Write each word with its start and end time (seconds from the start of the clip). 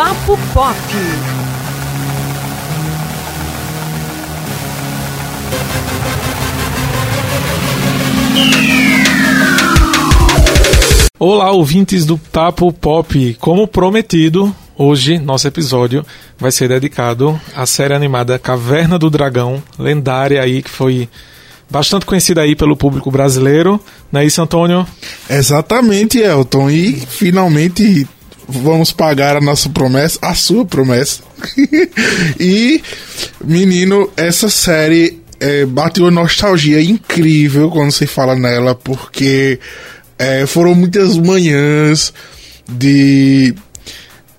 Papo 0.00 0.38
Pop. 0.54 0.76
Olá, 11.18 11.50
ouvintes 11.50 12.06
do 12.06 12.16
Papo 12.16 12.72
Pop. 12.72 13.36
Como 13.38 13.68
prometido, 13.68 14.56
hoje 14.74 15.18
nosso 15.18 15.46
episódio 15.46 16.02
vai 16.38 16.50
ser 16.50 16.70
dedicado 16.70 17.38
à 17.54 17.66
série 17.66 17.92
animada 17.92 18.38
Caverna 18.38 18.98
do 18.98 19.10
Dragão, 19.10 19.62
lendária 19.78 20.40
aí 20.40 20.62
que 20.62 20.70
foi 20.70 21.10
bastante 21.68 22.06
conhecida 22.06 22.40
aí 22.40 22.56
pelo 22.56 22.74
público 22.74 23.10
brasileiro, 23.10 23.78
não 24.10 24.22
é 24.22 24.24
isso, 24.24 24.40
Antônio? 24.40 24.86
Exatamente, 25.28 26.18
Elton. 26.20 26.70
E 26.70 26.94
finalmente 26.94 28.08
vamos 28.50 28.92
pagar 28.92 29.36
a 29.36 29.40
nossa 29.40 29.68
promessa, 29.68 30.18
a 30.22 30.34
sua 30.34 30.64
promessa. 30.64 31.22
e, 32.38 32.82
menino, 33.42 34.10
essa 34.16 34.50
série 34.50 35.20
é, 35.38 35.64
bateu 35.64 36.04
uma 36.04 36.10
nostalgia 36.10 36.82
incrível 36.82 37.70
quando 37.70 37.92
se 37.92 38.06
fala 38.06 38.34
nela, 38.36 38.74
porque 38.74 39.58
é, 40.18 40.46
foram 40.46 40.74
muitas 40.74 41.16
manhãs 41.16 42.12
de 42.68 43.54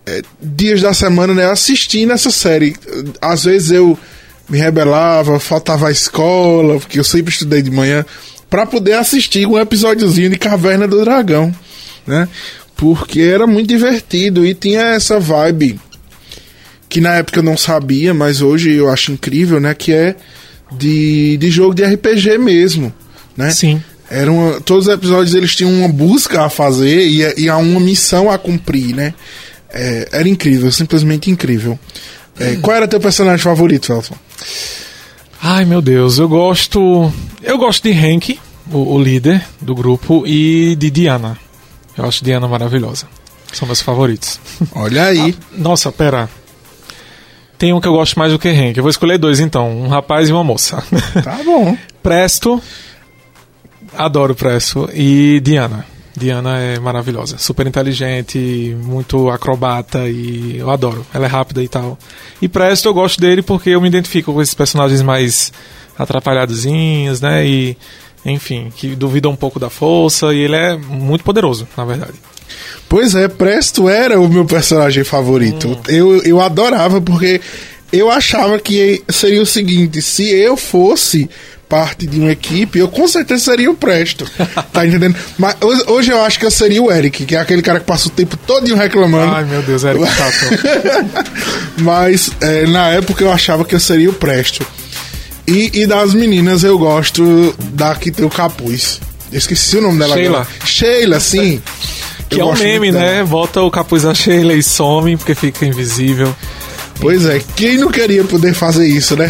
é, 0.05 0.21
dias 0.41 0.81
da 0.81 0.93
semana, 0.93 1.33
né, 1.33 1.45
assistindo 1.45 2.13
essa 2.13 2.29
série. 2.29 2.75
Às 3.21 3.45
vezes 3.45 3.71
eu 3.71 3.97
me 4.47 4.57
rebelava, 4.57 5.39
faltava 5.39 5.87
a 5.87 5.91
escola, 5.91 6.79
porque 6.79 6.99
eu 6.99 7.03
sempre 7.03 7.31
estudei 7.31 7.61
de 7.61 7.71
manhã, 7.71 8.05
para 8.49 8.65
poder 8.65 8.93
assistir 8.93 9.47
um 9.47 9.57
episódiozinho 9.57 10.29
de 10.29 10.37
Caverna 10.37 10.87
do 10.87 11.03
Dragão, 11.03 11.55
né? 12.05 12.27
Porque 12.81 13.21
era 13.21 13.45
muito 13.45 13.67
divertido 13.67 14.43
e 14.43 14.55
tinha 14.55 14.81
essa 14.81 15.19
vibe 15.19 15.79
que 16.89 16.99
na 16.99 17.13
época 17.13 17.37
eu 17.37 17.43
não 17.43 17.55
sabia, 17.55 18.11
mas 18.11 18.41
hoje 18.41 18.71
eu 18.71 18.89
acho 18.89 19.11
incrível, 19.11 19.59
né? 19.59 19.71
Que 19.75 19.93
é 19.93 20.15
de, 20.71 21.37
de 21.37 21.51
jogo 21.51 21.75
de 21.75 21.83
RPG 21.83 22.39
mesmo, 22.39 22.91
né? 23.37 23.51
Sim. 23.51 23.83
Era 24.09 24.31
uma, 24.31 24.59
todos 24.61 24.87
os 24.87 24.93
episódios 24.95 25.35
eles 25.35 25.55
tinham 25.55 25.71
uma 25.71 25.87
busca 25.87 26.43
a 26.43 26.49
fazer 26.49 27.07
e, 27.07 27.43
e 27.43 27.51
uma 27.51 27.79
missão 27.79 28.31
a 28.31 28.39
cumprir, 28.39 28.95
né? 28.95 29.13
É, 29.69 30.09
era 30.11 30.27
incrível, 30.27 30.71
simplesmente 30.71 31.29
incrível. 31.29 31.77
É, 32.39 32.55
qual 32.63 32.77
era 32.77 32.87
teu 32.87 32.99
personagem 32.99 33.43
favorito, 33.43 33.85
Felton? 33.85 34.15
Ai, 35.39 35.65
meu 35.65 35.83
Deus, 35.83 36.17
eu 36.17 36.27
gosto. 36.27 37.13
Eu 37.43 37.59
gosto 37.59 37.83
de 37.83 37.91
Hank, 37.91 38.39
o, 38.71 38.95
o 38.95 38.99
líder 38.99 39.45
do 39.61 39.75
grupo, 39.75 40.23
e 40.25 40.75
de 40.75 40.89
Diana. 40.89 41.37
Eu 41.97 42.05
acho 42.05 42.23
Diana 42.23 42.47
maravilhosa. 42.47 43.07
São 43.51 43.65
meus 43.65 43.81
favoritos. 43.81 44.39
Olha 44.73 45.05
aí. 45.05 45.35
Ah, 45.37 45.45
nossa, 45.57 45.91
pera. 45.91 46.29
Tem 47.57 47.73
um 47.73 47.81
que 47.81 47.87
eu 47.87 47.93
gosto 47.93 48.17
mais 48.17 48.31
do 48.31 48.39
que 48.39 48.49
Hank. 48.49 48.77
Eu 48.77 48.83
vou 48.83 48.89
escolher 48.89 49.17
dois 49.17 49.39
então: 49.39 49.69
um 49.69 49.87
rapaz 49.87 50.29
e 50.29 50.31
uma 50.31 50.43
moça. 50.43 50.83
Tá 51.23 51.39
bom. 51.43 51.77
Presto. 52.01 52.61
Adoro 53.95 54.33
Presto. 54.33 54.89
E 54.93 55.39
Diana. 55.43 55.85
Diana 56.15 56.57
é 56.59 56.79
maravilhosa. 56.79 57.37
Super 57.37 57.67
inteligente, 57.67 58.75
muito 58.83 59.29
acrobata 59.29 60.09
e 60.09 60.57
eu 60.57 60.69
adoro. 60.69 61.05
Ela 61.13 61.25
é 61.25 61.29
rápida 61.29 61.63
e 61.63 61.67
tal. 61.67 61.97
E 62.41 62.47
Presto 62.47 62.87
eu 62.87 62.93
gosto 62.93 63.19
dele 63.19 63.41
porque 63.41 63.69
eu 63.69 63.81
me 63.81 63.87
identifico 63.87 64.33
com 64.33 64.41
esses 64.41 64.53
personagens 64.53 65.01
mais 65.01 65.53
atrapalhadozinhos, 65.97 67.21
né? 67.21 67.45
E, 67.45 67.77
enfim, 68.25 68.71
que 68.75 68.95
duvidam 68.95 69.31
um 69.31 69.35
pouco 69.35 69.59
da 69.59 69.69
força 69.69 70.33
e 70.33 70.39
ele 70.39 70.55
é 70.55 70.75
muito 70.77 71.23
poderoso, 71.23 71.67
na 71.75 71.85
verdade. 71.85 72.13
Pois 72.89 73.15
é, 73.15 73.27
Presto 73.27 73.87
era 73.87 74.19
o 74.19 74.27
meu 74.27 74.45
personagem 74.45 75.03
favorito. 75.03 75.69
Hum. 75.69 75.77
Eu, 75.87 76.21
eu 76.23 76.41
adorava 76.41 76.99
porque 76.99 77.39
eu 77.91 78.11
achava 78.11 78.59
que 78.59 79.01
seria 79.09 79.41
o 79.41 79.45
seguinte: 79.45 80.01
se 80.01 80.29
eu 80.29 80.57
fosse 80.57 81.29
parte 81.69 82.05
de 82.05 82.19
uma 82.19 82.29
equipe, 82.33 82.79
eu 82.79 82.89
com 82.89 83.07
certeza 83.07 83.45
seria 83.45 83.71
o 83.71 83.75
Presto. 83.75 84.25
Tá 84.73 84.85
entendendo? 84.85 85.15
Mas 85.37 85.55
hoje- 85.87 86.11
eu 86.11 86.21
acho 86.21 86.37
que 86.39 86.45
eu 86.45 86.51
seria 86.51 86.81
o 86.81 86.91
Eric, 86.91 87.25
que 87.25 87.35
é 87.35 87.39
aquele 87.39 87.61
cara 87.61 87.79
que 87.79 87.85
passa 87.85 88.07
o 88.07 88.11
tempo 88.11 88.35
todo 88.37 88.73
reclamando. 88.75 89.33
Ai, 89.33 89.45
meu 89.45 89.61
Deus, 89.61 89.83
Eric. 89.85 90.03
Mas 91.79 92.29
é, 92.41 92.65
na 92.67 92.89
época 92.89 93.23
eu 93.23 93.31
achava 93.31 93.63
que 93.65 93.73
eu 93.75 93.79
seria 93.79 94.09
o 94.09 94.13
Presto. 94.13 94.65
E, 95.47 95.81
e 95.81 95.87
das 95.87 96.13
meninas 96.13 96.63
eu 96.63 96.77
gosto 96.77 97.53
da 97.73 97.95
que 97.95 98.11
tem 98.11 98.25
o 98.25 98.29
capuz. 98.29 98.99
Eu 99.31 99.37
esqueci 99.37 99.77
o 99.77 99.81
nome 99.81 99.99
dela 99.99 100.15
Sheila. 100.15 100.37
agora. 100.41 100.47
Sheila, 100.65 101.19
sim. 101.19 101.61
Que 102.29 102.39
Eu 102.41 102.49
é 102.49 102.53
um 102.53 102.57
meme, 102.57 102.91
né? 102.91 103.23
Volta 103.23 103.61
o 103.61 103.71
capuz 103.71 104.03
da 104.03 104.13
Sheila 104.13 104.53
e 104.53 104.63
some 104.63 105.17
porque 105.17 105.35
fica 105.35 105.65
invisível. 105.65 106.33
Pois 106.99 107.25
é, 107.25 107.41
quem 107.55 107.77
não 107.77 107.89
queria 107.89 108.23
poder 108.23 108.53
fazer 108.53 108.87
isso, 108.87 109.15
né? 109.15 109.27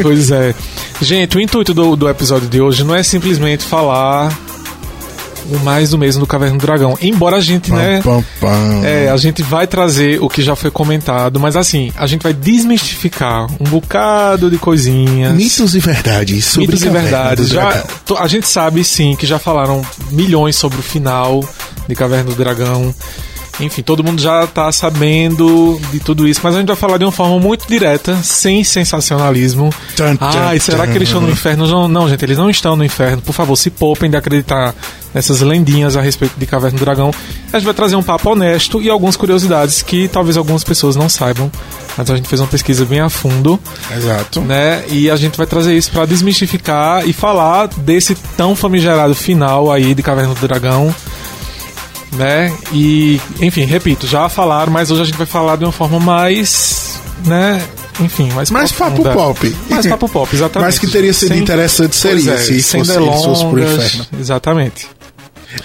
Pois 0.00 0.30
é. 0.30 0.54
Gente, 1.00 1.36
o 1.36 1.40
intuito 1.40 1.74
do, 1.74 1.96
do 1.96 2.08
episódio 2.08 2.48
de 2.48 2.60
hoje 2.60 2.84
não 2.84 2.94
é 2.94 3.02
simplesmente 3.02 3.64
falar 3.64 4.32
mais 5.62 5.90
do 5.90 5.98
mesmo 5.98 6.20
do 6.20 6.26
Caverna 6.26 6.56
do 6.56 6.66
Dragão. 6.66 6.96
Embora 7.00 7.36
a 7.36 7.40
gente, 7.40 7.72
né. 7.72 8.00
Pam, 8.02 8.24
pam. 8.40 8.84
É, 8.84 9.10
a 9.10 9.16
gente 9.16 9.42
vai 9.42 9.66
trazer 9.66 10.22
o 10.22 10.28
que 10.28 10.42
já 10.42 10.56
foi 10.56 10.70
comentado, 10.70 11.38
mas 11.38 11.56
assim, 11.56 11.92
a 11.96 12.06
gente 12.06 12.22
vai 12.22 12.32
desmistificar 12.32 13.46
um 13.60 13.64
bocado 13.64 14.50
de 14.50 14.58
coisinhas. 14.58 15.34
Mitos 15.34 15.74
e 15.74 15.78
verdades 15.78 16.44
sobre 16.44 16.66
Mitos 16.66 16.82
e 16.82 16.88
verdades. 16.88 17.48
Já, 17.48 17.84
a 18.18 18.26
gente 18.26 18.48
sabe 18.48 18.84
sim 18.84 19.16
que 19.16 19.26
já 19.26 19.38
falaram 19.38 19.82
milhões 20.10 20.56
sobre 20.56 20.78
o 20.78 20.82
final 20.82 21.44
de 21.88 21.94
Caverna 21.94 22.30
do 22.30 22.34
Dragão. 22.34 22.94
Enfim, 23.60 23.82
todo 23.82 24.02
mundo 24.02 24.20
já 24.20 24.46
tá 24.46 24.70
sabendo 24.72 25.80
de 25.92 26.00
tudo 26.00 26.26
isso, 26.26 26.40
mas 26.42 26.54
a 26.54 26.58
gente 26.58 26.66
vai 26.66 26.76
falar 26.76 26.98
de 26.98 27.04
uma 27.04 27.12
forma 27.12 27.38
muito 27.38 27.66
direta, 27.68 28.16
sem 28.22 28.64
sensacionalismo. 28.64 29.72
Tchan, 29.94 30.16
Ah, 30.20 30.54
e 30.56 30.60
será 30.60 30.86
que 30.86 30.92
eles 30.96 31.08
estão 31.08 31.20
no 31.20 31.30
inferno? 31.30 31.66
Não, 31.66 31.86
não, 31.88 32.08
gente, 32.08 32.24
eles 32.24 32.36
não 32.36 32.50
estão 32.50 32.74
no 32.74 32.84
inferno. 32.84 33.22
Por 33.22 33.32
favor, 33.32 33.54
se 33.56 33.70
poupem 33.70 34.10
de 34.10 34.16
acreditar 34.16 34.74
nessas 35.14 35.40
lendinhas 35.40 35.96
a 35.96 36.00
respeito 36.00 36.34
de 36.36 36.44
Caverna 36.46 36.76
do 36.76 36.84
Dragão. 36.84 37.12
A 37.52 37.58
gente 37.58 37.64
vai 37.64 37.74
trazer 37.74 37.94
um 37.94 38.02
papo 38.02 38.30
honesto 38.30 38.82
e 38.82 38.90
algumas 38.90 39.16
curiosidades 39.16 39.80
que 39.82 40.08
talvez 40.08 40.36
algumas 40.36 40.64
pessoas 40.64 40.96
não 40.96 41.08
saibam. 41.08 41.50
Mas 41.96 42.10
a 42.10 42.16
gente 42.16 42.28
fez 42.28 42.40
uma 42.40 42.48
pesquisa 42.48 42.84
bem 42.84 42.98
a 42.98 43.08
fundo 43.08 43.60
Exato. 43.96 44.40
né? 44.40 44.82
E 44.88 45.08
a 45.08 45.14
gente 45.14 45.38
vai 45.38 45.46
trazer 45.46 45.76
isso 45.76 45.92
pra 45.92 46.04
desmistificar 46.04 47.08
e 47.08 47.12
falar 47.12 47.68
desse 47.68 48.16
tão 48.36 48.56
famigerado 48.56 49.14
final 49.14 49.70
aí 49.70 49.94
de 49.94 50.02
Caverna 50.02 50.34
do 50.34 50.48
Dragão, 50.48 50.92
né? 52.14 52.52
E, 52.72 53.20
enfim, 53.40 53.64
repito, 53.64 54.06
já 54.06 54.28
falaram, 54.28 54.72
mas 54.72 54.90
hoje 54.90 55.02
a 55.02 55.04
gente 55.04 55.18
vai 55.18 55.26
falar 55.26 55.56
de 55.56 55.64
uma 55.64 55.72
forma 55.72 55.98
mais, 56.00 57.00
né? 57.26 57.62
Enfim, 58.00 58.30
mais 58.32 58.50
Mais 58.50 58.72
papo 58.72 59.02
pop. 59.02 59.56
Mais 59.70 59.86
papo 59.86 60.08
pop, 60.08 60.34
exatamente. 60.34 60.66
Mas 60.66 60.78
que 60.78 60.88
teria 60.88 61.12
sido 61.12 61.28
Sem- 61.28 61.38
interessante 61.42 61.94
seria 61.94 62.32
é, 62.32 62.36
se 62.38 62.60
sem 62.62 62.80
fosse, 62.84 62.92
se 62.92 62.98
fosse 62.98 63.44
pro 63.46 63.54
delongas, 63.54 63.84
inferno. 63.94 64.06
Exatamente. 64.18 64.86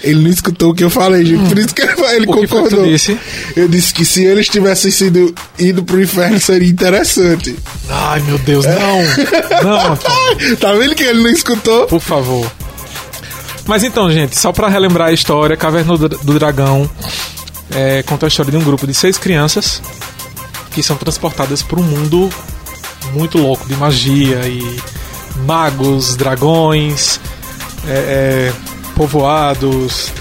Ele 0.04 0.22
não 0.22 0.30
escutou 0.30 0.70
o 0.70 0.74
que 0.74 0.84
eu 0.84 0.90
falei, 0.90 1.24
gente. 1.24 1.48
Por 1.48 1.58
isso 1.58 1.74
que 1.74 1.82
ele 1.82 1.90
que 1.90 1.96
foi 1.96 2.20
que 2.20 2.26
concordou. 2.26 2.86
disse? 2.86 3.18
Eu 3.56 3.66
disse 3.66 3.92
que 3.92 4.04
se 4.04 4.24
eles 4.24 4.46
tivessem 4.48 4.88
sido 4.90 5.34
ido 5.58 5.82
pro 5.82 6.00
inferno 6.00 6.38
seria 6.38 6.68
interessante. 6.68 7.56
Ai, 7.88 8.20
meu 8.20 8.38
Deus, 8.38 8.64
não! 8.64 9.02
não, 9.68 9.92
Antônio. 9.94 10.56
Tá 10.58 10.72
vendo 10.74 10.94
que 10.94 11.02
ele 11.02 11.22
não 11.24 11.30
escutou? 11.30 11.86
Por 11.86 12.00
favor. 12.00 12.48
Mas 13.70 13.84
então, 13.84 14.10
gente, 14.10 14.36
só 14.36 14.50
pra 14.50 14.66
relembrar 14.66 15.10
a 15.10 15.12
história, 15.12 15.56
Caverna 15.56 15.96
do 15.96 16.08
do 16.08 16.36
Dragão 16.40 16.90
é, 17.70 18.02
conta 18.02 18.26
a 18.26 18.28
história 18.28 18.50
de 18.50 18.58
um 18.58 18.64
grupo 18.64 18.84
de 18.84 18.92
seis 18.92 19.16
crianças 19.16 19.80
que 20.72 20.82
são 20.82 20.96
transportadas 20.96 21.62
para 21.62 21.78
um 21.78 21.84
mundo 21.84 22.28
muito 23.12 23.38
louco 23.38 23.68
de 23.68 23.76
magia 23.76 24.40
e 24.48 24.60
magos, 25.46 26.16
dragões, 26.16 27.20
é, 27.86 27.92
é, 27.92 28.52
povoados, 28.96 30.12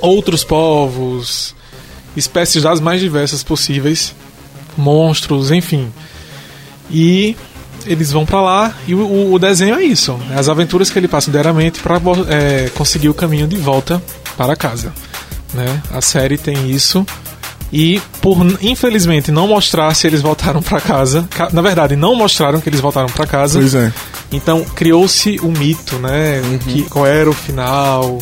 outros 0.00 0.42
povos, 0.42 1.54
espécies 2.16 2.62
das 2.62 2.80
mais 2.80 2.98
diversas 2.98 3.42
possíveis, 3.42 4.14
monstros, 4.74 5.50
enfim. 5.50 5.92
E 6.90 7.36
eles 7.86 8.10
vão 8.12 8.24
pra 8.26 8.40
lá 8.40 8.74
e 8.86 8.94
o- 8.94 9.32
o, 9.32 9.38
desenho 9.38 9.74
é 9.76 9.82
isso, 9.84 10.12
né? 10.14 10.36
as 10.38 10.48
aventuras 10.48 10.90
que 10.90 10.98
ele 10.98 11.08
passa 11.08 11.30
diariamente 11.30 11.80
para 11.80 12.00
conseguir 12.74 13.08
o 13.08 13.14
caminho 13.14 13.46
de 13.46 13.56
volta 13.56 14.02
para 14.36 14.54
casa. 14.56 14.92
Né? 15.54 15.80
A 15.92 16.00
série 16.00 16.36
tem 16.36 16.70
isso 16.70 17.06
e 17.72 18.00
por 18.20 18.36
infelizmente 18.60 19.32
não 19.32 19.46
mostrar 19.48 19.92
se 19.94 20.06
eles 20.06 20.20
voltaram 20.22 20.62
para 20.62 20.80
casa, 20.80 21.26
ca- 21.34 21.48
na 21.52 21.62
verdade 21.62 21.96
não 21.96 22.14
mostraram 22.14 22.60
que 22.60 22.68
eles 22.68 22.80
voltaram 22.80 23.08
para 23.08 23.26
casa. 23.26 23.58
Pois 23.58 23.74
é. 23.74 23.92
Então 24.32 24.64
criou-se 24.64 25.38
o 25.40 25.48
mito, 25.48 25.96
né? 25.96 26.42
Que, 26.64 26.82
qual 26.82 27.06
era 27.06 27.30
o 27.30 27.32
final, 27.32 28.18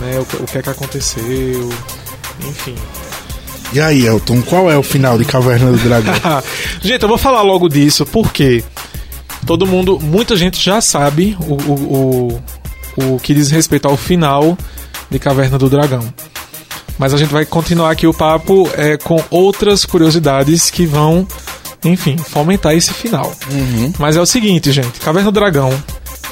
né? 0.00 0.18
O, 0.20 0.24
que- 0.24 0.36
o 0.36 0.44
que 0.44 0.58
é 0.58 0.62
que 0.62 0.70
aconteceu, 0.70 1.70
enfim. 2.48 2.74
E 3.72 3.80
aí, 3.80 4.04
Elton, 4.04 4.42
qual 4.42 4.68
é 4.68 4.76
o 4.76 4.82
final 4.82 5.16
de 5.16 5.24
Caverna 5.24 5.70
do 5.70 5.78
Dragão? 5.78 6.12
gente, 6.82 7.02
eu 7.02 7.08
vou 7.08 7.16
falar 7.18 7.42
logo 7.42 7.68
disso 7.68 8.04
porque 8.04 8.64
todo 9.50 9.66
mundo, 9.66 9.98
muita 10.00 10.36
gente 10.36 10.62
já 10.64 10.80
sabe 10.80 11.36
o, 11.40 11.54
o, 11.54 12.40
o, 12.96 13.14
o 13.14 13.18
que 13.18 13.34
diz 13.34 13.50
respeito 13.50 13.88
ao 13.88 13.96
final 13.96 14.56
de 15.10 15.18
Caverna 15.18 15.58
do 15.58 15.68
Dragão. 15.68 16.04
Mas 16.96 17.12
a 17.12 17.16
gente 17.16 17.32
vai 17.32 17.44
continuar 17.44 17.90
aqui 17.90 18.06
o 18.06 18.14
papo 18.14 18.70
é, 18.74 18.96
com 18.96 19.20
outras 19.28 19.84
curiosidades 19.84 20.70
que 20.70 20.86
vão, 20.86 21.26
enfim, 21.84 22.16
fomentar 22.16 22.76
esse 22.76 22.94
final. 22.94 23.34
Uhum. 23.50 23.92
Mas 23.98 24.14
é 24.14 24.20
o 24.20 24.26
seguinte, 24.26 24.70
gente: 24.70 25.00
Caverna 25.00 25.32
do 25.32 25.34
Dragão, 25.34 25.76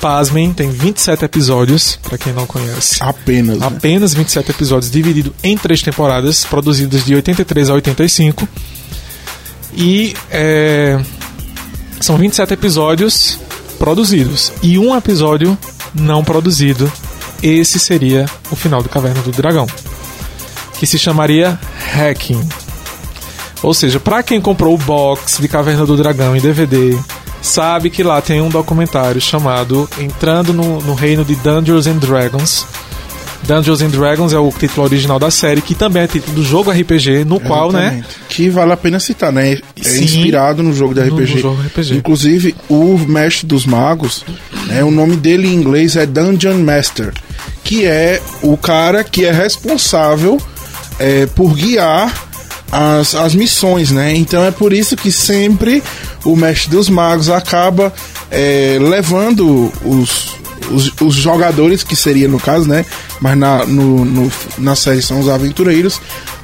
pasmem, 0.01 0.53
tem 0.53 0.71
27 0.71 1.25
episódios, 1.25 1.99
pra 2.01 2.17
quem 2.17 2.33
não 2.33 2.47
conhece. 2.47 2.99
Apenas. 3.01 3.59
Né? 3.59 3.67
Apenas 3.67 4.15
27 4.15 4.53
episódios, 4.53 4.93
dividido 4.93 5.35
em 5.43 5.59
três 5.59 5.83
temporadas, 5.83 6.45
produzidas 6.45 7.05
de 7.05 7.17
83 7.17 7.69
a 7.69 7.75
85. 7.75 8.49
E 9.77 10.15
é, 10.31 11.01
são 12.01 12.17
27 12.17 12.55
episódios 12.55 13.39
produzidos 13.79 14.53
e 14.63 14.79
um 14.79 14.97
episódio 14.97 15.57
não 15.95 16.25
produzido. 16.25 16.91
Esse 17.43 17.79
seria 17.79 18.27
o 18.51 18.57
final 18.57 18.83
do 18.83 18.89
Caverna 18.89 19.23
do 19.23 19.31
Dragão 19.31 19.67
que 20.79 20.87
se 20.87 20.99
chamaria 20.99 21.59
Hacking. 21.93 22.49
Ou 23.63 23.75
seja, 23.75 23.99
para 23.99 24.23
quem 24.23 24.41
comprou 24.41 24.75
o 24.75 24.79
box 24.79 25.39
de 25.41 25.49
Caverna 25.49 25.85
do 25.85 25.97
Dragão 25.97 26.37
em 26.37 26.41
DVD, 26.41 26.97
sabe 27.43 27.91
que 27.91 28.05
lá 28.05 28.23
tem 28.23 28.41
um 28.41 28.49
documentário 28.49 29.21
chamado 29.21 29.89
Entrando 29.99 30.53
no, 30.53 30.81
no 30.81 30.95
Reino 30.95 31.25
de 31.25 31.35
Dungeons 31.35 31.87
and 31.89 31.97
Dragons. 31.97 32.65
Dungeons 33.45 33.81
and 33.81 33.89
Dragons 33.89 34.33
é 34.33 34.39
o 34.39 34.51
título 34.51 34.87
original 34.87 35.19
da 35.19 35.31
série, 35.31 35.63
que 35.63 35.75
também 35.75 36.03
é 36.03 36.07
título 36.07 36.35
do 36.35 36.45
jogo 36.45 36.71
RPG, 36.71 37.25
no 37.25 37.41
qual, 37.41 37.73
né? 37.73 38.05
Que 38.29 38.49
vale 38.49 38.73
a 38.73 38.77
pena 38.77 39.01
citar, 39.01 39.33
né? 39.33 39.53
É 39.53 39.83
Sim, 39.83 40.05
inspirado 40.05 40.63
no 40.63 40.75
jogo 40.75 40.95
de 40.95 41.01
RPG. 41.01 41.35
no 41.35 41.41
jogo 41.41 41.63
RPG. 41.63 41.95
Inclusive, 41.97 42.57
o 42.69 42.99
Mestre 42.99 43.47
dos 43.47 43.65
Magos, 43.65 44.25
né, 44.67 44.85
o 44.85 44.91
nome 44.91 45.17
dele 45.17 45.49
em 45.49 45.55
inglês 45.55 45.97
é 45.97 46.05
Dungeon 46.05 46.59
Master, 46.59 47.13
que 47.65 47.87
é 47.87 48.21
o 48.43 48.57
cara 48.57 49.03
que 49.05 49.25
é 49.25 49.33
responsável 49.33 50.39
é, 50.99 51.27
por 51.27 51.55
guiar 51.55 52.29
as, 52.71 53.15
as 53.15 53.35
missões, 53.35 53.91
né? 53.91 54.15
Então 54.15 54.45
é 54.45 54.51
por 54.51 54.73
isso 54.73 54.97
que 54.97 55.11
sempre 55.11 55.83
o 56.25 56.37
Mestre 56.37 56.71
dos 56.71 56.89
Magos 56.89 57.31
acaba 57.31 57.93
é, 58.31 58.79
levando 58.81 59.73
os, 59.85 60.37
os, 60.71 60.93
os, 61.01 61.15
jogadores, 61.15 61.83
que 61.83 61.97
seria 61.97 62.29
no 62.29 62.39
caso, 62.39 62.69
né? 62.69 62.85
Mas 63.21 63.37
na, 63.37 63.65
no, 63.67 64.05
no, 64.05 64.33
na 64.59 64.75
série 64.75 65.03
são 65.03 65.21
os 65.21 65.29
aventureiros, 65.29 66.01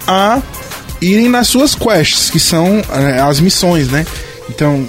a 0.07 0.43
irem 1.01 1.29
nas 1.29 1.49
suas 1.49 1.75
quests, 1.75 2.31
que 2.31 2.41
são 2.41 2.83
é, 2.93 3.21
as 3.21 3.41
missões, 3.41 3.89
né? 3.89 4.07
Então, 4.49 4.89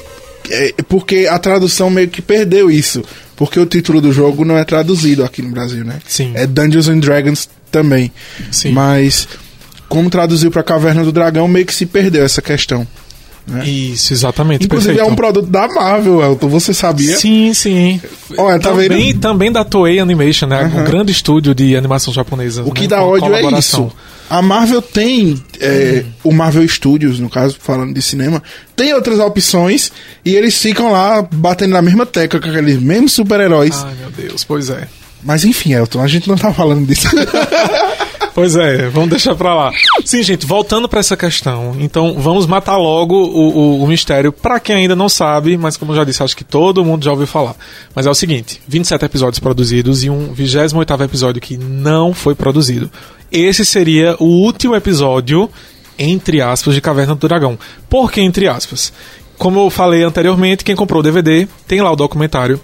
é, 0.49 0.73
porque 0.87 1.27
a 1.29 1.39
tradução 1.39 1.89
meio 1.89 2.09
que 2.09 2.21
perdeu 2.21 2.69
isso. 2.69 3.03
Porque 3.35 3.59
o 3.59 3.65
título 3.65 3.99
do 3.99 4.13
jogo 4.13 4.45
não 4.45 4.57
é 4.57 4.63
traduzido 4.63 5.23
aqui 5.23 5.41
no 5.41 5.49
Brasil, 5.49 5.83
né? 5.83 5.99
Sim. 6.07 6.31
É 6.35 6.47
Dungeons 6.47 6.87
and 6.87 6.99
Dragons 6.99 7.49
também. 7.69 8.11
Sim. 8.49 8.71
Mas 8.71 9.27
como 9.89 10.09
traduziu 10.09 10.49
para 10.49 10.63
Caverna 10.63 11.03
do 11.03 11.11
Dragão, 11.11 11.47
meio 11.47 11.65
que 11.65 11.73
se 11.73 11.85
perdeu 11.85 12.23
essa 12.23 12.41
questão. 12.41 12.87
Né? 13.47 13.68
Isso, 13.68 14.12
exatamente. 14.12 14.65
Inclusive 14.65 14.95
perfeito. 14.95 15.09
é 15.09 15.12
um 15.12 15.15
produto 15.15 15.47
da 15.47 15.68
Marvel, 15.68 16.21
Elton, 16.21 16.47
você 16.47 16.74
sabia? 16.74 17.15
Sim, 17.15 17.53
sim. 17.53 18.01
Olha, 18.38 18.59
tá 18.59 18.71
também, 18.71 18.89
vendo? 18.89 19.19
também 19.19 19.51
da 19.51 19.63
Toei 19.63 20.00
Animation, 20.00 20.47
né? 20.47 20.63
Uhum. 20.63 20.81
Um 20.81 20.83
grande 20.83 21.12
estúdio 21.12 21.53
de 21.53 21.75
animação 21.75 22.12
japonesa. 22.12 22.63
O 22.63 22.71
que 22.71 22.81
né? 22.81 22.88
dá 22.88 22.97
Com 22.97 23.09
ódio 23.09 23.36
é 23.36 23.59
isso. 23.59 23.92
A 24.27 24.42
Marvel 24.42 24.81
tem, 24.81 25.39
é, 25.59 26.03
o 26.24 26.33
Marvel 26.33 26.68
Studios, 26.68 27.19
no 27.19 27.30
caso, 27.30 27.57
falando 27.59 27.94
de 27.94 28.01
cinema, 28.01 28.42
tem 28.75 28.92
outras 28.92 29.19
opções 29.19 29.92
e 30.24 30.36
eles 30.36 30.57
ficam 30.57 30.92
lá 30.92 31.21
batendo 31.31 31.74
na 31.74 31.81
mesma 31.81 32.07
tecla 32.07 32.39
com 32.39 32.50
aqueles 32.50 32.81
mesmos 32.81 33.12
super-heróis. 33.12 33.75
Ai, 33.86 33.94
meu 34.00 34.09
Deus, 34.09 34.44
pois 34.44 34.71
é. 34.71 34.88
Mas 35.21 35.45
enfim, 35.45 35.74
Elton, 35.74 36.01
a 36.01 36.07
gente 36.07 36.27
não 36.27 36.38
tá 36.38 36.51
falando 36.51 36.88
disso. 36.88 37.07
Pois 38.35 38.53
é, 38.57 38.89
vamos 38.89 39.09
deixar 39.11 39.33
pra 39.33 39.55
lá. 39.55 39.71
Sim, 40.03 40.21
gente, 40.21 40.45
voltando 40.45 40.89
pra 40.89 40.99
essa 40.99 41.15
questão. 41.15 41.73
Então, 41.79 42.15
vamos 42.19 42.45
matar 42.45 42.75
logo 42.75 43.15
o, 43.15 43.79
o, 43.79 43.83
o 43.83 43.87
mistério. 43.87 44.29
Pra 44.29 44.59
quem 44.59 44.75
ainda 44.75 44.93
não 44.93 45.07
sabe, 45.07 45.55
mas 45.55 45.77
como 45.77 45.93
eu 45.93 45.95
já 45.95 46.03
disse, 46.03 46.21
acho 46.21 46.35
que 46.35 46.43
todo 46.43 46.83
mundo 46.83 47.05
já 47.05 47.11
ouviu 47.11 47.25
falar. 47.25 47.55
Mas 47.95 48.05
é 48.05 48.09
o 48.09 48.13
seguinte: 48.13 48.61
27 48.67 49.05
episódios 49.05 49.39
produzidos 49.39 50.03
e 50.03 50.09
um 50.09 50.33
28 50.33 51.01
episódio 51.01 51.41
que 51.41 51.55
não 51.55 52.13
foi 52.13 52.35
produzido. 52.35 52.91
Esse 53.31 53.63
seria 53.63 54.17
o 54.19 54.25
último 54.25 54.75
episódio, 54.75 55.49
entre 55.97 56.41
aspas, 56.41 56.75
de 56.75 56.81
Caverna 56.81 57.15
do 57.15 57.27
Dragão. 57.29 57.57
Por 57.89 58.11
que 58.11 58.19
entre 58.19 58.49
aspas? 58.49 58.91
Como 59.37 59.61
eu 59.61 59.69
falei 59.69 60.03
anteriormente, 60.03 60.65
quem 60.65 60.75
comprou 60.75 60.99
o 60.99 61.03
DVD 61.03 61.47
tem 61.65 61.79
lá 61.79 61.89
o 61.89 61.95
documentário. 61.95 62.59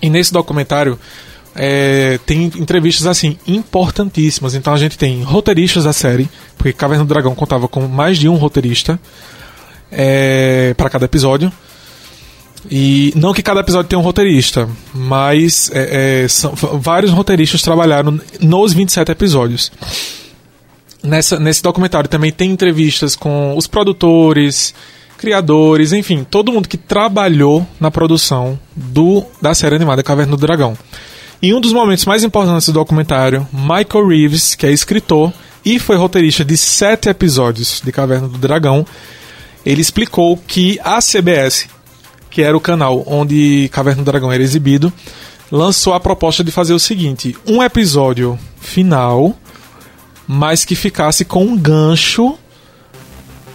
E 0.00 0.08
nesse 0.08 0.32
documentário 0.32 0.96
é, 1.60 2.20
tem 2.24 2.44
entrevistas 2.44 3.04
assim 3.06 3.36
importantíssimas. 3.46 4.54
Então 4.54 4.72
a 4.72 4.76
gente 4.76 4.96
tem 4.96 5.22
roteiristas 5.24 5.84
da 5.84 5.92
série, 5.92 6.30
porque 6.56 6.72
Caverna 6.72 7.04
do 7.04 7.08
Dragão 7.08 7.34
contava 7.34 7.66
com 7.66 7.86
mais 7.88 8.16
de 8.16 8.28
um 8.28 8.36
roteirista 8.36 8.98
é, 9.90 10.72
para 10.76 10.88
cada 10.88 11.04
episódio. 11.04 11.52
E 12.70 13.12
não 13.16 13.32
que 13.32 13.42
cada 13.42 13.60
episódio 13.60 13.88
tenha 13.88 13.98
um 13.98 14.02
roteirista, 14.02 14.68
mas 14.94 15.70
é, 15.72 16.24
é, 16.24 16.28
são, 16.28 16.54
vários 16.54 17.10
roteiristas 17.10 17.62
trabalharam 17.62 18.20
nos 18.40 18.72
27 18.72 19.10
episódios. 19.10 19.72
Nessa, 21.02 21.38
nesse 21.38 21.62
documentário 21.62 22.08
também 22.08 22.32
tem 22.32 22.50
entrevistas 22.50 23.16
com 23.16 23.56
os 23.56 23.66
produtores, 23.66 24.74
criadores, 25.16 25.92
enfim, 25.92 26.26
todo 26.28 26.52
mundo 26.52 26.68
que 26.68 26.76
trabalhou 26.76 27.66
na 27.80 27.90
produção 27.90 28.58
do, 28.74 29.24
da 29.40 29.54
série 29.54 29.76
animada 29.76 30.02
Caverna 30.02 30.36
do 30.36 30.40
Dragão. 30.40 30.76
Em 31.40 31.54
um 31.54 31.60
dos 31.60 31.72
momentos 31.72 32.04
mais 32.04 32.24
importantes 32.24 32.66
do 32.66 32.72
documentário, 32.72 33.46
Michael 33.52 34.08
Reeves, 34.08 34.56
que 34.56 34.66
é 34.66 34.72
escritor 34.72 35.32
e 35.64 35.78
foi 35.78 35.96
roteirista 35.96 36.44
de 36.44 36.56
sete 36.56 37.08
episódios 37.08 37.80
de 37.84 37.92
Caverna 37.92 38.26
do 38.26 38.38
Dragão, 38.38 38.84
ele 39.64 39.80
explicou 39.80 40.36
que 40.36 40.80
a 40.82 40.98
CBS, 41.00 41.68
que 42.28 42.42
era 42.42 42.56
o 42.56 42.60
canal 42.60 43.04
onde 43.06 43.68
Caverna 43.72 44.02
do 44.02 44.10
Dragão 44.10 44.32
era 44.32 44.42
exibido, 44.42 44.92
lançou 45.50 45.94
a 45.94 46.00
proposta 46.00 46.42
de 46.42 46.50
fazer 46.50 46.72
o 46.72 46.80
seguinte: 46.80 47.36
um 47.46 47.62
episódio 47.62 48.36
final, 48.60 49.36
mas 50.26 50.64
que 50.64 50.74
ficasse 50.74 51.24
com 51.24 51.44
um 51.44 51.56
gancho 51.56 52.36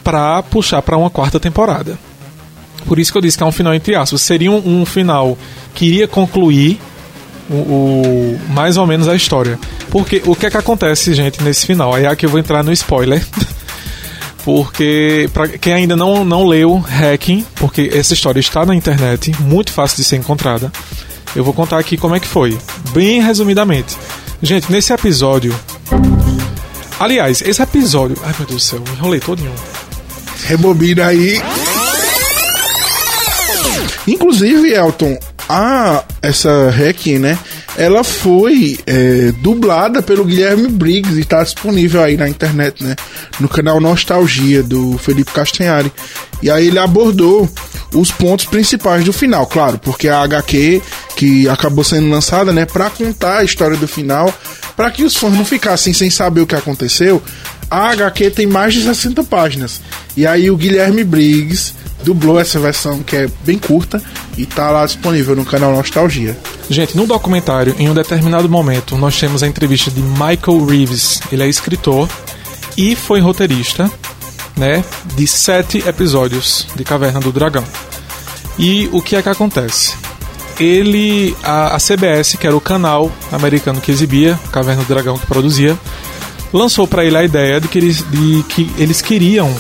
para 0.06 0.42
puxar 0.42 0.82
para 0.82 0.96
uma 0.96 1.10
quarta 1.10 1.38
temporada. 1.38 2.00
Por 2.86 2.98
isso 2.98 3.12
que 3.12 3.18
eu 3.18 3.22
disse 3.22 3.38
que 3.38 3.44
é 3.44 3.46
um 3.46 3.52
final 3.52 3.74
entre 3.74 3.94
aspas. 3.94 4.22
Seria 4.22 4.52
um, 4.52 4.82
um 4.82 4.86
final 4.86 5.38
que 5.74 5.86
iria 5.86 6.08
concluir 6.08 6.80
o, 7.50 7.54
o, 7.54 8.40
mais 8.50 8.78
ou 8.78 8.86
menos 8.88 9.08
a 9.08 9.16
história. 9.16 9.60
Porque 9.90 10.22
o 10.26 10.36
que 10.36 10.46
é 10.46 10.50
que 10.50 10.58
acontece, 10.58 11.14
gente, 11.14 11.42
nesse 11.44 11.66
final? 11.66 11.94
Aí 11.94 12.06
aqui 12.06 12.26
eu 12.26 12.30
vou 12.30 12.40
entrar 12.40 12.64
no 12.64 12.72
spoiler. 12.72 13.26
porque 14.44 15.30
para 15.34 15.48
quem 15.48 15.74
ainda 15.74 15.96
não, 15.96 16.26
não 16.26 16.46
leu 16.46 16.78
Hacking, 16.78 17.46
porque 17.56 17.90
essa 17.94 18.14
história 18.14 18.40
está 18.40 18.66
na 18.66 18.76
internet, 18.76 19.32
muito 19.40 19.72
fácil 19.72 19.98
de 19.98 20.04
ser 20.04 20.18
encontrada. 20.18 20.72
Eu 21.36 21.44
vou 21.44 21.54
contar 21.54 21.80
aqui 21.80 21.98
como 21.98 22.16
é 22.16 22.20
que 22.20 22.28
foi, 22.28 22.58
bem 22.92 23.22
resumidamente. 23.22 23.98
Gente, 24.42 24.72
nesse 24.72 24.94
episódio. 24.94 25.58
Aliás, 27.00 27.42
esse 27.42 27.62
episódio. 27.62 28.18
Ai 28.24 28.34
meu 28.38 28.48
Deus 28.48 28.62
do 28.62 28.66
céu, 28.66 28.80
me 28.80 28.96
enrolei 28.96 29.20
todinho. 29.20 29.54
Rebobina 30.46 31.08
aí. 31.08 31.42
Inclusive, 34.06 34.74
Elton, 34.74 35.18
a 35.50 36.04
essa 36.22 36.70
Hacking, 36.70 37.20
né? 37.20 37.38
Ela 37.76 38.04
foi 38.04 38.80
é, 38.86 39.32
dublada 39.40 40.02
pelo 40.02 40.24
Guilherme 40.24 40.68
Briggs 40.68 41.18
e 41.18 41.22
está 41.22 41.44
disponível 41.44 42.04
aí 42.04 42.16
na 42.16 42.30
internet, 42.30 42.84
né? 42.84 42.96
No 43.40 43.50
canal 43.50 43.80
Nostalgia 43.80 44.62
do 44.62 44.98
Felipe 44.98 45.32
Castanhari. 45.32 45.92
E 46.42 46.50
aí 46.50 46.68
ele 46.68 46.80
abordou 46.80 47.50
os 47.94 48.12
pontos 48.12 48.46
principais 48.46 49.04
do 49.04 49.14
final, 49.14 49.46
claro, 49.46 49.78
porque 49.78 50.08
a 50.08 50.22
HQ 50.22 50.82
que 51.16 51.48
acabou 51.48 51.84
sendo 51.84 52.10
lançada, 52.10 52.52
né, 52.52 52.66
para 52.66 52.90
contar 52.90 53.38
a 53.38 53.44
história 53.44 53.78
do 53.78 53.88
final, 53.88 54.34
para 54.76 54.90
que 54.90 55.04
os 55.04 55.16
fãs 55.16 55.34
não 55.34 55.46
ficassem 55.46 55.94
sem 55.94 56.10
saber 56.10 56.42
o 56.42 56.48
que 56.48 56.56
aconteceu. 56.56 57.22
A 57.70 57.92
HQ 57.92 58.32
tem 58.32 58.46
mais 58.46 58.74
de 58.74 58.84
60 58.84 59.24
páginas. 59.24 59.82
E 60.18 60.28
aí 60.28 60.50
o 60.50 60.58
Guilherme 60.58 61.04
Briggs 61.04 61.74
dublou 62.04 62.40
essa 62.40 62.60
versão 62.60 63.02
que 63.02 63.16
é 63.16 63.30
bem 63.46 63.58
curta 63.58 64.02
e 64.38 64.46
tá 64.46 64.70
lá 64.70 64.86
disponível 64.86 65.36
no 65.36 65.46
canal 65.46 65.72
Nostalgia. 65.72 66.38
Gente, 66.70 66.96
no 66.96 67.08
documentário, 67.08 67.76
em 67.80 67.90
um 67.90 67.94
determinado 67.94 68.50
momento, 68.50 68.98
nós 68.98 69.20
temos 69.20 69.44
a 69.44 69.48
entrevista 69.48 69.90
de 69.90 70.02
Michael 70.02 70.66
Reeves. 70.66 71.22
Ele 71.32 71.44
é 71.44 71.48
escritor 71.48 72.08
e 72.78 72.96
foi 72.96 73.20
roteirista, 73.20 73.90
né, 74.56 74.84
de 75.16 75.28
sete 75.28 75.80
episódios 75.88 76.68
de 76.76 76.84
Caverna 76.84 77.20
do 77.20 77.32
Dragão. 77.32 77.64
E 78.58 78.90
o 78.92 79.02
que 79.02 79.16
é 79.16 79.22
que 79.22 79.30
acontece? 79.30 79.96
Ele, 80.60 81.36
a, 81.44 81.76
a 81.76 81.80
CBS, 81.80 82.38
que 82.38 82.46
era 82.46 82.56
o 82.56 82.62
canal 82.62 83.12
americano 83.32 83.82
que 83.82 83.92
exibia 83.92 84.40
Caverna 84.52 84.84
do 84.84 84.88
Dragão 84.88 85.18
que 85.18 85.26
produzia, 85.26 85.78
lançou 86.52 86.88
para 86.88 87.04
ele 87.04 87.18
a 87.18 87.24
ideia 87.24 87.60
de 87.60 87.68
que 87.68 87.80
eles, 87.80 88.06
de 88.10 88.44
que 88.44 88.70
eles 88.78 89.02
queriam 89.02 89.54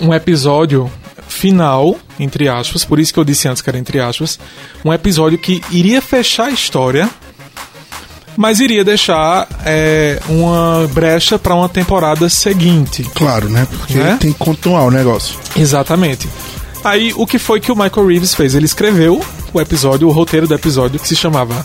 um 0.00 0.14
episódio 0.14 0.90
final, 1.36 1.96
entre 2.18 2.48
aspas, 2.48 2.84
por 2.84 2.98
isso 2.98 3.12
que 3.12 3.20
eu 3.20 3.24
disse 3.24 3.46
antes 3.46 3.62
que 3.62 3.68
era 3.70 3.78
entre 3.78 4.00
aspas, 4.00 4.38
um 4.84 4.92
episódio 4.92 5.38
que 5.38 5.62
iria 5.70 6.00
fechar 6.00 6.46
a 6.46 6.50
história 6.50 7.08
mas 8.36 8.60
iria 8.60 8.84
deixar 8.84 9.48
é, 9.64 10.20
uma 10.28 10.86
brecha 10.92 11.38
para 11.38 11.54
uma 11.54 11.70
temporada 11.70 12.28
seguinte. 12.28 13.02
Claro, 13.14 13.48
né? 13.48 13.66
Porque 13.70 13.94
Né? 13.94 14.18
tem 14.20 14.30
que 14.30 14.38
continuar 14.38 14.84
o 14.84 14.90
negócio. 14.90 15.38
Exatamente. 15.56 16.28
Aí, 16.84 17.14
o 17.16 17.26
que 17.26 17.38
foi 17.38 17.60
que 17.60 17.72
o 17.72 17.74
Michael 17.74 18.06
Reeves 18.06 18.34
fez? 18.34 18.54
Ele 18.54 18.66
escreveu 18.66 19.24
o 19.54 19.60
episódio, 19.60 20.06
o 20.06 20.12
roteiro 20.12 20.46
do 20.46 20.54
episódio, 20.54 21.00
que 21.00 21.08
se 21.08 21.16
chamava 21.16 21.64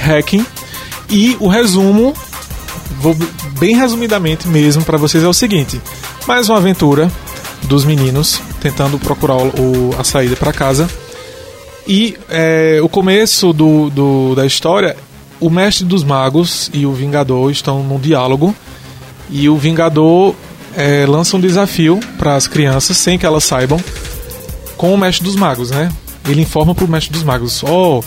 Hacking, 0.00 0.44
e 1.08 1.36
o 1.38 1.46
resumo, 1.46 2.12
vou 3.00 3.16
bem 3.60 3.76
resumidamente 3.76 4.48
mesmo 4.48 4.82
para 4.82 4.98
vocês, 4.98 5.22
é 5.22 5.28
o 5.28 5.32
seguinte: 5.32 5.80
mais 6.26 6.48
uma 6.48 6.58
aventura 6.58 7.10
dos 7.62 7.84
meninos 7.84 8.40
tentando 8.60 8.98
procurar 8.98 9.36
o, 9.36 9.48
o- 9.48 9.96
a 9.98 10.04
saída 10.04 10.36
para 10.36 10.52
casa. 10.52 10.88
E 11.86 12.16
é, 12.28 12.80
o 12.82 12.88
começo 12.88 13.52
do, 13.52 13.88
do- 13.90 14.34
da 14.34 14.44
história, 14.44 14.96
o 15.40 15.48
mestre 15.48 15.84
dos 15.86 16.04
magos 16.04 16.70
e 16.74 16.84
o 16.84 16.92
Vingador 16.92 17.50
estão 17.50 17.82
num 17.82 17.98
diálogo 17.98 18.54
e 19.30 19.48
o 19.48 19.56
Vingador 19.56 20.34
é, 20.76 21.06
lança 21.06 21.36
um 21.36 21.40
desafio 21.40 21.98
para 22.18 22.34
as 22.36 22.46
crianças, 22.46 22.96
sem 22.98 23.18
que 23.18 23.24
elas 23.24 23.44
saibam, 23.44 23.80
com 24.76 24.92
o 24.92 24.98
mestre 24.98 25.24
dos 25.24 25.34
magos, 25.36 25.70
né? 25.70 25.90
Ele 26.28 26.42
informa 26.42 26.74
pro 26.74 26.86
mestre 26.86 27.12
dos 27.12 27.22
magos: 27.22 27.62
Ó, 27.64 28.02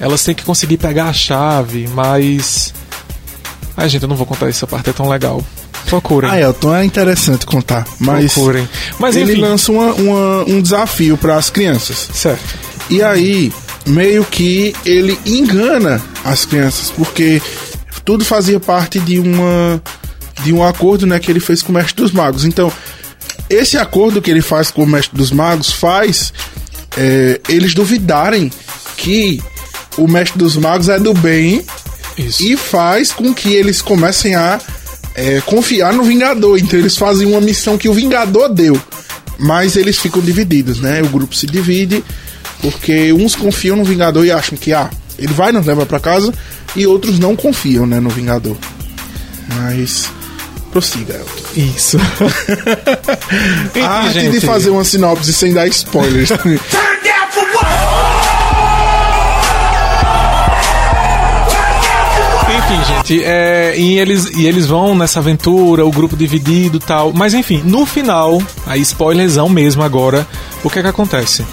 elas 0.00 0.22
têm 0.24 0.34
que 0.34 0.44
conseguir 0.44 0.76
pegar 0.78 1.04
a 1.08 1.12
chave, 1.12 1.88
mas. 1.94 2.74
Ai, 3.76 3.88
gente, 3.88 4.02
eu 4.02 4.08
não 4.08 4.16
vou 4.16 4.26
contar 4.26 4.48
essa 4.48 4.66
parte, 4.66 4.90
é 4.90 4.92
tão 4.92 5.08
legal. 5.08 5.42
Procurem. 5.90 6.30
Ah, 6.30 6.40
Elton, 6.40 6.74
é 6.74 6.84
interessante 6.84 7.44
contar. 7.44 7.86
Mas 7.98 8.32
Procurem. 8.32 8.68
Mas 8.98 9.16
ele 9.16 9.32
enfim. 9.32 9.40
lança 9.42 9.70
uma- 9.72 9.92
uma- 9.94 10.44
um 10.48 10.62
desafio 10.62 11.16
para 11.18 11.36
as 11.36 11.50
crianças. 11.50 12.08
Certo. 12.14 12.42
E 12.88 13.02
aí, 13.02 13.52
meio 13.86 14.24
que 14.24 14.74
ele 14.86 15.18
engana 15.26 16.00
as 16.24 16.44
crianças, 16.44 16.90
porque 16.96 17.42
tudo 18.04 18.24
fazia 18.24 18.58
parte 18.60 18.98
de 19.00 19.18
uma 19.18 19.82
de 20.42 20.54
um 20.54 20.64
acordo, 20.64 21.06
né, 21.06 21.18
que 21.18 21.30
ele 21.30 21.38
fez 21.40 21.60
com 21.60 21.70
o 21.70 21.74
mestre 21.74 21.94
dos 22.02 22.12
magos. 22.12 22.46
Então, 22.46 22.72
esse 23.50 23.76
acordo 23.76 24.22
que 24.22 24.30
ele 24.30 24.40
faz 24.40 24.70
com 24.70 24.82
o 24.84 24.86
mestre 24.86 25.14
dos 25.14 25.30
magos 25.30 25.70
faz 25.70 26.32
é, 26.96 27.38
eles 27.48 27.74
duvidarem 27.74 28.50
que 28.96 29.42
o 29.98 30.08
mestre 30.08 30.38
dos 30.38 30.56
magos 30.56 30.88
é 30.88 30.98
do 30.98 31.12
bem 31.12 31.62
Isso. 32.16 32.42
e 32.42 32.56
faz 32.56 33.12
com 33.12 33.34
que 33.34 33.52
eles 33.52 33.82
comecem 33.82 34.34
a 34.34 34.58
é, 35.20 35.40
confiar 35.44 35.92
no 35.92 36.02
Vingador. 36.02 36.58
Então 36.58 36.78
eles 36.78 36.96
fazem 36.96 37.26
uma 37.26 37.40
missão 37.40 37.76
que 37.76 37.88
o 37.88 37.92
Vingador 37.92 38.48
deu. 38.52 38.80
Mas 39.38 39.76
eles 39.76 39.98
ficam 39.98 40.20
divididos, 40.20 40.80
né? 40.80 41.02
O 41.02 41.08
grupo 41.08 41.34
se 41.34 41.46
divide 41.46 42.02
porque 42.60 43.12
uns 43.12 43.34
confiam 43.34 43.76
no 43.76 43.84
Vingador 43.84 44.24
e 44.24 44.30
acham 44.30 44.56
que 44.56 44.72
ah, 44.72 44.90
ele 45.18 45.32
vai 45.32 45.50
nos 45.52 45.64
levar 45.64 45.86
pra 45.86 45.98
casa 45.98 46.32
e 46.76 46.86
outros 46.86 47.18
não 47.18 47.34
confiam, 47.34 47.86
né, 47.86 48.00
no 48.00 48.10
Vingador. 48.10 48.56
Mas 49.48 50.08
prossiga, 50.70 51.14
Elton. 51.14 51.42
Isso. 51.56 51.96
Enfim, 53.66 53.80
Ah, 53.80 54.02
Antes 54.02 54.12
de 54.14 54.20
gente, 54.32 54.46
fazer 54.46 54.70
uma 54.70 54.84
sinopse 54.84 55.32
sem 55.32 55.52
dar 55.52 55.66
spoilers. 55.68 56.30
Enfim, 63.10 63.16
gente, 63.16 63.24
é, 63.24 63.74
e, 63.78 63.98
eles, 63.98 64.26
e 64.36 64.46
eles 64.46 64.66
vão 64.66 64.94
nessa 64.94 65.20
aventura, 65.20 65.84
o 65.84 65.90
grupo 65.90 66.16
dividido 66.16 66.76
e 66.78 66.80
tal. 66.80 67.12
Mas 67.12 67.34
enfim, 67.34 67.62
no 67.64 67.84
final, 67.86 68.40
aí 68.66 68.80
spoilerzão 68.80 69.48
mesmo 69.48 69.82
agora, 69.82 70.26
o 70.62 70.70
que 70.70 70.78
é 70.78 70.82
que 70.82 70.88
acontece? 70.88 71.44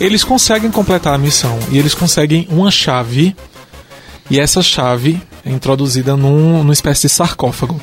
Eles 0.00 0.24
conseguem 0.24 0.70
completar 0.70 1.14
a 1.14 1.18
missão 1.18 1.58
e 1.70 1.78
eles 1.78 1.94
conseguem 1.94 2.46
uma 2.50 2.70
chave. 2.70 3.34
E 4.30 4.38
essa 4.40 4.62
chave 4.62 5.20
é 5.44 5.50
introduzida 5.50 6.16
num, 6.16 6.58
numa 6.58 6.72
espécie 6.72 7.02
de 7.02 7.08
sarcófago. 7.10 7.80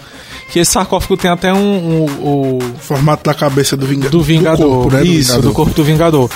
Que 0.52 0.60
esse 0.60 0.72
sarcófago 0.72 1.16
tem 1.16 1.30
até 1.30 1.54
um. 1.54 1.58
um- 1.58 2.06
o- 2.26 2.60
Formato 2.80 3.24
da 3.24 3.34
cabeça 3.36 3.78
do, 3.78 3.86
Vinga 3.86 4.10
do 4.10 4.22
Vingador. 4.24 4.68
corpo, 4.68 4.92
né, 4.92 5.00
do 5.02 5.06
Isso, 5.06 5.30
Vingador. 5.30 5.42
do 5.50 5.54
corpo 5.54 5.74
do 5.76 5.84
Vingador. 5.84 6.30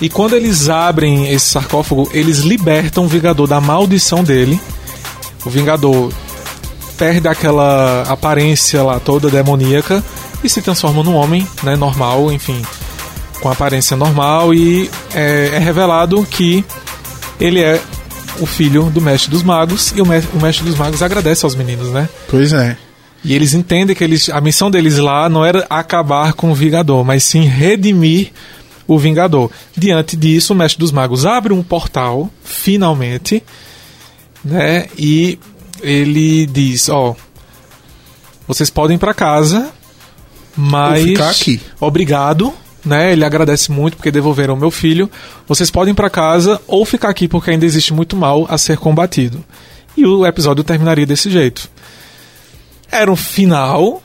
E 0.00 0.08
quando 0.08 0.34
eles 0.36 0.68
abrem 0.68 1.28
esse 1.32 1.46
sarcófago, 1.46 2.08
eles 2.12 2.38
libertam 2.38 3.04
o 3.04 3.08
Vingador 3.08 3.48
da 3.48 3.60
maldição 3.60 4.22
dele. 4.22 4.60
O 5.44 5.50
Vingador 5.50 6.12
perde 6.96 7.28
aquela 7.28 8.02
aparência 8.02 8.82
lá 8.82 8.98
toda 8.98 9.30
demoníaca 9.30 10.02
e 10.42 10.48
se 10.48 10.60
transforma 10.60 11.02
num 11.02 11.14
homem, 11.14 11.46
né, 11.62 11.76
normal, 11.76 12.30
enfim, 12.32 12.60
com 13.40 13.50
aparência 13.50 13.96
normal 13.96 14.52
e 14.52 14.90
é, 15.14 15.50
é 15.54 15.58
revelado 15.58 16.26
que 16.28 16.64
ele 17.40 17.60
é 17.60 17.80
o 18.40 18.46
filho 18.46 18.84
do 18.90 19.00
Mestre 19.00 19.30
dos 19.30 19.42
Magos 19.42 19.92
e 19.96 20.02
o, 20.02 20.06
me- 20.06 20.22
o 20.34 20.42
Mestre 20.42 20.64
dos 20.64 20.76
Magos 20.76 21.02
agradece 21.02 21.44
aos 21.44 21.54
meninos, 21.54 21.88
né? 21.90 22.08
Pois 22.28 22.52
é. 22.52 22.76
E 23.24 23.34
eles 23.34 23.52
entendem 23.54 23.94
que 23.96 24.02
eles, 24.04 24.28
a 24.28 24.40
missão 24.40 24.70
deles 24.70 24.96
lá 24.98 25.28
não 25.28 25.44
era 25.44 25.66
acabar 25.70 26.32
com 26.34 26.50
o 26.50 26.54
Vingador, 26.54 27.04
mas 27.04 27.24
sim 27.24 27.42
redimir 27.42 28.30
o 28.86 28.96
Vingador. 28.98 29.50
Diante 29.76 30.16
disso, 30.16 30.52
o 30.52 30.56
Mestre 30.56 30.78
dos 30.78 30.92
Magos 30.92 31.26
abre 31.26 31.52
um 31.52 31.62
portal, 31.62 32.30
finalmente, 32.44 33.42
né? 34.44 34.86
E 34.96 35.38
ele 35.82 36.46
diz: 36.46 36.88
Ó, 36.88 37.14
vocês 38.46 38.70
podem 38.70 38.96
ir 38.96 38.98
pra 38.98 39.14
casa, 39.14 39.70
mas. 40.56 41.02
Ou 41.02 41.08
ficar 41.08 41.30
aqui. 41.30 41.60
Obrigado. 41.80 42.52
Né, 42.84 43.12
ele 43.12 43.24
agradece 43.24 43.70
muito 43.72 43.96
porque 43.96 44.10
devolveram 44.10 44.56
meu 44.56 44.70
filho. 44.70 45.10
Vocês 45.46 45.70
podem 45.70 45.92
ir 45.92 45.94
pra 45.96 46.08
casa 46.08 46.60
ou 46.66 46.86
ficar 46.86 47.10
aqui 47.10 47.26
porque 47.28 47.50
ainda 47.50 47.66
existe 47.66 47.92
muito 47.92 48.16
mal 48.16 48.46
a 48.48 48.56
ser 48.56 48.78
combatido. 48.78 49.44
E 49.96 50.06
o 50.06 50.24
episódio 50.24 50.62
terminaria 50.64 51.04
desse 51.04 51.28
jeito. 51.28 51.68
Era 52.90 53.10
um 53.12 53.16
final, 53.16 54.00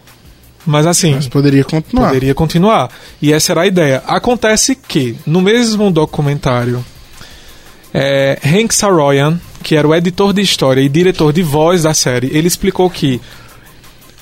mas 0.66 0.86
assim, 0.88 1.14
Mas 1.14 1.28
poderia 1.28 1.64
continuar. 1.64 2.08
poderia 2.08 2.34
continuar. 2.34 2.90
E 3.22 3.32
essa 3.32 3.54
era 3.54 3.62
a 3.62 3.68
ideia. 3.68 4.04
Acontece 4.08 4.76
que, 4.76 5.16
no 5.26 5.40
mesmo 5.40 5.90
documentário, 5.92 6.84
é, 7.94 8.40
Hank 8.44 8.74
Saroyan, 8.74 9.40
que 9.64 9.76
era 9.76 9.88
o 9.88 9.96
editor 9.96 10.34
de 10.34 10.42
história 10.42 10.82
e 10.82 10.90
diretor 10.90 11.34
de 11.34 11.42
voz 11.42 11.84
da 11.84 11.94
série, 11.94 12.30
ele 12.34 12.48
explicou 12.48 12.90
que 12.90 13.20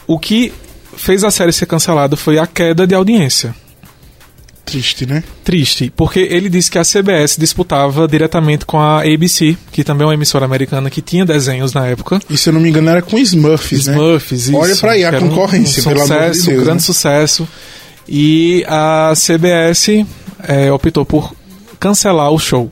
o 0.07 0.17
que 0.19 0.53
fez 0.95 1.23
a 1.23 1.31
série 1.31 1.51
ser 1.51 1.65
cancelada 1.65 2.15
foi 2.15 2.37
a 2.37 2.45
queda 2.47 2.85
de 2.87 2.93
audiência. 2.95 3.53
Triste, 4.63 5.05
né? 5.05 5.21
Triste, 5.43 5.91
porque 5.97 6.19
ele 6.19 6.47
disse 6.47 6.71
que 6.71 6.77
a 6.77 6.83
CBS 6.83 7.35
disputava 7.37 8.07
diretamente 8.07 8.65
com 8.65 8.79
a 8.79 9.01
ABC, 9.01 9.57
que 9.71 9.83
também 9.83 10.03
é 10.03 10.07
uma 10.07 10.13
emissora 10.13 10.45
americana 10.45 10.89
que 10.89 11.01
tinha 11.01 11.25
desenhos 11.25 11.73
na 11.73 11.87
época. 11.87 12.21
E 12.29 12.37
se 12.37 12.47
eu 12.47 12.53
não 12.53 12.61
me 12.61 12.69
engano 12.69 12.89
era 12.89 13.01
com 13.01 13.17
Smurfs, 13.17 13.87
né? 13.87 13.93
Smurfs, 13.93 14.31
isso. 14.47 14.55
Olha 14.55 14.75
pra 14.77 14.91
aí, 14.91 15.03
a 15.03 15.07
era 15.07 15.19
um- 15.25 15.29
concorrência, 15.29 15.81
um 15.81 15.83
pelo 15.83 16.01
amor 16.03 16.07
de 16.07 16.13
sucesso, 16.37 16.45
Deus, 16.47 16.61
Um 16.61 16.63
grande 16.63 16.81
né? 16.81 16.85
sucesso. 16.85 17.47
E 18.07 18.63
a 18.67 19.13
CBS 19.15 20.05
é, 20.47 20.71
optou 20.71 21.05
por 21.05 21.33
cancelar 21.79 22.31
o 22.31 22.39
show. 22.39 22.71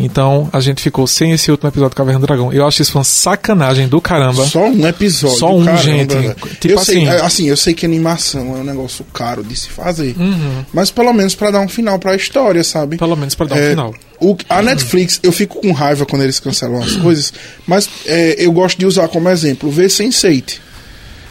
Então 0.00 0.48
a 0.52 0.60
gente 0.60 0.80
ficou 0.80 1.06
sem 1.06 1.32
esse 1.32 1.50
último 1.50 1.68
episódio 1.68 1.90
do 1.90 1.96
Caverna 1.96 2.20
do 2.20 2.26
Dragão. 2.26 2.52
Eu 2.52 2.66
acho 2.66 2.82
isso 2.82 2.96
uma 2.96 3.02
sacanagem 3.04 3.88
do 3.88 4.00
caramba. 4.00 4.44
Só 4.46 4.66
um 4.68 4.86
episódio. 4.86 5.38
Só 5.38 5.56
um, 5.56 5.64
caramba, 5.64 5.82
gente. 5.82 6.34
Tipo 6.60 6.74
eu 6.74 6.78
sei, 6.84 6.98
assim- 6.98 7.08
é, 7.08 7.20
assim, 7.20 7.48
eu 7.48 7.56
sei 7.56 7.74
que 7.74 7.84
animação 7.84 8.56
é 8.56 8.60
um 8.60 8.64
negócio 8.64 9.04
caro 9.12 9.42
de 9.42 9.56
se 9.56 9.68
fazer. 9.68 10.14
Uhum. 10.18 10.64
Mas 10.72 10.90
pelo 10.90 11.12
menos 11.12 11.34
pra 11.34 11.50
dar 11.50 11.60
um 11.60 11.68
final 11.68 11.98
pra 11.98 12.14
história, 12.14 12.62
sabe? 12.62 12.96
Pelo 12.96 13.16
menos 13.16 13.34
pra 13.34 13.46
dar 13.46 13.56
um 13.56 13.58
É, 13.58 13.70
final. 13.70 13.94
o- 14.20 14.36
a 14.48 14.62
Netflix, 14.62 15.18
eu 15.22 15.32
fico 15.32 15.60
com 15.60 15.72
raiva 15.72 16.06
quando 16.06 16.22
eles 16.22 16.38
cancelam 16.38 16.80
as 16.82 16.94
coisas, 17.02 17.32
mas 17.66 17.88
é, 18.06 18.36
eu 18.38 18.52
gosto 18.52 18.78
de 18.78 18.86
usar 18.86 19.08
como 19.08 19.28
exemplo 19.28 19.70
ver 19.70 19.88
Sense8. 19.88 20.60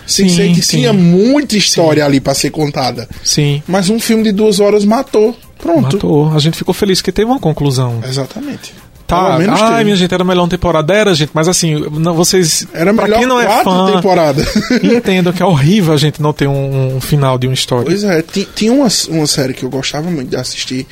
Sim, 0.05 0.27
Sense8 0.27 0.55
sim. 0.55 0.77
tinha 0.77 0.93
muita 0.93 1.57
história 1.57 2.05
ali 2.05 2.19
pra 2.21 2.33
ser 2.33 2.49
contada. 2.49 3.07
Sim. 3.23 3.61
Mas 3.67 3.89
um 3.89 3.99
filme 3.99 4.23
de 4.23 4.31
duas 4.31 4.59
horas 4.61 4.85
matou. 4.85 5.37
Pronto. 5.57 5.95
Matou. 5.95 6.33
A 6.33 6.39
gente 6.39 6.57
ficou 6.57 6.73
feliz 6.73 7.01
que 7.01 7.11
teve 7.11 7.29
uma 7.29 7.39
conclusão. 7.39 7.99
Exatamente. 8.07 8.73
Tá, 9.07 9.37
menos 9.39 9.61
ai, 9.61 9.69
teve. 9.71 9.83
minha 9.85 9.95
gente, 9.95 10.13
era 10.13 10.23
melhor 10.25 10.41
uma 10.43 10.49
temporada. 10.49 10.93
Era, 10.93 11.15
gente, 11.15 11.31
mas 11.33 11.47
assim, 11.47 11.75
não, 11.91 12.13
vocês. 12.13 12.67
Era 12.73 12.93
pra 12.93 13.05
melhor 13.05 13.19
quem 13.19 13.25
não 13.27 13.39
é 13.39 13.63
fã, 13.63 13.93
temporadas. 13.93 14.45
entendam 14.83 15.31
que 15.31 15.41
é 15.41 15.45
horrível 15.45 15.93
a 15.93 15.97
gente 15.97 16.21
não 16.21 16.33
ter 16.33 16.45
um, 16.47 16.97
um 16.97 17.01
final 17.01 17.37
de 17.37 17.47
uma 17.47 17.53
história. 17.53 17.85
Pois 17.85 18.03
é, 18.03 18.21
ti- 18.21 18.47
tinha 18.53 18.73
uma, 18.73 18.87
uma 19.09 19.25
série 19.25 19.53
que 19.53 19.63
eu 19.63 19.69
gostava 19.69 20.09
muito 20.11 20.29
de 20.29 20.35
assistir. 20.35 20.85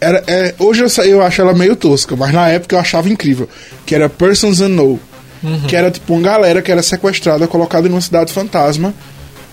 Era, 0.00 0.22
é, 0.26 0.54
hoje 0.58 0.82
eu, 0.84 1.04
eu 1.04 1.22
acho 1.22 1.40
ela 1.40 1.54
meio 1.54 1.76
tosca, 1.76 2.16
mas 2.16 2.32
na 2.34 2.48
época 2.48 2.74
eu 2.74 2.80
achava 2.80 3.08
incrível. 3.08 3.48
Que 3.86 3.94
era 3.94 4.08
Persons 4.08 4.60
Unknown. 4.60 4.98
Que 5.68 5.76
era 5.76 5.88
tipo 5.92 6.12
uma 6.14 6.22
galera 6.22 6.60
que 6.60 6.72
era 6.72 6.82
sequestrada, 6.82 7.46
colocada 7.46 7.86
em 7.86 7.92
uma 7.92 8.00
cidade 8.00 8.32
fantasma. 8.32 8.92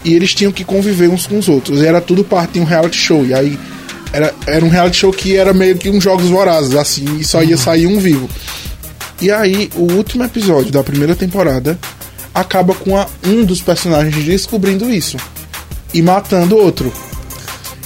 E 0.03 0.15
eles 0.15 0.33
tinham 0.33 0.51
que 0.51 0.63
conviver 0.63 1.07
uns 1.09 1.27
com 1.27 1.37
os 1.37 1.47
outros. 1.47 1.79
E 1.81 1.85
era 1.85 2.01
tudo 2.01 2.23
parte 2.23 2.53
de 2.53 2.59
um 2.59 2.63
reality 2.63 2.97
show. 2.97 3.23
E 3.23 3.33
aí 3.35 3.59
era, 4.13 4.33
era 4.47 4.63
um 4.63 4.69
reality 4.69 4.97
show 4.97 5.11
que 5.11 5.35
era 5.35 5.53
meio 5.53 5.77
que 5.77 5.89
uns 5.89 6.03
jogos 6.03 6.29
vorazes, 6.29 6.75
assim, 6.75 7.17
e 7.19 7.23
só 7.23 7.43
ia 7.43 7.57
sair 7.57 7.87
um 7.87 7.99
vivo. 7.99 8.29
E 9.19 9.31
aí, 9.31 9.69
o 9.75 9.91
último 9.93 10.23
episódio 10.23 10.71
da 10.71 10.83
primeira 10.83 11.15
temporada 11.15 11.77
acaba 12.33 12.73
com 12.73 12.97
a, 12.97 13.07
um 13.25 13.43
dos 13.43 13.61
personagens 13.61 14.23
descobrindo 14.23 14.89
isso 14.91 15.17
e 15.93 16.01
matando 16.01 16.55
o 16.55 16.63
outro. 16.63 16.91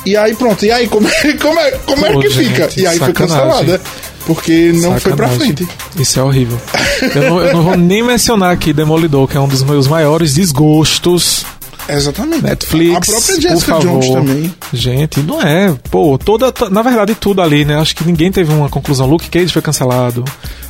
E 0.06 0.16
aí 0.16 0.36
pronto, 0.36 0.66
e 0.66 0.72
aí 0.72 0.88
como 0.88 1.08
é, 1.08 1.34
como 1.34 1.60
é, 1.60 1.72
como 1.86 2.06
é 2.06 2.12
Pô, 2.14 2.20
que 2.22 2.30
gente, 2.30 2.50
fica? 2.50 2.70
E 2.78 2.88
aí 2.88 2.98
foi 2.98 3.08
sacanagem. 3.08 3.46
cancelada. 3.46 3.82
Porque 4.26 4.74
não 4.74 5.00
foi 5.00 5.14
pra 5.14 5.28
Sacanagem. 5.30 5.56
frente. 5.56 5.68
Isso 5.98 6.20
é 6.20 6.24
horrível. 6.24 6.60
Eu 7.16 7.30
não, 7.30 7.40
eu 7.42 7.54
não 7.54 7.64
vou 7.64 7.78
nem 7.78 8.04
mencionar 8.04 8.52
aqui 8.52 8.74
Demolidor, 8.74 9.26
que 9.26 9.38
é 9.38 9.40
um 9.40 9.48
dos 9.48 9.64
meus 9.64 9.88
maiores 9.88 10.34
desgostos. 10.34 11.46
Exatamente. 11.90 12.44
Netflix, 12.44 12.96
A 12.96 13.12
própria 13.12 13.42
Jessica. 13.42 13.80
Jones 13.80 14.10
também. 14.10 14.54
Gente, 14.74 15.20
não 15.22 15.42
é. 15.42 15.74
Pô, 15.90 16.18
toda. 16.18 16.52
to- 16.52 16.70
Na 16.70 16.82
verdade, 16.82 17.16
tudo 17.16 17.42
ali, 17.42 17.64
né? 17.66 17.80
Acho 17.80 17.96
que 17.96 18.04
ninguém 18.06 18.32
teve 18.32 18.54
uma 18.54 18.70
conclusão. 18.70 19.08
Luke 19.08 19.30
Cage 19.30 19.52
foi 19.54 19.62
cancelado. 19.62 20.24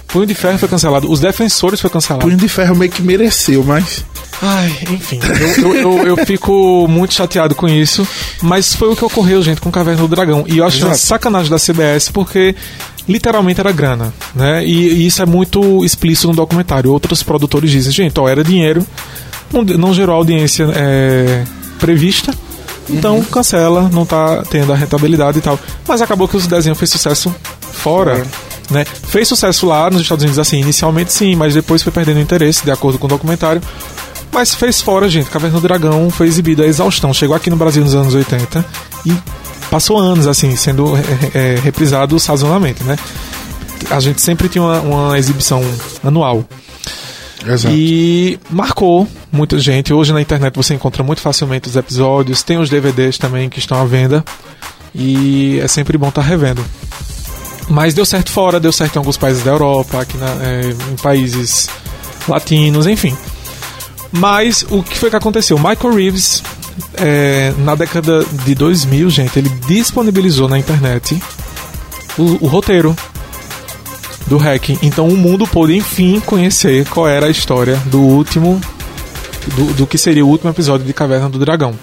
Punho 0.08 0.26
de 0.26 0.34
Ferro 0.34 0.58
foi 0.58 0.70
cancelado. 0.70 1.12
Os 1.12 1.20
Defensores 1.20 1.82
foi 1.82 1.90
cancelado. 1.90 2.24
Punho 2.26 2.38
de 2.38 2.48
Ferro 2.48 2.76
meio 2.76 2.90
que 2.92 3.02
mereceu, 3.02 3.64
mas. 3.64 4.06
Ai, 4.42 4.72
enfim. 4.92 5.20
Eu, 5.60 5.74
eu, 5.76 5.98
eu, 5.98 6.08
eu 6.18 6.26
fico 6.26 6.88
muito 6.88 7.14
chateado 7.14 7.54
com 7.56 7.68
isso. 7.68 8.08
Mas 8.42 8.74
foi 8.76 8.90
o 8.90 8.96
que 8.96 9.04
ocorreu, 9.04 9.42
gente, 9.44 9.60
com 9.60 9.70
Caverna 9.72 10.02
do 10.02 10.08
Dragão. 10.08 10.46
E 10.48 10.60
eu 10.60 10.66
acho 10.66 10.86
uma 10.86 10.96
sacanagem 10.96 11.50
da 11.50 11.58
CBS 11.60 12.10
porque 12.10 12.56
literalmente 13.08 13.60
era 13.60 13.72
grana, 13.72 14.14
né? 14.36 14.64
E, 14.66 14.72
e 14.90 15.08
isso 15.08 15.22
é 15.22 15.26
muito 15.26 15.84
explícito 15.84 16.28
no 16.28 16.36
documentário. 16.36 16.92
Outros 16.92 17.22
produtores 17.24 17.70
dizem, 17.72 17.92
gente, 17.92 18.18
ó, 18.20 18.30
era 18.30 18.44
dinheiro, 18.44 18.86
não, 19.52 19.64
não 19.64 19.94
gerou 19.94 20.16
a 20.16 20.18
audiência 20.18 20.68
é, 20.76 21.44
prevista. 21.80 22.34
Então 22.90 23.22
cancela, 23.26 23.90
não 23.92 24.06
tá 24.06 24.44
tendo 24.50 24.72
a 24.72 24.76
rentabilidade 24.76 25.40
e 25.40 25.42
tal. 25.42 25.60
Mas 25.88 26.02
acabou 26.02 26.28
que 26.28 26.38
o 26.38 26.42
desenho 26.42 26.76
fez 26.76 26.90
sucesso 26.90 27.34
fora. 27.74 28.16
Fora. 28.16 28.28
Né? 28.70 28.86
Fez 28.86 29.28
sucesso 29.28 29.66
lá 29.66 29.90
nos 29.90 30.02
Estados 30.02 30.24
Unidos, 30.24 30.40
assim, 30.40 30.60
inicialmente 30.60 31.14
sim, 31.14 31.36
mas 31.36 31.54
depois 31.54 31.82
foi 31.82 31.92
perdendo 31.92 32.20
interesse, 32.20 32.64
de 32.64 32.72
acordo 32.72 33.00
com 33.00 33.06
o 33.06 33.10
documentário. 33.10 33.62
Mas 34.32 34.54
fez 34.54 34.82
fora, 34.82 35.08
gente. 35.10 35.30
Caverna 35.30 35.60
do 35.60 35.62
Dragão 35.62 36.10
foi 36.10 36.28
exibido 36.28 36.62
a 36.62 36.66
exaustão. 36.66 37.14
Chegou 37.14 37.36
aqui 37.36 37.50
no 37.50 37.56
Brasil 37.56 37.84
nos 37.84 37.96
anos 37.96 38.14
80 38.14 38.66
e 39.06 39.14
passou 39.72 39.98
anos, 39.98 40.28
assim, 40.28 40.56
sendo 40.56 40.96
é, 40.98 41.02
é, 41.34 41.60
reprisado 41.60 42.20
sazonalmente, 42.20 42.84
né? 42.84 42.98
A 43.90 44.00
gente 44.00 44.22
sempre 44.22 44.50
tinha 44.50 44.64
uma, 44.64 44.80
uma 44.82 45.18
exibição 45.18 45.64
anual. 46.04 46.44
Exato. 47.46 47.74
E 47.76 48.40
marcou 48.50 49.08
muita 49.32 49.60
gente. 49.60 49.94
Hoje 49.94 50.12
na 50.14 50.22
internet 50.22 50.56
você 50.56 50.74
encontra 50.74 51.04
muito 51.04 51.22
facilmente 51.22 51.68
os 51.70 51.76
episódios. 51.76 52.44
Tem 52.44 52.58
os 52.58 52.70
DVDs 52.70 53.18
também 53.18 53.50
que 53.50 53.60
estão 53.60 53.80
à 53.80 53.86
venda. 53.86 54.24
E 54.96 55.60
é 55.62 55.68
sempre 55.68 55.98
bom 55.98 56.10
estar 56.10 56.22
revendo. 56.22 56.64
Mas 57.70 57.94
deu 57.94 58.06
certo 58.06 58.32
fora, 58.32 58.60
deu 58.60 58.72
certo 58.72 58.96
em 58.96 59.00
alguns 59.00 59.18
países 59.18 59.44
da 59.44 59.52
Europa, 59.52 60.02
aqui 60.02 60.18
na- 60.18 60.38
é, 60.42 60.62
em 60.92 60.96
países 60.96 61.70
latinos, 62.28 62.88
enfim. 62.88 63.16
Mas 64.12 64.66
o 64.70 64.82
que 64.82 64.98
foi 64.98 65.10
que 65.10 65.16
aconteceu? 65.18 65.58
Michael 65.58 65.94
Reeves, 65.94 66.42
é, 66.96 67.54
na 67.60 67.76
década 67.76 68.26
de 68.46 68.56
2000, 68.56 69.10
gente, 69.10 69.38
ele 69.38 69.50
disponibilizou 69.68 70.48
na 70.48 70.58
internet 70.58 71.22
o, 72.18 72.46
o 72.46 72.48
roteiro 72.48 72.96
do 74.28 74.38
Hacking. 74.38 74.78
Então 74.82 75.08
o 75.08 75.18
mundo 75.18 75.48
pôde 75.48 75.76
enfim 75.76 76.20
conhecer 76.20 76.86
qual 76.88 77.08
era 77.08 77.28
a 77.28 77.30
história 77.30 77.76
do 77.86 78.00
último. 78.00 78.62
do, 79.56 79.74
do 79.74 79.88
que 79.88 79.98
seria 79.98 80.26
o 80.26 80.30
último 80.30 80.50
episódio 80.50 80.86
de 80.86 80.94
Caverna 80.94 81.30
do 81.30 81.40
Dragão. 81.40 81.74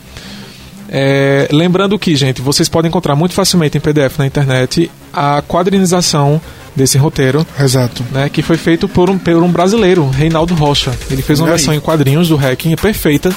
É, 0.89 1.49
lembrando 1.51 1.99
que, 1.99 2.15
gente, 2.15 2.41
vocês 2.41 2.69
podem 2.69 2.89
encontrar 2.89 3.17
muito 3.17 3.35
facilmente 3.35 3.77
em 3.77 3.81
PDF 3.81 4.19
na 4.19 4.27
internet 4.27 4.91
a 5.13 5.43
quadrinização 5.43 6.41
desse 6.77 6.99
roteiro, 6.99 7.47
Exato. 7.59 8.05
né, 8.13 8.29
que 8.29 8.43
foi 8.43 8.57
feito 8.57 8.89
por 8.89 9.09
um, 9.09 9.19
por 9.19 9.43
um 9.43 9.51
brasileiro, 9.51 10.09
Reinaldo 10.09 10.55
Rocha. 10.55 10.93
Ele 11.11 11.23
fez 11.23 11.41
uma 11.41 11.49
versão 11.49 11.73
em 11.73 11.81
quadrinhos 11.81 12.29
do 12.29 12.37
Hacking, 12.37 12.73
é 12.73 12.77
perfeita, 12.77 13.35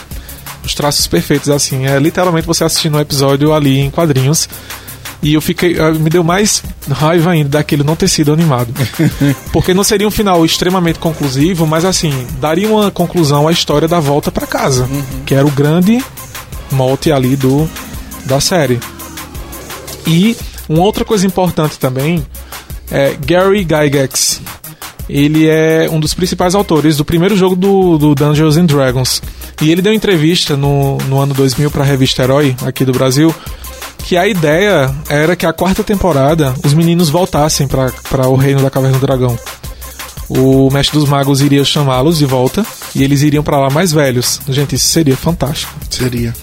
os 0.63 0.73
traços 0.73 1.07
perfeitos, 1.07 1.49
assim, 1.49 1.85
é 1.85 1.97
literalmente 1.99 2.45
você 2.45 2.63
assistindo 2.63 2.97
um 2.97 2.99
episódio 2.99 3.53
ali 3.53 3.79
em 3.79 3.89
quadrinhos. 3.89 4.49
E 5.21 5.33
eu 5.33 5.41
fiquei. 5.41 5.77
eh, 5.79 5.91
Me 5.93 6.09
deu 6.09 6.23
mais 6.23 6.61
raiva 6.89 7.31
ainda 7.31 7.49
daquilo 7.57 7.83
não 7.83 7.95
ter 7.95 8.07
sido 8.07 8.31
animado. 8.31 8.71
Porque 9.51 9.73
não 9.73 9.83
seria 9.83 10.07
um 10.07 10.11
final 10.11 10.45
extremamente 10.45 10.99
conclusivo, 10.99 11.65
mas 11.65 11.83
assim, 11.85 12.13
daria 12.39 12.67
uma 12.69 12.91
conclusão 12.91 13.47
à 13.47 13.51
história 13.51 13.87
da 13.87 13.99
volta 13.99 14.31
pra 14.31 14.45
casa. 14.45 14.87
Que 15.25 15.33
era 15.33 15.45
o 15.45 15.51
grande 15.51 16.03
mote 16.71 17.11
ali 17.11 17.35
do, 17.35 17.67
da 18.25 18.39
série. 18.39 18.79
E 20.05 20.37
uma 20.69 20.83
outra 20.83 21.03
coisa 21.03 21.25
importante 21.25 21.77
também 21.79 22.25
é 22.91 23.15
Gary 23.25 23.59
Gygax. 23.63 24.41
Ele 25.09 25.47
é 25.47 25.87
um 25.89 25.99
dos 26.01 26.13
principais 26.13 26.53
autores 26.53 26.97
do 26.97 27.05
primeiro 27.05 27.35
jogo 27.35 27.55
do, 27.55 27.97
do 27.97 28.13
Dungeons 28.13 28.57
and 28.57 28.65
Dragons. 28.65 29.21
E 29.61 29.71
ele 29.71 29.81
deu 29.81 29.93
entrevista 29.93 30.55
no, 30.57 30.97
no 31.09 31.19
ano 31.19 31.33
2000 31.33 31.71
para 31.71 31.81
a 31.83 31.85
revista 31.85 32.23
Herói, 32.23 32.55
aqui 32.65 32.83
do 32.85 32.91
Brasil, 32.91 33.33
que 34.03 34.15
a 34.15 34.27
ideia 34.27 34.93
era 35.09 35.35
que 35.35 35.45
a 35.45 35.51
quarta 35.53 35.83
temporada 35.83 36.53
os 36.63 36.73
meninos 36.73 37.09
voltassem 37.09 37.67
para 37.67 38.27
o 38.27 38.35
Reino 38.35 38.61
da 38.61 38.69
Caverna 38.69 38.97
do 38.97 39.05
Dragão. 39.05 39.37
O 40.29 40.69
Mestre 40.71 40.99
dos 40.99 41.07
Magos 41.07 41.39
iria 41.41 41.63
chamá-los 41.63 42.17
de 42.17 42.25
volta 42.25 42.65
e 42.93 43.03
eles 43.03 43.21
iriam 43.21 43.43
para 43.43 43.57
lá 43.59 43.69
mais 43.69 43.91
velhos. 43.91 44.41
Gente, 44.49 44.75
isso 44.75 44.87
seria 44.87 45.15
fantástico. 45.15 45.73
Seria. 45.89 46.33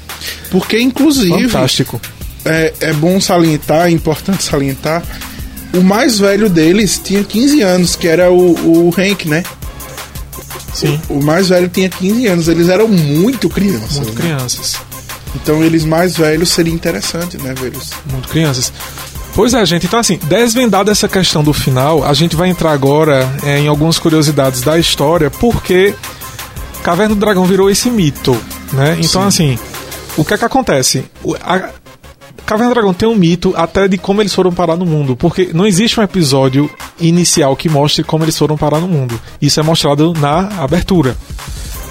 Porque, 0.50 0.78
inclusive, 0.80 1.48
Fantástico. 1.48 2.00
é, 2.46 2.72
é 2.80 2.92
bom 2.94 3.20
salientar, 3.20 3.88
é 3.88 3.90
importante 3.90 4.42
salientar, 4.42 5.02
o 5.74 5.82
mais 5.82 6.18
velho 6.18 6.48
deles 6.48 6.98
tinha 7.02 7.22
15 7.24 7.60
anos, 7.60 7.96
que 7.96 8.08
era 8.08 8.30
o, 8.30 8.88
o 8.88 8.94
Hank, 8.96 9.28
né? 9.28 9.42
Sim, 10.72 10.98
O 11.08 11.22
mais 11.22 11.48
velho 11.50 11.68
tinha 11.68 11.88
15 11.88 12.26
anos, 12.26 12.48
eles 12.48 12.68
eram 12.68 12.88
muito 12.88 13.48
crianças. 13.48 13.96
muito 13.98 14.14
né? 14.14 14.20
crianças. 14.20 14.76
Então 15.34 15.62
eles 15.62 15.84
mais 15.84 16.16
velhos 16.16 16.50
seria 16.50 16.72
interessante, 16.72 17.36
né, 17.38 17.54
vê-los. 17.58 17.90
Muito 18.10 18.28
crianças. 18.28 18.72
Pois 19.34 19.52
é, 19.52 19.66
gente. 19.66 19.86
Então, 19.86 19.98
assim, 19.98 20.18
desvendada 20.22 20.92
essa 20.92 21.08
questão 21.08 21.42
do 21.42 21.52
final, 21.52 22.04
a 22.04 22.14
gente 22.14 22.36
vai 22.36 22.48
entrar 22.48 22.70
agora 22.70 23.28
é, 23.42 23.58
em 23.58 23.66
algumas 23.66 23.98
curiosidades 23.98 24.62
da 24.62 24.78
história, 24.78 25.28
porque 25.28 25.92
Caverna 26.84 27.14
do 27.14 27.20
Dragão 27.20 27.44
virou 27.44 27.68
esse 27.68 27.90
mito, 27.90 28.36
né? 28.72 28.96
Então, 29.00 29.22
assim, 29.22 29.58
o 30.16 30.24
que 30.24 30.34
é 30.34 30.38
que 30.38 30.44
acontece? 30.44 31.04
A 31.42 31.70
Caverna 32.46 32.70
do 32.70 32.74
Dragão 32.74 32.94
tem 32.94 33.08
um 33.08 33.16
mito 33.16 33.52
até 33.56 33.88
de 33.88 33.98
como 33.98 34.22
eles 34.22 34.32
foram 34.32 34.52
parar 34.52 34.76
no 34.76 34.86
mundo, 34.86 35.16
porque 35.16 35.50
não 35.52 35.66
existe 35.66 35.98
um 35.98 36.02
episódio 36.02 36.70
inicial 37.00 37.56
que 37.56 37.68
mostre 37.68 38.04
como 38.04 38.24
eles 38.24 38.38
foram 38.38 38.56
parar 38.56 38.80
no 38.80 38.88
mundo. 38.88 39.20
Isso 39.42 39.58
é 39.58 39.62
mostrado 39.64 40.12
na 40.12 40.62
abertura. 40.62 41.16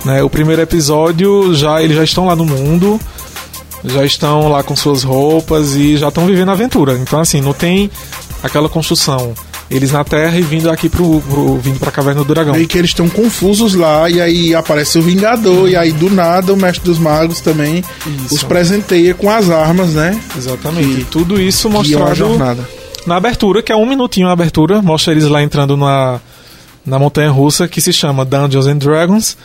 Né? 0.05 0.23
O 0.23 0.29
primeiro 0.29 0.61
episódio 0.61 1.53
já 1.55 1.81
eles 1.81 1.95
já 1.95 2.03
estão 2.03 2.25
lá 2.25 2.35
no 2.35 2.45
mundo, 2.45 2.99
já 3.83 4.05
estão 4.05 4.47
lá 4.47 4.63
com 4.63 4.75
suas 4.75 5.03
roupas 5.03 5.75
e 5.75 5.97
já 5.97 6.09
estão 6.09 6.25
vivendo 6.25 6.49
a 6.49 6.53
aventura. 6.53 6.97
Então, 6.97 7.19
assim, 7.19 7.41
não 7.41 7.53
tem 7.53 7.89
aquela 8.41 8.67
construção. 8.67 9.33
Eles 9.71 9.91
na 9.91 10.03
Terra 10.03 10.37
e 10.37 10.41
vindo 10.41 10.69
aqui 10.69 10.87
pro, 10.89 11.21
pro 11.21 11.57
vindo 11.57 11.79
pra 11.79 11.89
Caverna 11.89 12.23
do 12.23 12.33
Dragão. 12.33 12.53
Meio 12.53 12.67
que 12.67 12.77
eles 12.77 12.91
estão 12.91 13.09
confusos 13.09 13.73
lá, 13.73 14.09
e 14.09 14.21
aí 14.21 14.53
aparece 14.53 14.99
o 14.99 15.01
Vingador, 15.01 15.67
e 15.67 15.75
aí 15.75 15.91
do 15.91 16.09
nada 16.09 16.53
o 16.53 16.57
Mestre 16.57 16.83
dos 16.83 16.99
Magos 16.99 17.41
também 17.41 17.83
Isso. 18.05 18.35
os 18.35 18.43
presenteia 18.43 19.13
com 19.15 19.31
as 19.31 19.49
armas, 19.49 19.93
né? 19.93 20.19
Exatamente. 20.37 21.01
E 21.01 21.05
tudo 21.05 21.41
isso 21.41 21.69
é 21.69 21.71
mostrado 21.71 22.37
na 23.05 23.17
abertura, 23.17 23.61
que 23.61 23.71
é 23.71 23.75
um 23.75 23.85
minutinho 23.85 24.27
a 24.27 24.31
abertura, 24.31 24.81
mostra 24.81 25.11
eles 25.11 25.25
lá 25.25 25.41
entrando 25.41 25.75
na, 25.75 26.19
na 26.85 26.97
montanha 26.97 27.29
russa 27.29 27.67
que 27.67 27.81
se 27.81 27.91
chama 27.91 28.25
Dungeons 28.25 28.67
and 28.67 28.77
Dragons. 28.77 29.37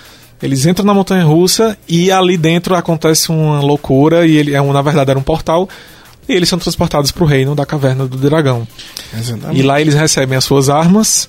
Eles 0.42 0.64
entram 0.66 0.85
na 0.87 0.94
montanha 0.94 1.24
russa 1.24 1.77
e 1.88 2.11
ali 2.12 2.37
dentro 2.37 2.74
acontece 2.74 3.31
uma 3.31 3.61
loucura 3.61 4.27
e 4.27 4.37
ele 4.37 4.55
é 4.55 4.62
um, 4.62 4.72
na 4.72 4.81
verdade 4.83 5.11
era 5.11 5.18
um 5.18 5.22
portal 5.22 5.68
e 6.29 6.33
eles 6.33 6.48
são 6.48 6.59
transportados 6.59 7.11
para 7.11 7.24
o 7.24 7.27
reino 7.27 7.55
da 7.55 7.66
caverna 7.66 8.07
do 8.07 8.16
dragão. 8.16 8.66
Exatamente. 9.16 9.59
E 9.59 9.62
lá 9.62 9.81
eles 9.81 9.94
recebem 9.94 10.38
as 10.38 10.44
suas 10.44 10.68
armas, 10.68 11.29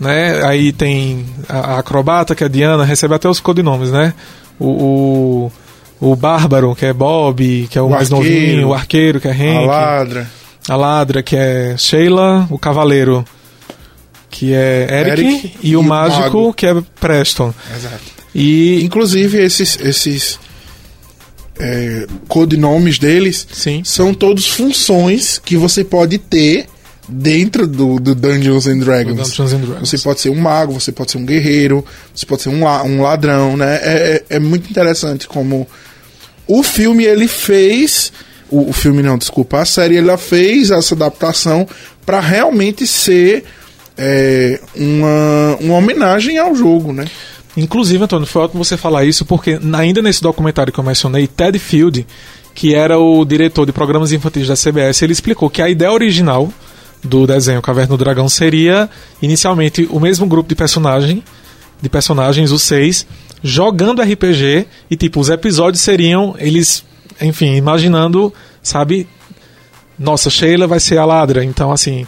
né? 0.00 0.44
Aí 0.44 0.72
tem 0.72 1.26
a, 1.48 1.74
a 1.74 1.78
acrobata, 1.78 2.34
que 2.34 2.42
é 2.42 2.46
a 2.46 2.50
Diana, 2.50 2.84
recebe 2.84 3.14
até 3.14 3.28
os 3.28 3.38
codinomes, 3.40 3.90
né? 3.92 4.12
O, 4.58 5.50
o, 6.00 6.10
o 6.12 6.16
Bárbaro, 6.16 6.74
que 6.74 6.86
é 6.86 6.92
Bob, 6.92 7.68
que 7.70 7.78
é 7.78 7.82
o, 7.82 7.86
O 7.86 7.90
mais 7.90 8.12
arqueiro. 8.12 8.40
novinho, 8.40 8.68
o 8.68 8.74
arqueiro, 8.74 9.20
que 9.20 9.28
é 9.28 9.30
A 9.30 9.34
Hank. 9.34 9.66
ladra. 9.66 10.30
A 10.68 10.76
ladra, 10.76 11.22
que 11.22 11.36
é 11.36 11.76
Sheila, 11.78 12.46
o 12.50 12.58
cavaleiro, 12.58 13.24
que 14.30 14.52
é 14.52 14.86
Eric, 14.90 15.22
Eric 15.26 15.52
e, 15.62 15.70
e 15.70 15.76
o 15.76 15.80
o 15.80 15.82
mágico, 15.82 16.22
mago. 16.22 16.54
que 16.54 16.66
é 16.66 16.74
Preston. 17.00 17.52
Exato. 17.76 18.18
E 18.34 18.84
Inclusive, 18.84 19.38
esses, 19.42 19.78
esses 19.80 20.38
é, 21.58 22.06
codinomes 22.28 22.98
deles 22.98 23.46
sim, 23.52 23.82
são 23.84 24.14
todos 24.14 24.46
funções 24.48 25.40
que 25.44 25.56
você 25.56 25.82
pode 25.82 26.18
ter 26.18 26.66
dentro 27.08 27.66
do, 27.66 27.98
do 27.98 28.14
Dungeons 28.14 28.66
and. 28.66 28.78
Dungeons 28.80 29.52
and 29.54 29.58
Dragons. 29.60 29.88
Você 29.88 29.98
pode 29.98 30.20
ser 30.20 30.28
um 30.28 30.36
mago, 30.36 30.74
você 30.74 30.92
pode 30.92 31.10
ser 31.10 31.18
um 31.18 31.24
guerreiro, 31.26 31.84
você 32.14 32.26
pode 32.26 32.42
ser 32.42 32.50
um, 32.50 32.62
la- 32.62 32.82
um 32.84 33.00
ladrão, 33.02 33.56
né? 33.56 33.76
É, 33.82 34.24
é, 34.30 34.36
é 34.36 34.38
muito 34.38 34.70
interessante 34.70 35.26
como 35.26 35.66
o 36.46 36.62
filme 36.62 37.04
ele 37.04 37.26
fez. 37.26 38.12
O, 38.50 38.70
o 38.70 38.72
filme 38.72 39.02
não, 39.02 39.18
desculpa, 39.18 39.60
a 39.60 39.64
série 39.64 39.96
ela 39.96 40.16
fez 40.16 40.70
essa 40.70 40.94
adaptação 40.94 41.66
para 42.06 42.20
realmente 42.20 42.86
ser 42.86 43.44
é, 43.98 44.60
uma, 44.76 45.56
uma 45.60 45.74
homenagem 45.74 46.38
ao 46.38 46.54
jogo, 46.54 46.92
né? 46.92 47.06
Inclusive, 47.56 48.04
Antônio, 48.04 48.26
foi 48.26 48.42
ótimo 48.42 48.64
você 48.64 48.76
falar 48.76 49.04
isso, 49.04 49.24
porque 49.24 49.58
ainda 49.76 50.00
nesse 50.00 50.22
documentário 50.22 50.72
que 50.72 50.78
eu 50.78 50.84
mencionei, 50.84 51.26
Ted 51.26 51.58
Field, 51.58 52.06
que 52.54 52.74
era 52.74 52.98
o 52.98 53.24
diretor 53.24 53.66
de 53.66 53.72
programas 53.72 54.12
infantis 54.12 54.46
da 54.46 54.54
CBS, 54.54 55.02
ele 55.02 55.12
explicou 55.12 55.50
que 55.50 55.60
a 55.60 55.68
ideia 55.68 55.90
original 55.90 56.48
do 57.02 57.26
desenho 57.26 57.60
Caverna 57.60 57.96
do 57.96 57.96
Dragão 57.96 58.28
seria 58.28 58.88
inicialmente 59.20 59.88
o 59.90 59.98
mesmo 59.98 60.26
grupo 60.26 60.48
de 60.48 60.54
personagem, 60.54 61.22
de 61.80 61.88
personagens, 61.88 62.52
os 62.52 62.62
seis, 62.62 63.06
jogando 63.42 64.02
RPG 64.02 64.66
e 64.90 64.96
tipo 64.96 65.20
os 65.20 65.28
episódios 65.28 65.82
seriam 65.82 66.34
eles, 66.38 66.84
enfim, 67.20 67.54
imaginando, 67.54 68.32
sabe, 68.62 69.08
nossa, 69.98 70.30
Sheila 70.30 70.66
vai 70.66 70.80
ser 70.80 70.98
a 70.98 71.04
ladra, 71.04 71.44
então 71.44 71.72
assim, 71.72 72.06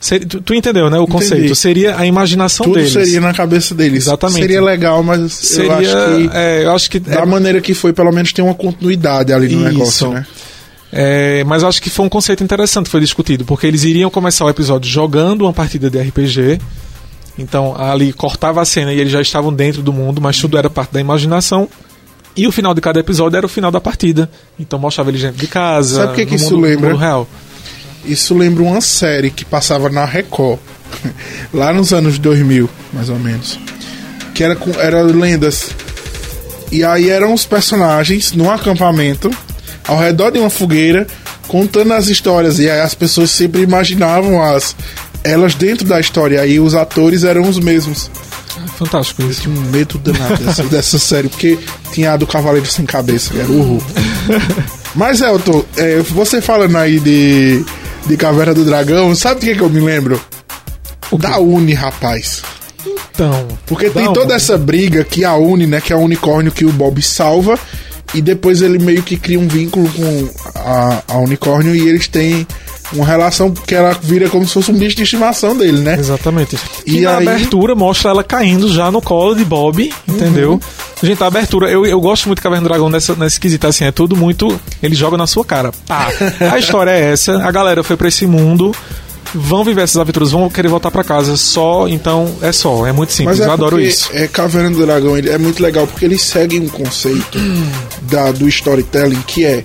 ser- 0.00 0.24
tu, 0.24 0.40
tu 0.40 0.54
entendeu, 0.54 0.88
né, 0.90 0.98
o 0.98 1.02
Entendi. 1.02 1.12
conceito? 1.12 1.54
Seria 1.54 1.96
a 1.98 2.06
imaginação 2.06 2.64
Tudo 2.64 2.76
deles. 2.76 2.92
seria 2.92 3.20
na 3.20 3.32
cabeça 3.34 3.74
deles. 3.74 4.04
Exatamente. 4.06 4.40
Seria 4.40 4.62
legal, 4.62 5.02
mas 5.02 5.32
Seria, 5.32 5.70
eu 5.72 5.74
acho 5.76 5.90
que 6.30 6.30
é, 6.36 6.64
eu 6.64 6.72
acho 6.72 6.90
que 6.90 6.98
da 7.00 7.26
maneira 7.26 7.60
que 7.60 7.74
foi, 7.74 7.92
pelo 7.92 8.12
menos 8.12 8.32
tem 8.32 8.44
uma 8.44 8.54
continuidade 8.54 9.32
ali 9.32 9.48
no 9.54 9.62
Isso. 9.62 9.72
negócio, 9.72 10.12
né? 10.12 10.26
É, 10.90 11.44
mas 11.44 11.62
eu 11.62 11.68
acho 11.68 11.82
que 11.82 11.90
foi 11.90 12.06
um 12.06 12.08
conceito 12.08 12.42
interessante 12.42 12.86
que 12.86 12.90
foi 12.90 13.00
discutido, 13.00 13.44
porque 13.44 13.66
eles 13.66 13.84
iriam 13.84 14.08
começar 14.10 14.44
o 14.46 14.48
episódio 14.48 14.90
jogando 14.90 15.42
uma 15.42 15.52
partida 15.52 15.90
de 15.90 15.98
RPG. 15.98 16.58
Então 17.38 17.76
ali 17.78 18.12
cortava 18.12 18.60
a 18.60 18.64
cena 18.64 18.92
e 18.92 18.98
eles 18.98 19.12
já 19.12 19.20
estavam 19.20 19.52
dentro 19.52 19.82
do 19.82 19.92
mundo, 19.92 20.20
mas 20.20 20.38
tudo 20.38 20.56
era 20.58 20.68
parte 20.70 20.92
da 20.92 21.00
imaginação. 21.00 21.68
E 22.36 22.46
o 22.46 22.52
final 22.52 22.72
de 22.72 22.80
cada 22.80 23.00
episódio 23.00 23.36
era 23.36 23.46
o 23.46 23.48
final 23.48 23.70
da 23.70 23.80
partida. 23.80 24.30
Então 24.58 24.78
mostrava 24.78 25.10
eles 25.10 25.20
dentro 25.20 25.38
de 25.38 25.46
casa. 25.46 25.96
Sabe 25.96 26.12
o 26.12 26.16
que 26.16 26.26
que 26.26 26.34
isso 26.36 26.58
lembra? 26.58 26.96
real. 26.96 27.28
Isso 28.08 28.34
lembra 28.34 28.62
uma 28.62 28.80
série 28.80 29.30
que 29.30 29.44
passava 29.44 29.88
na 29.88 30.04
Record, 30.04 30.58
lá 31.52 31.72
nos 31.72 31.92
anos 31.92 32.18
2000, 32.18 32.68
mais 32.92 33.08
ou 33.08 33.18
menos. 33.18 33.58
Que 34.34 34.42
era 34.42 34.56
com 34.56 34.70
era 34.80 35.02
lendas. 35.02 35.70
E 36.72 36.84
aí 36.84 37.10
eram 37.10 37.32
os 37.32 37.44
personagens 37.44 38.32
num 38.32 38.50
acampamento, 38.50 39.30
ao 39.86 39.98
redor 39.98 40.30
de 40.30 40.38
uma 40.38 40.50
fogueira, 40.50 41.06
contando 41.46 41.92
as 41.92 42.08
histórias. 42.08 42.58
E 42.58 42.68
aí 42.68 42.80
as 42.80 42.94
pessoas 42.94 43.30
sempre 43.30 43.62
imaginavam 43.62 44.42
as 44.42 44.74
elas 45.22 45.54
dentro 45.54 45.86
da 45.86 46.00
história. 46.00 46.36
E 46.36 46.38
aí 46.38 46.60
os 46.60 46.74
atores 46.74 47.24
eram 47.24 47.42
os 47.42 47.58
mesmos. 47.58 48.10
Fantástico 48.78 49.22
isso. 49.22 49.42
Tinha 49.42 49.54
um 49.54 49.60
medo 49.70 49.98
danado 49.98 50.42
dessa, 50.42 50.62
dessa 50.68 50.98
série, 50.98 51.28
porque 51.28 51.58
tinha 51.92 52.12
a 52.12 52.16
do 52.16 52.26
Cavaleiro 52.26 52.66
Sem 52.66 52.86
Cabeça, 52.86 53.32
que 53.32 53.40
era 53.40 53.50
o. 53.50 53.82
Mas, 54.94 55.20
Elton, 55.20 55.64
é, 55.76 55.98
você 56.00 56.40
falando 56.40 56.76
aí 56.76 56.98
de, 56.98 57.64
de 58.06 58.16
Caverna 58.16 58.54
do 58.54 58.64
Dragão, 58.64 59.14
sabe 59.14 59.40
do 59.40 59.46
que, 59.46 59.54
que 59.54 59.60
eu 59.62 59.70
me 59.70 59.80
lembro? 59.80 60.20
Da 61.18 61.38
Uni, 61.38 61.72
rapaz. 61.74 62.42
Então. 63.10 63.48
Porque 63.66 63.90
tem 63.90 64.12
toda 64.12 64.34
essa 64.34 64.56
briga 64.56 65.04
que 65.04 65.24
a 65.24 65.34
Uni, 65.34 65.66
né, 65.66 65.80
que 65.80 65.92
é 65.92 65.96
o 65.96 66.00
unicórnio 66.00 66.52
que 66.52 66.64
o 66.64 66.72
Bob 66.72 67.02
salva, 67.02 67.58
e 68.14 68.20
depois 68.22 68.62
ele 68.62 68.78
meio 68.78 69.02
que 69.02 69.16
cria 69.16 69.38
um 69.38 69.48
vínculo 69.48 69.88
com 69.90 70.28
a, 70.54 71.02
a 71.08 71.18
unicórnio 71.18 71.74
e 71.74 71.88
eles 71.88 72.08
têm 72.08 72.46
uma 72.92 73.04
relação 73.04 73.50
que 73.52 73.74
ela 73.74 73.92
vira 74.02 74.30
como 74.30 74.46
se 74.46 74.54
fosse 74.54 74.70
um 74.70 74.78
bicho 74.78 74.96
de 74.96 75.02
estimação 75.02 75.54
dele, 75.56 75.80
né? 75.82 75.96
Exatamente. 75.98 76.56
E 76.86 76.98
E 76.98 77.00
na 77.02 77.18
aí- 77.18 77.26
Uhum. 77.26 77.32
abertura 77.34 77.74
mostra 77.74 78.10
ela 78.10 78.24
caindo 78.24 78.72
já 78.72 78.90
no 78.90 79.02
colo 79.02 79.34
de 79.34 79.44
Bob, 79.44 79.92
entendeu? 80.06 80.58
Gente, 81.02 81.22
a 81.22 81.26
abertura, 81.26 81.70
eu, 81.70 81.86
eu 81.86 82.00
gosto 82.00 82.26
muito 82.26 82.38
de 82.38 82.42
Caverna 82.42 82.64
do 82.64 82.68
Dragão 82.68 82.88
nessa, 82.90 83.14
nesse 83.14 83.38
quesito, 83.38 83.66
assim, 83.66 83.84
é 83.84 83.92
tudo 83.92 84.16
muito. 84.16 84.60
Ele 84.82 84.94
joga 84.94 85.16
na 85.16 85.26
sua 85.26 85.44
cara. 85.44 85.70
Pá. 85.86 86.08
A 86.52 86.58
história 86.58 86.90
é 86.90 87.12
essa, 87.12 87.42
a 87.42 87.50
galera 87.52 87.84
foi 87.84 87.96
pra 87.96 88.08
esse 88.08 88.26
mundo, 88.26 88.74
vão 89.32 89.62
viver 89.64 89.82
essas 89.82 89.96
aventuras, 89.96 90.32
vão 90.32 90.48
querer 90.50 90.68
voltar 90.68 90.90
pra 90.90 91.04
casa 91.04 91.36
só, 91.36 91.86
então 91.88 92.34
é 92.42 92.50
só, 92.50 92.84
é 92.86 92.92
muito 92.92 93.12
simples, 93.12 93.38
Mas 93.38 93.46
é 93.46 93.48
eu 93.48 93.52
adoro 93.52 93.80
isso. 93.80 94.10
É, 94.12 94.26
Caverna 94.26 94.70
do 94.70 94.84
Dragão 94.84 95.16
ele 95.16 95.30
é 95.30 95.38
muito 95.38 95.62
legal 95.62 95.86
porque 95.86 96.04
eles 96.04 96.20
seguem 96.22 96.60
um 96.60 96.68
conceito 96.68 97.38
da, 98.02 98.32
do 98.32 98.48
storytelling 98.48 99.22
que 99.26 99.44
é, 99.44 99.62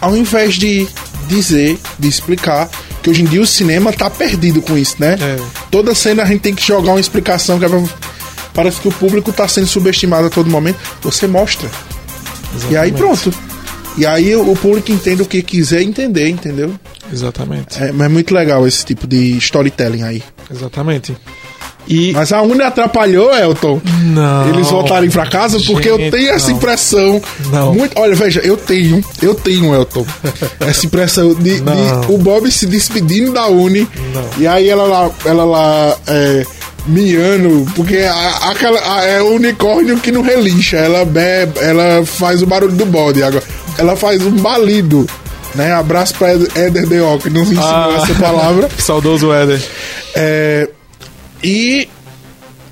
ao 0.00 0.16
invés 0.16 0.54
de 0.54 0.86
dizer, 1.26 1.76
de 1.98 2.06
explicar, 2.06 2.68
que 3.02 3.10
hoje 3.10 3.22
em 3.22 3.26
dia 3.26 3.40
o 3.42 3.46
cinema 3.46 3.92
tá 3.92 4.08
perdido 4.08 4.62
com 4.62 4.78
isso, 4.78 4.94
né? 5.00 5.16
É. 5.20 5.36
Toda 5.70 5.94
cena 5.96 6.22
a 6.22 6.26
gente 6.26 6.40
tem 6.42 6.54
que 6.54 6.64
jogar 6.64 6.92
uma 6.92 7.00
explicação 7.00 7.58
que 7.58 7.64
é 7.64 7.68
pra- 7.68 7.82
parece 8.56 8.80
que 8.80 8.88
o 8.88 8.92
público 8.92 9.32
tá 9.32 9.46
sendo 9.46 9.66
subestimado 9.66 10.26
a 10.26 10.30
todo 10.30 10.50
momento. 10.50 10.78
Você 11.02 11.26
mostra. 11.26 11.70
E 12.70 12.76
aí 12.76 12.88
Exatamente. 12.88 12.94
pronto. 12.94 13.34
E 13.98 14.06
aí 14.06 14.34
o 14.34 14.56
público 14.56 14.90
entende 14.90 15.22
o 15.22 15.26
que 15.26 15.42
quiser 15.42 15.82
entender, 15.82 16.28
entendeu? 16.28 16.74
Exatamente. 17.12 17.80
É, 17.82 17.92
mas 17.92 18.06
é 18.06 18.08
muito 18.08 18.34
legal 18.34 18.66
esse 18.66 18.84
tipo 18.84 19.06
de 19.06 19.36
storytelling 19.38 20.02
aí. 20.02 20.22
Exatamente. 20.50 21.16
E. 21.88 22.12
Mas 22.12 22.32
a 22.32 22.42
Uni 22.42 22.62
atrapalhou, 22.62 23.32
Elton. 23.32 23.80
Não. 24.02 24.48
eles 24.48 24.68
voltarem 24.68 25.08
pra 25.08 25.26
casa, 25.26 25.60
porque 25.60 25.88
eu 25.88 25.96
Gente, 25.98 26.10
tenho 26.10 26.30
essa 26.30 26.50
não. 26.50 26.56
impressão. 26.56 27.22
Não. 27.50 27.74
Muito, 27.74 27.98
olha, 27.98 28.14
veja, 28.14 28.40
eu 28.40 28.56
tenho, 28.56 29.04
eu 29.22 29.34
tenho, 29.34 29.74
Elton. 29.74 30.04
essa 30.60 30.84
impressão 30.84 31.34
de, 31.34 31.60
de 31.60 32.12
o 32.12 32.18
Bob 32.18 32.50
se 32.50 32.66
despedindo 32.66 33.32
da 33.32 33.46
Uni. 33.46 33.88
Não. 34.12 34.28
E 34.38 34.46
aí 34.46 34.68
ela 34.68 34.84
lá, 34.84 35.10
ela 35.24 35.44
lá 35.44 35.96
é, 36.08 36.46
miando, 36.86 37.66
porque 37.74 37.98
a- 37.98 38.50
aquela, 38.50 38.78
a- 38.96 39.04
é 39.04 39.20
o 39.22 39.34
unicórnio 39.34 39.98
que 39.98 40.12
não 40.12 40.22
relincha. 40.22 40.76
Ela 40.76 41.04
bebe, 41.04 41.58
ela 41.60 42.04
faz 42.06 42.42
o 42.42 42.46
barulho 42.46 42.72
do 42.72 42.86
bode 42.86 43.22
agora. 43.22 43.44
Ela 43.78 43.96
faz 43.96 44.22
um 44.22 44.30
balido. 44.30 45.06
Né? 45.54 45.72
Abraço 45.72 46.14
pra 46.16 46.32
Éder 46.32 46.86
D.O., 46.86 47.18
que 47.18 47.30
nos 47.30 47.50
ensinou 47.50 47.64
Ah. 47.64 48.00
essa 48.02 48.14
palavra. 48.14 48.68
Saudoso 48.78 49.32
Éder. 49.32 49.60
É, 50.14 50.68
e, 51.42 51.88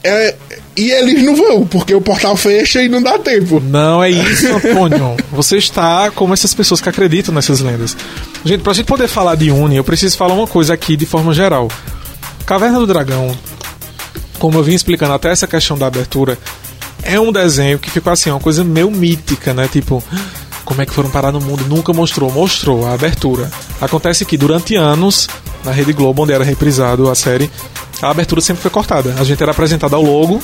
é, 0.03 0.35
e 0.77 0.90
eles 0.90 1.22
não 1.22 1.35
vão, 1.35 1.66
porque 1.66 1.94
o 1.94 2.00
portal 2.03 2.37
fecha 2.37 2.83
e 2.83 2.88
não 2.90 3.03
dá 3.03 3.18
tempo. 3.18 3.59
Não 3.59 4.03
é 4.05 4.11
isso, 4.12 4.48
Antônio. 4.55 5.16
Você 5.33 5.57
está 5.57 6.11
como 6.14 6.35
essas 6.35 6.53
pessoas 6.53 6.81
que 6.83 6.88
acreditam 6.88 7.35
nessas 7.35 7.61
lendas. 7.61 7.96
Gente, 8.44 8.61
pra 8.62 8.74
gente 8.74 8.85
poder 8.87 9.09
falar 9.09 9.35
de 9.37 9.50
Uni, 9.50 9.77
eu 9.77 9.85
preciso 9.85 10.16
falar 10.18 10.35
uma 10.35 10.46
coisa 10.46 10.74
aqui 10.74 10.94
de 10.94 11.07
forma 11.07 11.33
geral. 11.33 11.70
Caverna 12.44 12.79
do 12.79 12.87
Dragão, 12.87 13.35
como 14.44 14.59
eu 14.59 14.62
vim 14.62 14.74
explicando 14.74 15.14
até 15.14 15.30
essa 15.30 15.46
questão 15.46 15.78
da 15.78 15.87
abertura, 15.87 16.38
é 17.02 17.18
um 17.18 17.33
desenho 17.33 17.78
que 17.78 17.90
ficou 17.90 18.12
assim, 18.12 18.28
uma 18.28 18.38
coisa 18.38 18.62
meio 18.62 18.90
mítica, 18.90 19.54
né? 19.54 19.66
Tipo, 19.66 20.04
como 20.66 20.83
é 20.83 20.85
que 20.85 20.92
foram 20.92 21.09
parar 21.09 21.33
no 21.33 21.40
mundo? 21.40 21.64
Nunca 21.66 21.94
mostrou. 21.94 22.30
Mostrou 22.30 22.87
a 22.87 22.92
abertura. 22.92 23.50
Acontece 23.80 24.22
que 24.26 24.37
durante 24.37 24.76
anos, 24.76 25.28
na 25.64 25.72
Rede 25.72 25.94
Globo, 25.94 26.24
onde 26.24 26.35
era 26.35 26.44
reprisado 26.44 27.09
a 27.09 27.14
série, 27.14 27.50
a 28.02 28.11
abertura 28.11 28.42
sempre 28.42 28.61
foi 28.61 28.70
cortada. 28.70 29.14
A 29.18 29.24
gente 29.24 29.42
era 29.42 29.50
apresentado 29.50 29.96
ao 29.96 30.02
logo. 30.02 30.42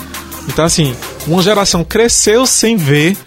Então, 0.48 0.64
assim, 0.64 0.96
uma 1.26 1.42
geração 1.42 1.84
cresceu 1.84 2.46
sem 2.46 2.78
ver 2.78 3.18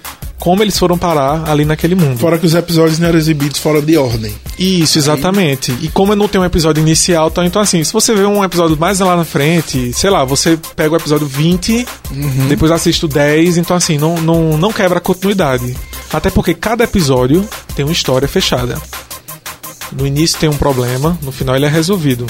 como 0.43 0.61
eles 0.61 0.77
foram 0.77 0.97
parar 0.97 1.49
ali 1.49 1.63
naquele 1.63 1.95
mundo. 1.95 2.19
Fora 2.19 2.37
que 2.37 2.45
os 2.45 2.53
episódios 2.53 2.99
não 2.99 3.07
eram 3.07 3.17
exibidos 3.17 3.61
fora 3.61 3.81
de 3.81 3.95
ordem. 3.95 4.35
Isso, 4.59 4.97
exatamente. 4.97 5.73
E 5.81 5.87
como 5.87 6.13
não 6.17 6.27
tem 6.27 6.41
um 6.41 6.43
episódio 6.43 6.81
inicial, 6.81 7.31
tá, 7.31 7.45
então 7.45 7.61
assim, 7.61 7.81
se 7.81 7.93
você 7.93 8.13
vê 8.13 8.25
um 8.25 8.43
episódio 8.43 8.77
mais 8.77 8.99
lá 8.99 9.15
na 9.15 9.23
frente, 9.23 9.93
sei 9.93 10.09
lá, 10.09 10.25
você 10.25 10.59
pega 10.75 10.95
o 10.95 10.97
episódio 10.97 11.25
20, 11.25 11.87
depois 12.49 12.73
assiste 12.73 13.05
o 13.05 13.07
10, 13.07 13.55
então 13.55 13.77
assim, 13.77 13.97
não, 13.97 14.19
não, 14.19 14.57
não 14.57 14.73
quebra 14.73 14.97
a 14.97 15.01
continuidade. 15.01 15.77
Até 16.11 16.29
porque 16.29 16.53
cada 16.53 16.83
episódio 16.83 17.47
tem 17.73 17.85
uma 17.85 17.93
história 17.93 18.27
fechada. 18.27 18.77
No 19.93 20.05
início 20.05 20.37
tem 20.37 20.49
um 20.49 20.57
problema, 20.57 21.17
no 21.21 21.31
final 21.31 21.55
ele 21.55 21.67
é 21.67 21.69
resolvido. 21.69 22.27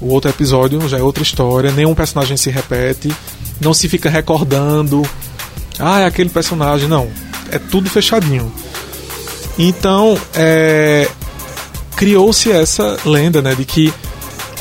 O 0.00 0.08
outro 0.08 0.28
episódio 0.28 0.88
já 0.88 0.98
é 0.98 1.02
outra 1.02 1.22
história, 1.22 1.70
nenhum 1.70 1.94
personagem 1.94 2.36
se 2.36 2.50
repete, 2.50 3.14
não 3.60 3.72
se 3.72 3.88
fica 3.88 4.10
recordando. 4.10 5.08
Ah, 5.78 6.00
é 6.00 6.06
aquele 6.06 6.30
personagem, 6.30 6.88
não. 6.88 7.08
É 7.54 7.58
tudo 7.58 7.88
fechadinho. 7.88 8.52
Então, 9.58 10.18
é, 10.34 11.08
criou-se 11.96 12.50
essa 12.50 12.98
lenda, 13.06 13.40
né, 13.40 13.54
de 13.54 13.64
que 13.64 13.94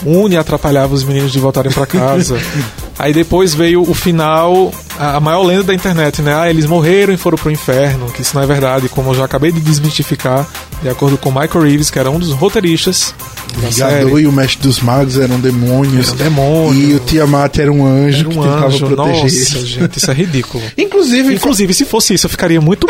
Uni 0.06 0.38
atrapalhava 0.38 0.93
os 0.93 1.03
meninos 1.03 1.32
de 1.32 1.39
voltarem 1.39 1.71
para 1.71 1.86
casa. 1.86 2.39
Aí 2.99 3.12
depois 3.12 3.56
veio 3.56 3.82
o 3.82 3.93
final, 3.93 4.71
a 4.99 5.15
a 5.15 5.19
maior 5.19 5.41
lenda 5.43 5.63
da 5.63 5.73
internet, 5.73 6.21
né? 6.21 6.36
Ah, 6.36 6.49
eles 6.49 6.65
morreram 6.65 7.13
e 7.13 7.17
foram 7.17 7.38
pro 7.38 7.49
inferno, 7.49 8.06
que 8.12 8.21
isso 8.21 8.36
não 8.36 8.43
é 8.43 8.45
verdade, 8.45 8.88
como 8.88 9.10
eu 9.10 9.15
já 9.15 9.25
acabei 9.25 9.51
de 9.51 9.60
desmistificar, 9.60 10.47
de 10.84 10.89
acordo 10.89 11.17
com 11.17 11.32
Michael 11.32 11.62
Reeves, 11.63 11.89
que 11.89 11.98
era 11.98 12.12
um 12.12 12.19
dos 12.19 12.32
roteiristas 12.34 13.15
da 13.62 13.88
Vingador 13.88 14.19
e 14.19 14.28
o 14.28 14.32
Mestre 14.34 14.62
dos 14.62 14.82
Magos 14.82 15.17
eram 15.17 15.39
demônios. 15.39 16.08
Era 16.10 16.13
um 16.13 16.17
demônio. 16.17 16.89
E 16.91 16.93
o 16.96 17.00
Tiamat 17.00 17.58
era 17.60 17.72
um 17.72 17.86
anjo 17.86 18.19
Era 18.19 18.30
que 18.30 18.38
um 18.38 18.41
tentava 18.43 18.67
anjo. 18.67 18.88
proteger. 18.88 19.24
Nossa, 19.24 19.65
gente, 19.65 19.98
isso 19.98 20.12
é 20.12 20.13
ridículo. 20.13 20.63
Inclusive, 20.78 21.34
Inclusive, 21.36 21.74
se 21.74 21.86
fosse 21.86 22.13
isso, 22.13 22.26
eu 22.26 22.30
ficaria 22.30 22.60
muito 22.60 22.86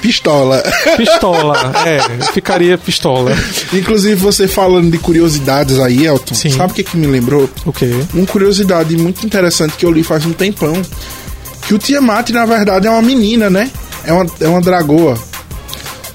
pistola. 0.00 0.62
pistola. 0.96 1.72
É, 1.86 1.98
eu 2.20 2.32
ficaria 2.32 2.76
pistola. 2.76 3.32
Inclusive, 3.72 4.16
você 4.16 4.48
falando 4.48 4.90
de 4.90 4.98
curiosidades 4.98 5.78
aí, 5.78 6.06
Elton, 6.06 6.34
Sim. 6.34 6.50
sabe 6.50 6.72
o 6.72 6.74
que, 6.74 6.82
que 6.82 6.96
me 6.96 7.06
lembrou? 7.06 7.48
O 7.64 7.72
quê? 7.72 7.88
Uma 8.12 8.26
curiosidade 8.26 8.96
muito 8.96 9.24
interessante 9.24 9.74
que 9.76 9.86
eu 9.86 9.92
li 9.92 10.02
faz 10.02 10.26
um 10.26 10.32
tempão. 10.32 10.72
Que 11.66 11.74
o 11.74 11.78
Tiamat, 11.78 12.30
na 12.30 12.44
verdade, 12.44 12.86
é 12.88 12.90
uma 12.90 13.02
menina, 13.02 13.48
né? 13.48 13.70
É 14.04 14.12
uma, 14.12 14.26
é 14.40 14.48
uma 14.48 14.60
dragoa. 14.60 15.16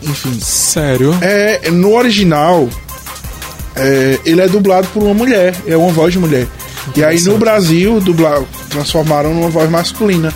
Enfim. 0.04 0.40
Sério? 0.42 1.18
É, 1.22 1.70
no 1.72 1.96
original, 1.96 2.70
é, 3.76 4.20
ele 4.26 4.42
é 4.42 4.48
dublado 4.48 4.88
por 4.94 5.04
uma 5.04 5.14
mulher, 5.14 5.56
é 5.66 5.76
uma 5.76 5.92
voz 5.92 6.14
de 6.14 6.20
mulher. 6.20 6.48
E 6.96 7.04
aí 7.04 7.22
no. 7.22 7.38
Brasil, 7.38 8.00
dubla, 8.02 8.46
transformaram 8.70 9.34
numa 9.34 9.50
voz 9.50 9.70
masculina. 9.70 10.34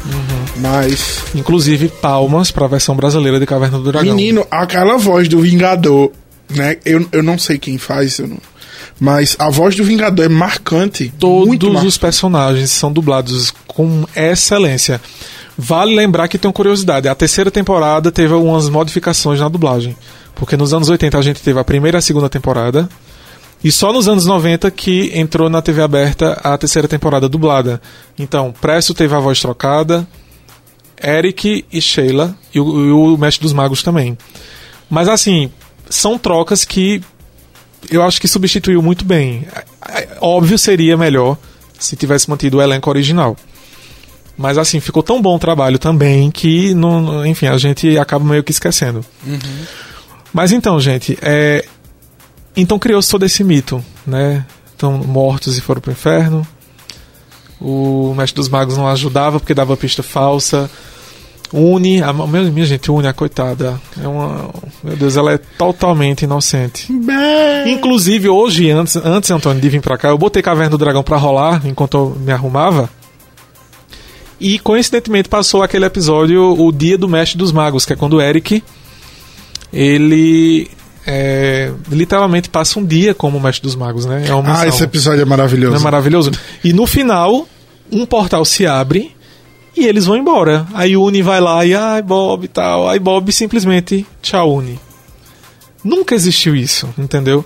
Mas, 0.56 1.20
Inclusive, 1.36 1.90
palmas 1.90 2.52
pra 2.52 2.68
versão 2.68 2.96
brasileira 2.96 3.40
de 3.40 3.46
Caverna 3.46 3.78
do 3.78 3.92
Dragão. 3.92 4.16
menino, 4.16 4.48
aquela 4.50 4.98
voz 4.98 5.28
do 5.28 5.40
Vingador, 5.40 6.12
né? 6.50 6.78
Eu, 6.86 7.08
eu 7.12 7.22
não 7.22 7.38
sei 7.38 7.58
quem 7.60 7.78
faz, 7.78 8.18
eu 8.18 8.28
não, 8.28 8.38
Mas 9.00 9.36
a 9.38 9.50
voz 9.50 9.76
do 9.76 9.84
Vingador 9.84 10.26
é 10.26 10.30
marcante. 10.30 11.14
Todos 11.20 11.84
os 11.84 11.98
personagens 11.98 12.72
são 12.72 12.92
dublados 12.92 13.54
com 13.68 14.06
excelência. 14.16 15.00
Vale 15.58 15.96
lembrar 15.96 16.28
que 16.28 16.38
tem 16.38 16.48
uma 16.48 16.54
curiosidade: 16.54 17.08
a 17.08 17.16
terceira 17.16 17.52
temporada 17.52 18.12
teve 18.12 18.34
algumas 18.34 18.70
modificações 18.70 19.40
na 19.40 19.48
dublagem. 19.48 19.96
Porque 20.36 20.58
nos 20.58 20.74
anos 20.74 20.90
80 20.90 21.18
a 21.18 21.22
gente 21.22 21.42
teve 21.42 21.60
a 21.60 21.64
primeira 21.64 21.98
e 21.98 22.00
a 22.00 22.02
segunda 22.02 22.30
temporada. 22.30 22.88
E 23.64 23.72
só 23.72 23.92
nos 23.92 24.08
anos 24.08 24.26
90 24.26 24.70
que 24.70 25.12
entrou 25.18 25.50
na 25.50 25.62
TV 25.62 25.82
aberta 25.82 26.34
a 26.44 26.56
terceira 26.58 26.88
temporada 26.88 27.28
dublada. 27.28 27.82
Então, 28.18 28.54
Presto 28.62 28.94
teve 28.94 29.16
a 29.16 29.20
voz 29.20 29.42
trocada, 29.42 30.08
Eric 31.04 31.66
e 31.72 31.82
Sheila, 31.82 32.36
e 32.54 32.60
o, 32.60 32.86
e 32.86 32.92
o 32.92 33.18
Mestre 33.18 33.42
dos 33.42 33.54
Magos 33.54 33.82
também. 33.82 34.16
Mas 34.88 35.10
assim, 35.10 35.52
são 35.90 36.20
trocas 36.20 36.64
que 36.64 37.02
eu 37.90 38.04
acho 38.04 38.20
que 38.20 38.28
substituiu 38.28 38.82
muito 38.82 39.06
bem. 39.06 39.48
Óbvio 40.20 40.58
seria 40.58 40.98
melhor 40.98 41.38
se 41.80 41.96
tivesse 41.96 42.30
mantido 42.30 42.58
o 42.58 42.62
elenco 42.62 42.90
original. 42.90 43.36
Mas 44.38 44.58
assim, 44.58 44.80
ficou 44.80 45.02
tão 45.02 45.22
bom 45.22 45.36
o 45.36 45.40
trabalho 45.40 45.80
também 45.80 46.30
que, 46.30 46.74
não, 46.74 47.26
enfim, 47.26 47.48
a 47.48 47.58
gente 47.58 47.98
acaba 47.98 48.24
meio 48.24 48.44
que 48.44 48.52
esquecendo. 48.52 49.04
Mas 50.32 50.52
então, 50.52 50.80
gente, 50.80 51.18
é, 51.22 51.66
então 52.56 52.78
criou-se 52.78 53.10
todo 53.10 53.26
esse 53.26 53.44
mito, 53.44 53.84
né? 54.06 54.46
Estão 54.72 54.98
mortos 55.00 55.58
e 55.58 55.62
foram 55.62 55.82
pro 55.82 55.92
inferno. 55.92 56.48
O 57.60 58.14
mestre 58.16 58.36
dos 58.36 58.48
magos 58.48 58.78
não 58.78 58.88
ajudava 58.88 59.40
porque 59.40 59.54
dava 59.56 59.76
pista 59.76 60.04
falsa. 60.04 60.70
Uni, 61.54 62.02
a, 62.02 62.12
minha 62.12 62.66
gente, 62.66 62.92
Uni, 62.92 63.08
a 63.08 63.14
coitada, 63.14 63.80
é 64.02 64.08
uma, 64.08 64.50
meu 64.84 64.98
Deus, 64.98 65.16
ela 65.16 65.34
é 65.34 65.38
totalmente 65.38 66.24
inocente. 66.24 66.92
Inclusive 67.66 68.28
hoje, 68.28 68.70
antes, 68.70 68.96
antes 68.98 69.32
Antônio 69.32 69.62
de 69.62 69.70
vir 69.70 69.82
pra 69.82 69.98
cá, 69.98 70.10
eu 70.10 70.18
botei 70.18 70.42
Caverna 70.42 70.72
do 70.72 70.78
Dragão 70.78 71.04
pra 71.04 71.18
rolar 71.18 71.62
enquanto 71.66 71.98
eu 71.98 72.18
me 72.20 72.32
arrumava. 72.32 72.90
E 74.40 74.60
coincidentemente 74.60 75.30
passou 75.30 75.64
aquele 75.64 75.86
episódio, 75.86 76.42
o 76.42 76.72
Dia 76.72 76.98
do 76.98 77.08
Mestre 77.08 77.38
dos 77.38 77.52
Magos, 77.52 77.86
que 77.86 77.94
é 77.94 77.96
quando 77.96 78.14
o 78.18 78.22
Eric 78.22 78.64
ele 79.74 80.70
é, 81.06 81.72
literalmente 81.90 82.50
passa 82.50 82.80
um 82.80 82.86
dia 82.86 83.14
como 83.14 83.40
Mestre 83.40 83.64
dos 83.64 83.76
Magos, 83.76 84.06
né? 84.06 84.26
É 84.28 84.34
uma 84.34 84.60
Ah, 84.60 84.68
esse 84.68 84.84
episódio 84.84 85.22
é 85.22 85.26
maravilhoso. 85.26 85.76
É 85.76 85.80
maravilhoso? 85.80 86.32
E 86.64 86.74
no 86.74 86.86
final, 86.86 87.48
um 87.92 88.06
portal 88.06 88.44
se 88.44 88.68
abre 88.68 89.16
e 89.78 89.86
eles 89.86 90.06
vão 90.06 90.18
embora. 90.18 90.66
Aí 90.74 90.98
o 90.98 91.04
Uni 91.04 91.22
vai 91.22 91.40
lá 91.40 91.66
e, 91.66 91.74
ai, 91.76 92.02
Bob 92.02 92.46
e 92.46 92.48
tal. 92.48 92.90
Aí 92.90 93.00
Bob 93.00 93.32
simplesmente, 93.32 94.06
tchau, 94.22 94.56
Uni. 94.56 94.80
Nunca 95.84 96.16
existiu 96.16 96.56
isso, 96.56 96.90
entendeu? 96.98 97.46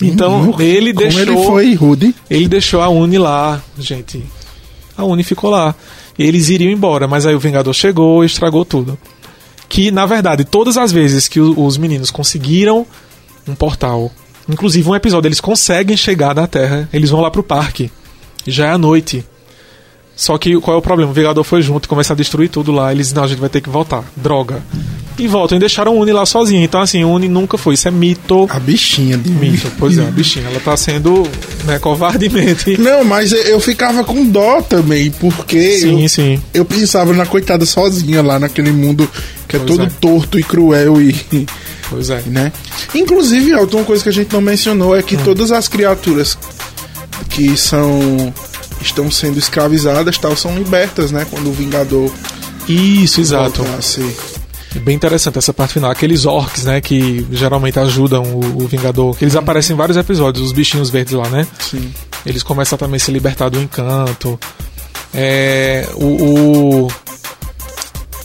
Então, 0.00 0.42
Nunca. 0.42 0.62
ele 0.62 0.92
Como 0.92 1.06
deixou. 1.06 1.22
ele 1.22 1.46
foi 1.46 1.74
rude. 1.74 2.14
Ele 2.28 2.48
deixou 2.48 2.80
a 2.80 2.88
Uni 2.88 3.18
lá, 3.18 3.62
gente. 3.78 4.24
A 4.96 5.04
Uni 5.04 5.22
ficou 5.22 5.50
lá. 5.50 5.74
E 6.18 6.22
eles 6.24 6.48
iriam 6.48 6.70
embora, 6.70 7.08
mas 7.08 7.26
aí 7.26 7.34
o 7.34 7.38
Vingador 7.40 7.72
chegou 7.74 8.22
e 8.22 8.26
estragou 8.26 8.64
tudo. 8.64 8.96
Que, 9.68 9.90
na 9.90 10.06
verdade, 10.06 10.44
todas 10.44 10.76
as 10.76 10.92
vezes 10.92 11.26
que 11.26 11.40
os 11.40 11.76
meninos 11.76 12.10
conseguiram 12.10 12.86
um 13.48 13.54
portal, 13.54 14.12
inclusive 14.48 14.88
um 14.88 14.94
episódio, 14.94 15.28
eles 15.28 15.40
conseguem 15.40 15.96
chegar 15.96 16.34
na 16.34 16.46
Terra, 16.46 16.88
eles 16.92 17.10
vão 17.10 17.20
lá 17.20 17.30
pro 17.30 17.42
parque. 17.42 17.90
Já 18.46 18.66
é 18.66 18.70
à 18.70 18.78
noite. 18.78 19.24
Só 20.16 20.38
que 20.38 20.58
qual 20.60 20.76
é 20.76 20.78
o 20.78 20.82
problema? 20.82 21.10
O 21.10 21.14
Vingador 21.14 21.42
foi 21.42 21.60
junto 21.60 21.86
e 21.86 21.88
começa 21.88 22.12
a 22.12 22.16
destruir 22.16 22.48
tudo 22.48 22.70
lá. 22.70 22.92
Eles, 22.92 23.12
não, 23.12 23.24
a 23.24 23.26
gente 23.26 23.40
vai 23.40 23.48
ter 23.48 23.60
que 23.60 23.68
voltar. 23.68 24.04
Droga. 24.16 24.62
E 25.18 25.28
voltam 25.28 25.56
e 25.56 25.60
deixaram 25.60 25.96
Uni 25.96 26.12
lá 26.12 26.24
sozinha. 26.26 26.64
Então, 26.64 26.80
assim, 26.80 27.04
Uni 27.04 27.28
nunca 27.28 27.56
foi. 27.56 27.74
Isso 27.74 27.86
é 27.86 27.90
mito. 27.90 28.46
A 28.50 28.58
bichinha 28.58 29.16
de 29.16 29.30
Mito. 29.30 29.70
Pois 29.78 29.96
é, 29.98 30.02
a 30.02 30.10
bichinha. 30.10 30.46
Ela 30.48 30.58
tá 30.60 30.76
sendo, 30.76 31.22
né, 31.64 31.78
covardemente. 31.78 32.76
Não, 32.82 33.04
mas 33.04 33.32
eu- 33.32 33.60
ficava 33.60 34.02
com 34.04 34.24
dó 34.26 34.60
também, 34.62 35.10
porque 35.12 35.78
Sim, 35.78 36.02
eu, 36.02 36.08
sim. 36.08 36.42
eu 36.52 36.64
pensava 36.64 37.12
na 37.12 37.26
coitada 37.26 37.64
sozinha 37.64 38.22
lá 38.22 38.38
naquele 38.40 38.72
mundo 38.72 39.08
que 39.48 39.56
é 39.56 39.58
Pois 39.60 39.70
todo 39.70 39.84
é. 39.84 39.90
torto 40.00 40.38
e 40.38 40.42
cruel 40.42 41.00
e. 41.00 41.46
Pois 41.90 42.10
é. 42.10 42.22
né? 42.26 42.52
Inclusive, 42.94 43.54
uma 43.54 43.84
coisa 43.84 44.02
que 44.02 44.08
a 44.08 44.12
gente 44.12 44.32
não 44.32 44.40
mencionou 44.40 44.96
é 44.96 45.00
Hum. 45.00 45.02
que 45.02 45.16
todas 45.16 45.52
as 45.52 45.68
criaturas 45.68 46.36
que 47.30 47.56
são 47.56 48.32
estão 48.84 49.10
sendo 49.10 49.38
escravizadas 49.38 50.18
tal 50.18 50.36
são 50.36 50.56
libertas, 50.56 51.10
né? 51.10 51.26
Quando 51.30 51.48
o 51.48 51.52
Vingador 51.52 52.10
Isso, 52.68 53.20
exato. 53.20 53.62
a. 53.62 54.14
É 54.76 54.78
Bem 54.80 54.96
interessante 54.96 55.38
essa 55.38 55.52
parte 55.54 55.74
final. 55.74 55.90
Aqueles 55.90 56.26
orcs, 56.26 56.64
né, 56.64 56.80
que 56.80 57.24
geralmente 57.30 57.78
ajudam 57.78 58.22
o, 58.24 58.64
o 58.64 58.66
Vingador. 58.66 59.16
Que 59.16 59.24
eles 59.24 59.36
aparecem 59.36 59.74
em 59.74 59.76
vários 59.76 59.96
episódios, 59.96 60.44
os 60.44 60.52
bichinhos 60.52 60.90
verdes 60.90 61.12
lá, 61.14 61.28
né? 61.28 61.46
Sim. 61.60 61.92
Eles 62.26 62.42
começam 62.42 62.74
a 62.74 62.78
também 62.78 62.98
se 62.98 63.12
libertar 63.12 63.48
do 63.50 63.60
encanto. 63.60 64.38
É. 65.12 65.88
O. 65.94 66.84
o- 66.86 66.88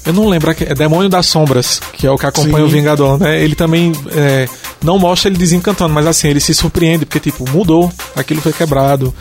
eu 0.06 0.14
não 0.14 0.28
lembro, 0.28 0.50
é 0.50 0.74
Demônio 0.74 1.08
das 1.10 1.28
Sombras, 1.28 1.80
que 1.94 2.08
é 2.08 2.10
o 2.10 2.18
que 2.18 2.26
acompanha 2.26 2.58
Sim. 2.58 2.64
o 2.64 2.68
Vingador, 2.68 3.20
né? 3.20 3.44
Ele 3.44 3.54
também 3.54 3.92
é, 4.12 4.48
não 4.84 4.98
mostra 4.98 5.30
ele 5.30 5.38
desencantando, 5.38 5.94
mas 5.94 6.08
assim, 6.08 6.30
ele 6.30 6.40
se 6.40 6.56
surpreende, 6.56 7.06
porque, 7.06 7.20
tipo, 7.20 7.48
mudou, 7.52 7.92
aquilo 8.16 8.42
foi 8.42 8.52
quebrado. 8.54 9.14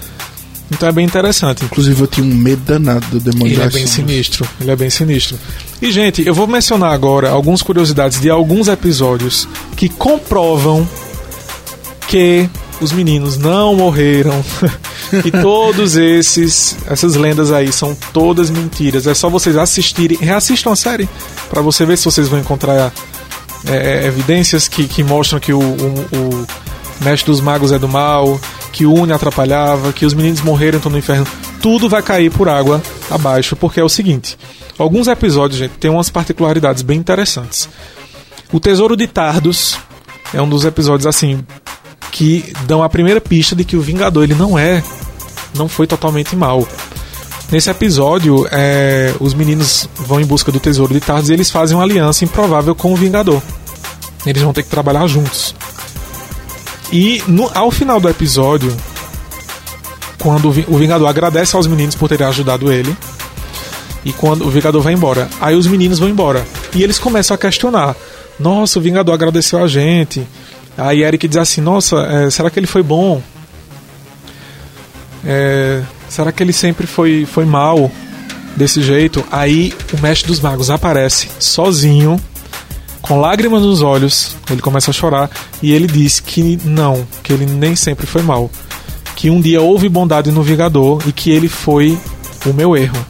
Então 0.71 0.89
é 0.89 0.93
bem 0.93 1.05
interessante. 1.05 1.65
Inclusive, 1.65 2.01
eu 2.01 2.07
tinha 2.07 2.27
um 2.27 2.35
medo 2.35 2.63
danado 2.65 3.07
do 3.11 3.21
demônio 3.21 3.55
Ele 3.55 3.63
é 3.63 3.71
bem 3.71 3.87
sinistro. 3.87 4.47
Ele 4.61 4.71
é 4.71 4.77
bem 4.77 4.91
sinistro. 4.91 5.39
E, 5.81 5.91
gente, 5.91 6.27
eu 6.27 6.35
vou 6.35 6.47
mencionar 6.47 6.93
agora 6.93 7.31
algumas 7.31 7.63
curiosidades 7.63 8.21
de 8.21 8.29
alguns 8.29 8.69
episódios 8.69 9.49
que 9.77 9.89
comprovam 9.89 10.89
que 12.07 12.49
os 12.81 12.93
meninos 12.93 13.39
não 13.39 13.75
morreram. 13.75 14.45
e 15.25 15.31
todos 15.31 15.97
esses 15.97 16.77
essas 16.87 17.15
lendas 17.15 17.51
aí 17.51 17.73
são 17.73 17.97
todas 18.13 18.51
mentiras. 18.51 19.07
É 19.07 19.15
só 19.15 19.29
vocês 19.31 19.57
assistirem, 19.57 20.19
reassistam 20.19 20.73
a 20.73 20.77
série 20.77 21.09
para 21.49 21.63
você 21.63 21.87
ver 21.87 21.97
se 21.97 22.05
vocês 22.05 22.29
vão 22.29 22.39
encontrar 22.39 22.93
é, 23.67 24.07
evidências 24.07 24.69
que, 24.69 24.87
que 24.87 25.03
mostram 25.03 25.41
que 25.41 25.53
o, 25.53 25.61
o, 25.61 26.17
o 26.17 26.47
mestre 27.01 27.31
dos 27.31 27.41
magos 27.41 27.73
é 27.73 27.79
do 27.79 27.89
mal, 27.89 28.39
que 28.73 28.87
o 28.87 28.93
Uni 28.93 29.13
atrapalhava, 29.13 29.93
que 29.93 30.07
os 30.07 30.15
meninos 30.15 30.41
morreram 30.41 30.79
estão 30.79 30.93
no 30.93 30.99
inferno. 30.99 31.27
Tudo 31.61 31.89
vai 31.89 32.03
cair 32.03 32.31
por 32.31 32.49
água 32.49 32.83
abaixo, 33.11 33.57
porque 33.57 33.81
é 33.81 33.85
o 33.85 33.89
seguinte: 33.89 34.39
alguns 34.79 35.07
episódios, 35.09 35.59
gente, 35.59 35.73
tem 35.73 35.91
umas 35.91 36.11
particularidades 36.11 36.83
bem 36.83 36.99
interessantes. 36.99 37.69
O 38.53 38.61
Tesouro 38.61 38.97
de 38.97 39.07
Tardos 39.07 39.77
é 40.33 40.41
um 40.41 40.49
dos 40.49 40.65
episódios 40.65 41.07
assim 41.07 41.45
que 42.11 42.53
dão 42.67 42.83
a 42.83 42.89
primeira 42.89 43.21
pista 43.21 43.55
de 43.55 43.65
que 43.65 43.77
o 43.77 43.81
Vingador 43.81 44.25
ele 44.25 44.35
não 44.35 44.59
é, 44.59 44.83
não 45.55 45.69
foi 45.69 45.87
totalmente 45.87 46.35
mal. 46.35 46.67
Nesse 47.51 47.71
episódio, 47.71 48.47
é, 48.51 49.15
os 49.21 49.33
meninos 49.33 49.89
vão 49.95 50.21
em 50.21 50.27
busca 50.27 50.53
do 50.53 50.61
Tesouro 50.61 50.93
de 50.93 51.01
Tardos 51.01 51.31
e 51.31 51.33
eles 51.33 51.51
fazem 51.51 51.77
uma 51.77 51.83
aliança 51.83 52.25
improvável 52.25 52.75
com 52.75 52.93
o 52.93 52.97
Vingador. 52.97 53.41
Eles 54.27 54.43
vão 54.43 54.53
ter 54.53 54.63
que 54.63 54.69
trabalhar 54.69 55.07
juntos. 55.07 55.55
E 56.93 57.23
no- 57.27 57.51
ao 57.55 57.71
final 57.71 58.01
do 58.01 58.09
episódio, 58.09 58.75
quando 60.19 60.49
o 60.49 60.53
Vi- 60.53 60.65
o 60.69 60.77
Vingador 60.79 61.07
agradece 61.09 61.55
aos 61.57 61.67
meninos 61.67 61.95
por 61.95 62.09
terem 62.09 62.27
ajudado 62.27 62.73
ele, 62.73 62.97
e 64.05 64.13
quando 64.13 64.47
o 64.47 64.51
Vingador 64.51 64.81
vai 64.83 64.93
embora, 64.95 65.29
aí 65.41 65.55
os 65.55 65.67
meninos 65.67 65.99
vão 65.99 66.09
embora. 66.09 66.47
E 66.75 66.83
eles 66.83 66.99
começam 66.99 67.35
a 67.35 67.39
questionar: 67.39 67.95
Nossa, 68.39 68.79
o 68.79 68.83
Vingador 68.83 69.15
agradeceu 69.15 69.63
a 69.63 69.69
gente. 69.69 70.27
Aí 70.77 71.03
Eric 71.03 71.27
diz 71.29 71.37
assim: 71.37 71.61
Nossa, 71.61 71.97
é, 72.03 72.31
será 72.31 72.49
que 72.51 72.59
ele 72.59 72.67
foi 72.67 72.83
bom? 72.83 73.21
É, 75.25 75.83
será 76.09 76.33
que 76.33 76.43
ele 76.43 76.53
sempre 76.53 76.87
foi, 76.87 77.27
foi 77.31 77.45
mal 77.45 77.91
desse 78.57 78.81
jeito? 78.83 79.25
Aí 79.31 79.75
o 79.93 80.01
Mestre 80.01 80.29
dos 80.29 80.41
Magos 80.41 80.71
aparece 80.71 81.29
sozinho, 81.39 82.19
com 83.09 83.19
lágrimas 83.19 83.63
nos 83.63 83.81
olhos. 83.81 84.37
Ele 84.51 84.61
começa 84.61 84.91
a 84.91 84.95
chorar 84.95 85.31
e 85.63 85.73
ele 85.73 85.87
diz 85.87 86.21
que 86.21 86.61
não, 86.65 87.05
que 87.25 87.33
ele 87.33 87.47
nem 87.47 87.75
sempre 87.75 88.07
foi 88.07 88.23
mal. 88.23 88.51
Que 89.17 89.31
um 89.31 89.41
dia 89.41 89.61
houve 89.63 89.89
bondade 89.89 90.31
no 90.31 90.43
Vingador 90.43 91.03
e 91.07 91.13
que 91.13 91.31
ele 91.31 91.49
foi 91.49 91.99
o 92.47 92.53
meu 92.53 92.77
erro. 92.77 93.05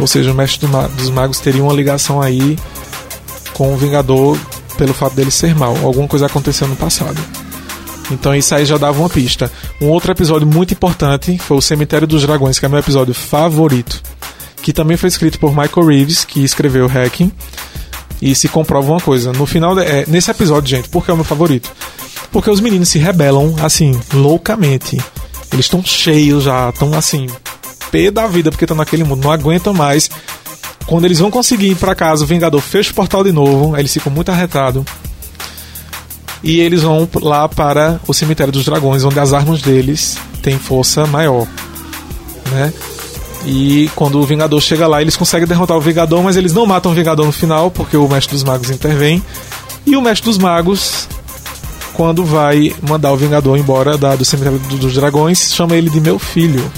Ou 0.00 0.06
seja, 0.06 0.32
o 0.32 0.34
Mestre 0.34 0.66
dos 0.96 1.10
Magos 1.10 1.38
teria 1.38 1.62
uma 1.62 1.72
ligação 1.72 2.20
aí 2.20 2.58
com 3.52 3.72
o 3.72 3.76
Vingador 3.76 4.36
pelo 4.76 4.94
fato 4.94 5.14
dele 5.14 5.30
ser 5.30 5.54
mal. 5.54 5.76
Alguma 5.84 6.08
coisa 6.08 6.26
aconteceu 6.26 6.66
no 6.66 6.74
passado. 6.74 7.16
Então 8.10 8.34
isso 8.34 8.54
aí 8.54 8.64
já 8.64 8.78
dava 8.78 8.98
uma 8.98 9.08
pista. 9.08 9.52
Um 9.80 9.88
outro 9.88 10.10
episódio 10.10 10.46
muito 10.46 10.72
importante 10.72 11.36
foi 11.38 11.56
o 11.56 11.62
Cemitério 11.62 12.06
dos 12.06 12.22
Dragões, 12.22 12.58
que 12.58 12.66
é 12.66 12.68
meu 12.68 12.78
episódio 12.78 13.14
favorito. 13.14 14.02
Que 14.62 14.72
também 14.72 14.96
foi 14.96 15.08
escrito 15.08 15.38
por 15.38 15.50
Michael 15.50 15.86
Reeves, 15.86 16.24
que 16.24 16.42
escreveu 16.42 16.86
Hacking. 16.86 17.30
E 18.20 18.34
se 18.34 18.48
comprova 18.48 18.92
uma 18.92 19.00
coisa. 19.00 19.32
No 19.32 19.46
final, 19.46 19.78
é, 19.78 20.04
nesse 20.06 20.30
episódio, 20.30 20.68
gente, 20.68 20.88
por 20.88 21.04
que 21.04 21.10
é 21.10 21.14
o 21.14 21.16
meu 21.16 21.24
favorito? 21.24 21.70
Porque 22.32 22.50
os 22.50 22.60
meninos 22.60 22.88
se 22.88 22.98
rebelam, 22.98 23.54
assim, 23.62 23.98
loucamente. 24.12 24.98
Eles 25.52 25.66
estão 25.66 25.82
cheios 25.84 26.44
já, 26.44 26.70
estão 26.70 26.92
assim, 26.94 27.26
pé 27.90 28.10
da 28.10 28.26
vida 28.26 28.50
porque 28.50 28.64
estão 28.64 28.76
naquele 28.76 29.04
mundo, 29.04 29.24
não 29.24 29.32
aguentam 29.32 29.72
mais. 29.72 30.10
Quando 30.86 31.04
eles 31.04 31.18
vão 31.18 31.30
conseguir 31.30 31.70
ir 31.70 31.76
pra 31.76 31.94
casa, 31.94 32.24
o 32.24 32.26
Vingador 32.26 32.60
fecha 32.60 32.90
o 32.90 32.94
portal 32.94 33.24
de 33.24 33.32
novo, 33.32 33.74
aí 33.74 33.82
eles 33.82 33.92
ficam 33.92 34.12
muito 34.12 34.30
arretados. 34.30 34.84
E 36.42 36.60
eles 36.60 36.82
vão 36.82 37.08
lá 37.22 37.48
para 37.48 38.00
o 38.06 38.14
cemitério 38.14 38.52
dos 38.52 38.64
dragões, 38.64 39.02
onde 39.02 39.18
as 39.18 39.32
armas 39.32 39.62
deles 39.62 40.16
têm 40.42 40.58
força 40.58 41.06
maior, 41.06 41.46
né? 42.52 42.72
E 43.46 43.88
quando 43.94 44.18
o 44.18 44.24
Vingador 44.24 44.60
chega 44.60 44.88
lá, 44.88 45.00
eles 45.00 45.16
conseguem 45.16 45.46
derrotar 45.46 45.76
o 45.76 45.80
Vingador, 45.80 46.20
mas 46.20 46.36
eles 46.36 46.52
não 46.52 46.66
matam 46.66 46.90
o 46.90 46.94
Vingador 46.94 47.24
no 47.24 47.32
final, 47.32 47.70
porque 47.70 47.96
o 47.96 48.08
Mestre 48.08 48.34
dos 48.34 48.42
Magos 48.42 48.70
intervém. 48.70 49.22
E 49.86 49.96
o 49.96 50.02
Mestre 50.02 50.28
dos 50.28 50.36
Magos, 50.36 51.08
quando 51.92 52.24
vai 52.24 52.74
mandar 52.82 53.12
o 53.12 53.16
Vingador 53.16 53.56
embora 53.56 53.96
da, 53.96 54.16
do 54.16 54.24
cemitério 54.24 54.58
dos 54.58 54.94
dragões, 54.94 55.54
chama 55.54 55.76
ele 55.76 55.88
de 55.88 56.00
meu 56.00 56.18
filho. 56.18 56.68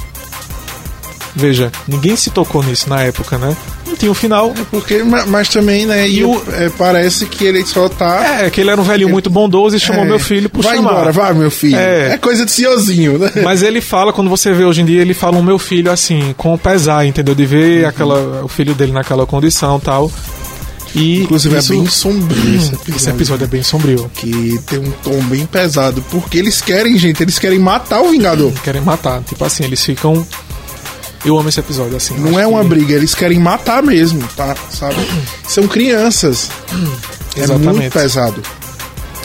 Veja, 1.35 1.73
ninguém 1.87 2.17
se 2.17 2.31
tocou 2.31 2.63
nisso 2.63 2.91
na 2.91 3.01
época, 3.01 3.39
né? 3.39 3.57
Não 3.89 3.97
tinha 3.97 4.11
o 4.11 4.13
um 4.13 4.15
final. 4.15 4.53
É 4.57 4.65
porque, 4.71 5.03
mas 5.03 5.49
também, 5.49 5.87
né? 5.87 6.09
E, 6.09 6.25
o, 6.25 6.43
é, 6.53 6.69
parece 6.69 7.27
que 7.27 7.45
ele 7.45 7.65
só 7.65 7.89
tá. 7.89 8.43
É, 8.43 8.51
que 8.51 8.61
ele 8.61 8.71
era 8.71 8.81
um 8.81 8.85
velhinho 8.85 9.09
muito 9.09 9.31
bondoso 9.31 9.77
e 9.77 9.81
chamou 9.81 10.05
é, 10.05 10.09
meu 10.09 10.19
filho 10.19 10.49
por 10.49 10.63
vai 10.63 10.77
chamar. 10.77 10.93
embora, 10.93 11.13
vai, 11.13 11.35
meu 11.35 11.51
filho. 11.51 11.77
É, 11.77 12.13
é 12.13 12.19
coisa 12.19 12.45
de 12.45 12.51
senhorzinho, 12.51 13.19
né? 13.19 13.31
Mas 13.43 13.63
ele 13.63 13.81
fala, 13.81 14.13
quando 14.13 14.29
você 14.29 14.53
vê 14.53 14.65
hoje 14.65 14.83
em 14.83 14.85
dia, 14.85 15.01
ele 15.01 15.15
fala 15.15 15.37
o 15.37 15.41
um 15.41 15.43
meu 15.43 15.59
filho 15.59 15.91
assim, 15.91 16.35
com 16.37 16.57
pesar, 16.59 17.07
entendeu? 17.07 17.35
De 17.35 17.47
ver 17.47 17.83
uhum. 17.83 17.89
aquela, 17.89 18.45
o 18.45 18.49
filho 18.49 18.75
dele 18.75 18.93
naquela 18.93 19.27
condição 19.27 19.81
tal. 19.81 20.11
E 20.95 21.23
Inclusive 21.23 21.55
é 21.55 21.59
isso, 21.59 21.73
é 21.73 21.77
bem 21.77 21.87
sombrio 21.87 22.57
esse 22.57 22.75
episódio. 22.75 22.97
Esse 22.97 23.11
episódio 23.11 23.45
é 23.45 23.47
bem 23.47 23.63
sombrio. 23.63 24.11
Que 24.15 24.59
tem 24.67 24.79
um 24.79 24.91
tom 25.03 25.21
bem 25.25 25.47
pesado. 25.47 26.03
Porque 26.11 26.39
eles 26.39 26.61
querem, 26.61 26.97
gente, 26.97 27.23
eles 27.23 27.39
querem 27.39 27.59
matar 27.59 28.01
o 28.01 28.11
Vingador. 28.11 28.53
Querem 28.65 28.81
matar. 28.81 29.23
Tipo 29.23 29.45
assim, 29.45 29.65
eles 29.65 29.85
ficam 29.85 30.27
eu 31.25 31.39
amo 31.39 31.49
esse 31.49 31.61
episódio, 31.61 31.97
assim. 31.97 32.17
Não 32.19 32.39
é 32.39 32.47
uma 32.47 32.63
que... 32.63 32.69
briga, 32.69 32.95
eles 32.95 33.15
querem 33.15 33.39
matar 33.39 33.83
mesmo, 33.83 34.27
tá? 34.37 34.55
Sabe? 34.71 34.97
São 35.47 35.67
crianças. 35.67 36.51
É 37.37 37.41
Exatamente. 37.41 37.77
muito 37.77 37.93
pesado. 37.93 38.43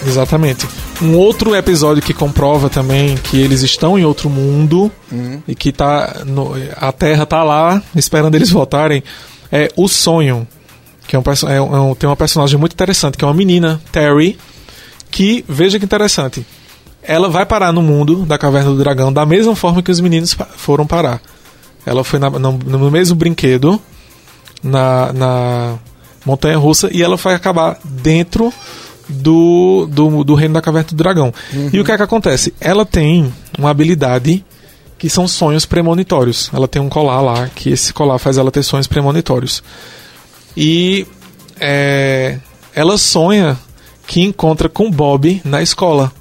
Exatamente. 0.06 0.67
Um 1.01 1.15
outro 1.15 1.56
episódio 1.56 2.01
que 2.01 2.13
comprova 2.13 2.69
também 2.69 3.15
que 3.15 3.39
eles 3.39 3.62
estão 3.62 3.97
em 3.97 4.03
outro 4.03 4.29
mundo 4.29 4.91
uhum. 5.12 5.41
e 5.47 5.56
que 5.56 5.71
tá 5.71 6.23
no, 6.25 6.53
a 6.77 6.91
Terra 6.91 7.25
tá 7.25 7.43
lá 7.43 7.82
esperando 7.95 8.36
eles 8.36 8.49
voltarem 8.49 9.03
é 9.51 9.69
O 9.75 9.88
Sonho, 9.88 10.47
que 11.08 11.15
é 11.15 11.19
um, 11.19 11.23
é 11.49 11.79
um, 11.79 11.95
tem 11.95 12.10
uma 12.10 12.15
personagem 12.15 12.60
muito 12.60 12.73
interessante, 12.73 13.17
que 13.17 13.23
é 13.23 13.27
uma 13.27 13.34
menina, 13.34 13.79
Terry, 13.91 14.38
que, 15.12 15.45
veja 15.47 15.77
que 15.77 15.86
interessante, 15.86 16.45
ela 17.03 17.29
vai 17.29 17.45
parar 17.45 17.71
no 17.71 17.82
mundo 17.82 18.25
da 18.25 18.38
Caverna 18.38 18.71
do 18.71 18.77
Dragão 18.77 19.13
da 19.13 19.25
mesma 19.25 19.56
forma 19.56 19.84
que 19.84 19.91
os 19.91 19.99
meninos 19.99 20.36
foram 20.58 20.88
parar. 20.88 21.21
Ela 21.85 22.03
foi 22.03 22.19
na, 22.19 22.29
no, 22.29 22.51
no, 22.53 22.91
mesmo 22.91 23.15
brinquedo, 23.15 23.79
na, 24.63 25.11
na 25.13 25.79
montanha 26.25 26.57
russa, 26.57 26.89
e 26.91 27.03
ela 27.03 27.17
vai 27.17 27.35
acabar 27.35 27.77
dentro 27.83 28.53
do, 29.07 29.87
do, 29.89 30.23
do 30.23 30.35
reino 30.35 30.53
da 30.53 30.61
caverna 30.61 30.89
do 30.89 30.95
dragão. 30.95 31.33
Uhum. 31.53 31.69
E 31.73 31.79
o 31.79 31.83
que 31.83 31.91
é 31.91 31.97
que 31.97 32.03
acontece? 32.03 32.53
Ela 32.59 32.85
tem 32.85 33.33
uma 33.57 33.69
habilidade 33.69 34.43
que 34.97 35.09
são 35.09 35.27
sonhos 35.27 35.65
premonitórios. 35.65 36.49
Ela 36.53 36.67
tem 36.67 36.81
um 36.81 36.87
colar 36.87 37.21
lá, 37.21 37.49
que 37.53 37.71
esse 37.71 37.93
colar 37.93 38.17
faz 38.17 38.37
ela 38.37 38.51
ter 38.51 38.63
sonhos 38.63 38.87
premonitórios. 38.87 39.61
E 40.55 41.05
é, 41.59 42.37
ela 42.73 42.97
sonha 42.97 43.57
que 44.07 44.21
encontra 44.21 44.69
com 44.69 44.89
Bob 44.89 45.41
na 45.43 45.61
escola. 45.61 46.11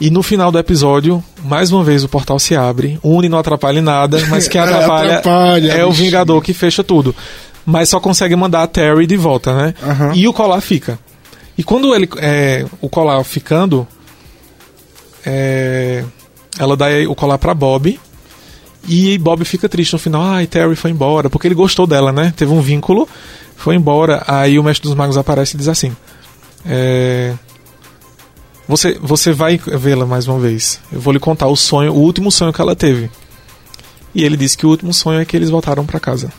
E 0.00 0.10
no 0.10 0.22
final 0.22 0.50
do 0.50 0.58
episódio, 0.58 1.22
mais 1.44 1.70
uma 1.70 1.84
vez 1.84 2.02
o 2.02 2.08
portal 2.08 2.38
se 2.38 2.56
abre. 2.56 2.98
Uni 3.02 3.28
não 3.28 3.38
atrapalha 3.38 3.80
nada, 3.80 4.18
mas 4.28 4.48
quem 4.48 4.60
atrapalha, 4.60 5.18
atrapalha 5.18 5.72
é 5.72 5.84
o 5.84 5.92
Vingador 5.92 6.40
que 6.42 6.52
fecha 6.52 6.82
tudo. 6.82 7.14
Mas 7.64 7.88
só 7.88 8.00
consegue 8.00 8.34
mandar 8.36 8.62
a 8.62 8.66
Terry 8.66 9.06
de 9.06 9.16
volta, 9.16 9.54
né? 9.54 9.74
Uhum. 9.82 10.14
E 10.14 10.28
o 10.28 10.32
colar 10.32 10.60
fica. 10.60 10.98
E 11.56 11.62
quando 11.62 11.94
ele 11.94 12.08
é, 12.18 12.66
o 12.80 12.88
colar 12.88 13.22
ficando, 13.24 13.86
é, 15.24 16.04
ela 16.58 16.76
dá 16.76 16.86
o 17.08 17.14
colar 17.14 17.38
para 17.38 17.54
Bob. 17.54 17.98
E 18.86 19.16
Bob 19.18 19.44
fica 19.44 19.68
triste 19.68 19.92
no 19.94 19.98
final. 19.98 20.22
Ai, 20.22 20.46
Terry 20.46 20.76
foi 20.76 20.90
embora. 20.90 21.30
Porque 21.30 21.46
ele 21.46 21.54
gostou 21.54 21.86
dela, 21.86 22.12
né? 22.12 22.34
Teve 22.36 22.52
um 22.52 22.60
vínculo, 22.60 23.08
foi 23.56 23.76
embora. 23.76 24.22
Aí 24.26 24.58
o 24.58 24.64
Mestre 24.64 24.88
dos 24.88 24.96
Magos 24.96 25.16
aparece 25.16 25.54
e 25.54 25.58
diz 25.58 25.68
assim: 25.68 25.96
é, 26.66 27.32
você, 28.66 28.98
você 29.00 29.32
vai 29.32 29.58
vê-la 29.58 30.06
mais 30.06 30.26
uma 30.26 30.38
vez. 30.38 30.80
Eu 30.92 31.00
vou 31.00 31.12
lhe 31.12 31.20
contar 31.20 31.46
o 31.48 31.56
sonho, 31.56 31.92
o 31.92 31.98
último 31.98 32.30
sonho 32.30 32.52
que 32.52 32.60
ela 32.60 32.74
teve. 32.74 33.10
E 34.14 34.24
ele 34.24 34.36
disse 34.36 34.56
que 34.56 34.64
o 34.64 34.70
último 34.70 34.94
sonho 34.94 35.20
é 35.20 35.24
que 35.24 35.36
eles 35.36 35.50
voltaram 35.50 35.84
para 35.84 36.00
casa. 36.00 36.32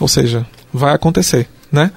Ou 0.00 0.08
seja, 0.08 0.46
vai 0.72 0.94
acontecer, 0.94 1.48
né? 1.70 1.90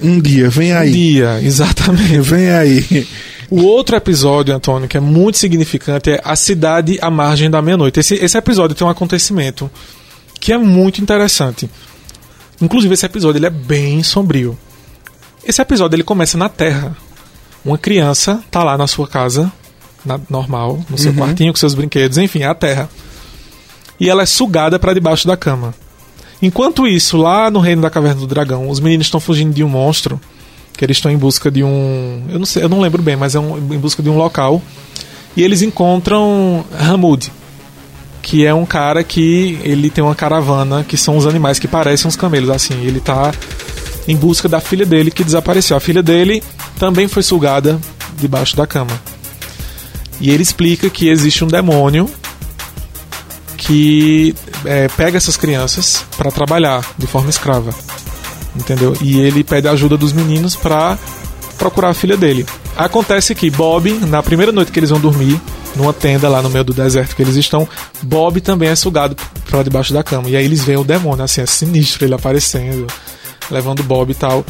Um 0.00 0.20
dia, 0.20 0.48
vem 0.48 0.72
aí. 0.72 0.90
Um 0.90 0.92
dia, 0.92 1.40
exatamente. 1.42 2.20
Vem 2.20 2.50
aí. 2.50 3.06
O 3.50 3.64
outro 3.64 3.96
episódio, 3.96 4.54
Antônio, 4.54 4.88
que 4.88 4.96
é 4.96 5.00
muito 5.00 5.36
significante, 5.36 6.10
é 6.10 6.20
A 6.24 6.34
Cidade 6.34 6.98
à 7.02 7.10
Margem 7.10 7.50
da 7.50 7.60
Meia-Noite. 7.60 8.00
Esse, 8.00 8.14
esse 8.14 8.38
episódio 8.38 8.74
tem 8.74 8.86
um 8.86 8.90
acontecimento 8.90 9.70
que 10.40 10.52
é 10.52 10.58
muito 10.58 11.02
interessante. 11.02 11.68
Inclusive, 12.60 12.94
esse 12.94 13.04
episódio 13.04 13.38
ele 13.38 13.46
é 13.46 13.50
bem 13.50 14.02
sombrio. 14.02 14.58
Esse 15.44 15.60
episódio 15.60 15.96
ele 15.96 16.04
começa 16.04 16.38
na 16.38 16.48
Terra, 16.48 16.96
uma 17.64 17.78
criança 17.78 18.42
tá 18.50 18.62
lá 18.62 18.76
na 18.76 18.86
sua 18.86 19.06
casa, 19.06 19.52
na, 20.04 20.18
normal, 20.28 20.80
no 20.90 20.98
seu 20.98 21.12
uhum. 21.12 21.18
quartinho 21.18 21.52
com 21.52 21.58
seus 21.58 21.74
brinquedos, 21.74 22.18
enfim, 22.18 22.40
é 22.40 22.46
a 22.46 22.54
Terra. 22.54 22.88
E 24.00 24.10
ela 24.10 24.22
é 24.22 24.26
sugada 24.26 24.78
para 24.78 24.94
debaixo 24.94 25.26
da 25.26 25.36
cama. 25.36 25.74
Enquanto 26.40 26.88
isso, 26.88 27.16
lá 27.16 27.50
no 27.50 27.60
reino 27.60 27.82
da 27.82 27.90
caverna 27.90 28.20
do 28.20 28.26
dragão, 28.26 28.68
os 28.68 28.80
meninos 28.80 29.06
estão 29.06 29.20
fugindo 29.20 29.54
de 29.54 29.62
um 29.62 29.68
monstro, 29.68 30.20
que 30.76 30.84
eles 30.84 30.96
estão 30.96 31.12
em 31.12 31.16
busca 31.16 31.50
de 31.50 31.62
um, 31.62 32.24
eu 32.28 32.38
não 32.38 32.46
sei, 32.46 32.64
eu 32.64 32.68
não 32.68 32.80
lembro 32.80 33.00
bem, 33.00 33.14
mas 33.14 33.36
é 33.36 33.38
um, 33.38 33.58
em 33.58 33.78
busca 33.78 34.02
de 34.02 34.10
um 34.10 34.16
local. 34.16 34.60
E 35.36 35.42
eles 35.42 35.62
encontram 35.62 36.64
Hamud, 36.76 37.30
que 38.20 38.44
é 38.44 38.52
um 38.52 38.66
cara 38.66 39.04
que 39.04 39.58
ele 39.62 39.88
tem 39.88 40.02
uma 40.02 40.14
caravana, 40.14 40.84
que 40.84 40.96
são 40.96 41.16
os 41.16 41.26
animais 41.26 41.58
que 41.58 41.68
parecem 41.68 42.08
uns 42.08 42.16
camelos 42.16 42.50
assim. 42.50 42.74
Ele 42.84 42.98
tá 42.98 43.32
em 44.08 44.16
busca 44.16 44.48
da 44.48 44.60
filha 44.60 44.84
dele 44.84 45.10
que 45.10 45.22
desapareceu. 45.22 45.76
A 45.76 45.80
filha 45.80 46.02
dele 46.02 46.42
também 46.78 47.08
foi 47.08 47.22
sugada 47.22 47.78
debaixo 48.18 48.56
da 48.56 48.66
cama. 48.66 48.92
E 50.20 50.30
ele 50.30 50.42
explica 50.42 50.88
que 50.88 51.08
existe 51.08 51.44
um 51.44 51.48
demônio 51.48 52.08
que 53.56 54.34
é, 54.64 54.88
pega 54.88 55.16
essas 55.16 55.36
crianças 55.36 56.04
para 56.16 56.30
trabalhar 56.30 56.84
de 56.98 57.06
forma 57.06 57.30
escrava. 57.30 57.74
Entendeu? 58.54 58.96
E 59.00 59.18
ele 59.20 59.42
pede 59.42 59.66
a 59.66 59.72
ajuda 59.72 59.96
dos 59.96 60.12
meninos 60.12 60.54
para 60.54 60.98
procurar 61.56 61.90
a 61.90 61.94
filha 61.94 62.16
dele. 62.16 62.44
Acontece 62.76 63.34
que 63.34 63.50
Bob, 63.50 63.90
na 64.06 64.22
primeira 64.22 64.52
noite 64.52 64.72
que 64.72 64.78
eles 64.78 64.90
vão 64.90 65.00
dormir, 65.00 65.40
numa 65.76 65.92
tenda 65.92 66.28
lá 66.28 66.42
no 66.42 66.50
meio 66.50 66.64
do 66.64 66.74
deserto 66.74 67.16
que 67.16 67.22
eles 67.22 67.36
estão, 67.36 67.68
Bob 68.02 68.40
também 68.40 68.68
é 68.68 68.76
sugado 68.76 69.16
para 69.48 69.62
debaixo 69.62 69.94
da 69.94 70.02
cama. 70.02 70.28
E 70.28 70.36
aí 70.36 70.44
eles 70.44 70.64
veem 70.64 70.78
o 70.78 70.84
demônio, 70.84 71.24
assim, 71.24 71.40
é 71.40 71.46
sinistro 71.46 72.04
ele 72.04 72.14
aparecendo 72.14 72.86
levando 73.50 73.82
Bob 73.82 74.10
e 74.10 74.14
tal. 74.14 74.44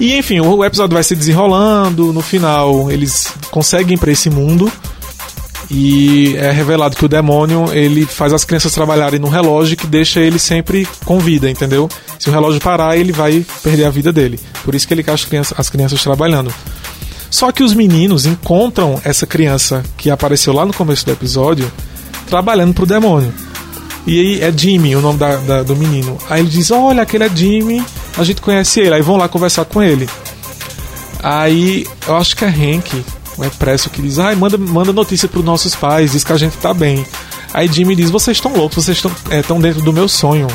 E 0.00 0.16
enfim, 0.18 0.40
o 0.40 0.64
episódio 0.64 0.94
vai 0.94 1.04
se 1.04 1.14
desenrolando, 1.14 2.12
no 2.12 2.20
final 2.20 2.90
eles 2.90 3.32
conseguem 3.50 3.96
para 3.96 4.10
esse 4.10 4.28
mundo 4.28 4.70
e 5.70 6.36
é 6.36 6.50
revelado 6.50 6.96
que 6.96 7.04
o 7.04 7.08
demônio 7.08 7.72
ele 7.72 8.04
faz 8.04 8.32
as 8.32 8.44
crianças 8.44 8.72
trabalharem 8.72 9.18
no 9.18 9.28
relógio 9.28 9.76
que 9.76 9.86
deixa 9.86 10.20
ele 10.20 10.38
sempre 10.38 10.86
com 11.04 11.18
vida, 11.18 11.48
entendeu? 11.48 11.88
Se 12.18 12.28
o 12.28 12.32
relógio 12.32 12.60
parar, 12.60 12.96
ele 12.96 13.12
vai 13.12 13.44
perder 13.62 13.84
a 13.84 13.90
vida 13.90 14.12
dele. 14.12 14.38
Por 14.64 14.74
isso 14.74 14.86
que 14.86 14.94
ele 14.94 15.02
quer 15.02 15.12
as 15.12 15.24
crianças, 15.24 15.58
as 15.58 15.70
crianças 15.70 16.02
trabalhando. 16.02 16.52
Só 17.30 17.50
que 17.50 17.62
os 17.62 17.74
meninos 17.74 18.26
encontram 18.26 19.00
essa 19.04 19.26
criança 19.26 19.82
que 19.96 20.10
apareceu 20.10 20.52
lá 20.52 20.64
no 20.64 20.72
começo 20.72 21.04
do 21.04 21.12
episódio 21.12 21.70
trabalhando 22.28 22.74
pro 22.74 22.86
demônio. 22.86 23.32
E 24.06 24.20
aí 24.20 24.42
é 24.42 24.52
Jimmy 24.56 24.94
o 24.94 25.00
nome 25.00 25.18
da, 25.18 25.36
da, 25.36 25.62
do 25.62 25.74
menino. 25.74 26.18
Aí 26.28 26.42
ele 26.42 26.50
diz: 26.50 26.70
Olha, 26.70 27.02
aquele 27.02 27.24
é 27.24 27.28
Jimmy, 27.34 27.82
a 28.16 28.24
gente 28.24 28.40
conhece 28.40 28.80
ele. 28.80 28.94
Aí 28.94 29.02
vão 29.02 29.16
lá 29.16 29.28
conversar 29.28 29.64
com 29.64 29.82
ele. 29.82 30.08
Aí 31.22 31.86
eu 32.06 32.16
acho 32.16 32.36
que 32.36 32.44
é 32.44 32.48
Hank, 32.48 33.04
o 33.36 33.44
Expresso, 33.44 33.90
que 33.90 34.02
diz: 34.02 34.18
Ai, 34.18 34.34
manda, 34.34 34.58
manda 34.58 34.92
notícia 34.92 35.28
pros 35.28 35.44
nossos 35.44 35.74
pais, 35.74 36.12
diz 36.12 36.24
que 36.24 36.32
a 36.32 36.36
gente 36.36 36.56
tá 36.58 36.74
bem. 36.74 37.04
Aí 37.52 37.68
Jimmy 37.68 37.96
diz: 37.96 38.10
Vocês 38.10 38.36
estão 38.36 38.54
loucos, 38.54 38.84
vocês 38.84 38.98
estão 38.98 39.10
é, 39.30 39.42
dentro 39.60 39.82
do 39.82 39.92
meu 39.92 40.08
sonho. 40.08 40.46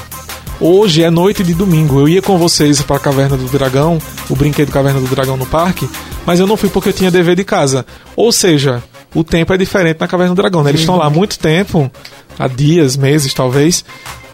Hoje 0.62 1.04
é 1.04 1.10
noite 1.10 1.42
de 1.42 1.54
domingo. 1.54 2.02
Eu 2.02 2.10
ia 2.10 2.22
com 2.22 2.38
vocês 2.38 2.82
para 2.82 2.98
a 2.98 3.00
Caverna 3.00 3.38
do 3.38 3.46
Dragão, 3.46 3.98
o 4.30 4.36
brinquedo 4.36 4.72
Caverna 4.72 5.00
do 5.00 5.08
Dragão 5.08 5.38
no 5.38 5.46
parque, 5.46 5.90
mas 6.26 6.40
eu 6.40 6.46
não 6.46 6.58
fui 6.58 6.68
porque 6.70 6.90
eu 6.90 6.94
tinha 6.94 7.10
dever 7.10 7.36
de 7.38 7.46
casa. 7.46 7.86
Ou 8.14 8.30
seja, 8.30 8.84
o 9.16 9.24
tempo 9.24 9.54
é 9.54 9.58
diferente 9.58 10.02
na 10.02 10.08
Caverna 10.08 10.36
do 10.36 10.42
Dragão. 10.42 10.62
Né? 10.62 10.72
Eles 10.72 10.82
estão 10.82 10.98
lá 10.98 11.10
muito 11.10 11.40
tempo, 11.40 11.90
há 12.38 12.48
dias, 12.48 12.98
meses 12.98 13.34
talvez, 13.34 13.86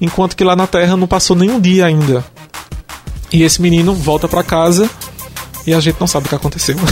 enquanto 0.01 0.35
que 0.35 0.43
lá 0.43 0.55
na 0.55 0.65
Terra 0.65 0.97
não 0.97 1.07
passou 1.07 1.35
nenhum 1.35 1.59
dia 1.59 1.85
ainda. 1.85 2.25
E 3.31 3.43
esse 3.43 3.61
menino 3.61 3.93
volta 3.93 4.27
para 4.27 4.43
casa 4.43 4.89
e 5.65 5.73
a 5.73 5.79
gente 5.79 5.97
não 5.99 6.07
sabe 6.07 6.25
o 6.25 6.29
que 6.29 6.35
aconteceu. 6.35 6.75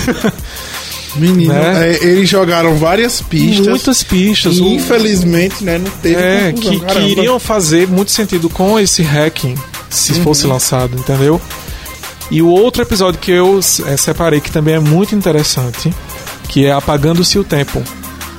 Menino, 1.15 1.53
né? 1.53 1.91
é, 1.91 2.03
eles 2.03 2.27
jogaram 2.27 2.75
várias 2.75 3.21
pistas. 3.21 3.67
Muitas 3.67 4.01
pistas. 4.01 4.57
E, 4.57 4.63
infelizmente, 4.63 5.63
né, 5.63 5.77
não 5.77 5.91
teve 6.01 6.15
É, 6.19 6.51
que, 6.51 6.79
que, 6.79 6.99
iriam 6.99 7.39
fazer 7.39 7.87
muito 7.87 8.11
sentido 8.11 8.49
com 8.49 8.79
esse 8.79 9.03
hacking 9.03 9.55
se 9.91 10.13
uhum. 10.13 10.23
fosse 10.23 10.47
lançado, 10.47 10.97
entendeu? 10.97 11.39
E 12.31 12.41
o 12.41 12.47
outro 12.47 12.81
episódio 12.81 13.19
que 13.19 13.31
eu 13.31 13.59
é, 13.85 13.97
separei 13.97 14.41
que 14.41 14.51
também 14.51 14.73
é 14.73 14.79
muito 14.79 15.13
interessante, 15.13 15.93
que 16.49 16.65
é 16.65 16.71
Apagando-se 16.71 17.37
o 17.37 17.43
Tempo, 17.43 17.83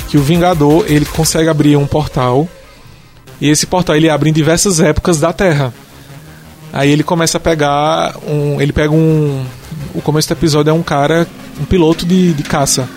que 0.08 0.18
o 0.18 0.22
Vingador 0.22 0.84
ele 0.88 1.04
consegue 1.04 1.48
abrir 1.48 1.76
um 1.76 1.86
portal 1.86 2.48
e 3.40 3.48
esse 3.48 3.66
portal 3.66 3.94
ele 3.94 4.08
abre 4.08 4.30
em 4.30 4.32
diversas 4.32 4.80
épocas 4.80 5.20
da 5.20 5.32
Terra. 5.32 5.72
Aí 6.74 6.90
ele 6.90 7.04
começa 7.04 7.38
a 7.38 7.40
pegar 7.40 8.16
um, 8.26 8.60
ele 8.60 8.72
pega 8.72 8.92
um, 8.92 9.46
o 9.94 10.02
começo 10.02 10.26
do 10.26 10.32
episódio 10.32 10.70
é 10.70 10.72
um 10.72 10.82
cara, 10.82 11.24
um 11.60 11.64
piloto 11.64 12.04
de, 12.04 12.32
de 12.32 12.42
caça. 12.42 12.88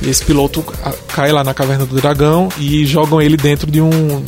E 0.00 0.08
esse 0.08 0.24
piloto 0.24 0.64
cai 1.08 1.32
lá 1.32 1.44
na 1.44 1.52
caverna 1.52 1.84
do 1.84 1.94
dragão 1.96 2.48
e 2.58 2.86
jogam 2.86 3.20
ele 3.20 3.36
dentro 3.36 3.70
de 3.70 3.82
um, 3.82 3.90
um, 3.90 4.22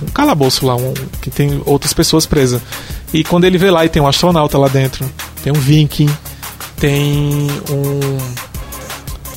um 0.00 0.06
calabouço 0.14 0.64
lá, 0.64 0.76
um, 0.76 0.94
que 1.20 1.28
tem 1.28 1.60
outras 1.66 1.92
pessoas 1.92 2.24
presas. 2.24 2.62
E 3.12 3.24
quando 3.24 3.44
ele 3.44 3.58
vê 3.58 3.68
lá 3.68 3.84
e 3.84 3.88
tem 3.88 4.00
um 4.00 4.06
astronauta 4.06 4.56
lá 4.56 4.68
dentro, 4.68 5.04
tem 5.42 5.52
um 5.52 5.58
viking, 5.58 6.08
tem 6.78 7.48
um. 7.68 8.18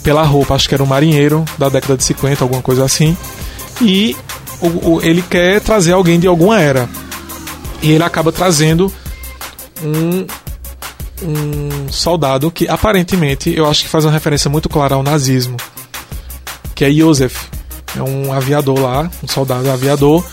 Pela 0.03 0.21
roupa, 0.21 0.53
acho 0.53 0.69
que 0.69 0.75
era 0.75 0.83
um 0.83 0.87
marinheiro 0.87 1.43
da 1.57 1.67
década 1.67 1.97
de 1.97 2.03
50, 2.03 2.43
alguma 2.43 2.61
coisa 2.61 2.85
assim. 2.85 3.17
E 3.81 4.15
o, 4.61 4.67
o, 4.67 5.01
ele 5.01 5.23
quer 5.23 5.61
trazer 5.61 5.93
alguém 5.93 6.19
de 6.19 6.27
alguma 6.27 6.61
era. 6.61 6.87
E 7.81 7.91
ele 7.91 8.03
acaba 8.03 8.31
trazendo 8.31 8.91
um, 9.81 10.25
um 11.23 11.91
soldado 11.91 12.51
que 12.51 12.67
aparentemente 12.67 13.53
eu 13.55 13.69
acho 13.69 13.83
que 13.83 13.89
faz 13.89 14.05
uma 14.05 14.11
referência 14.11 14.49
muito 14.49 14.67
clara 14.69 14.95
ao 14.95 15.03
nazismo, 15.03 15.57
que 16.75 16.85
é 16.85 16.91
Joseph. 16.91 17.47
É 17.97 18.03
um 18.03 18.31
aviador 18.31 18.79
lá, 18.79 19.09
um 19.23 19.27
soldado 19.27 19.69
aviador, 19.71 20.23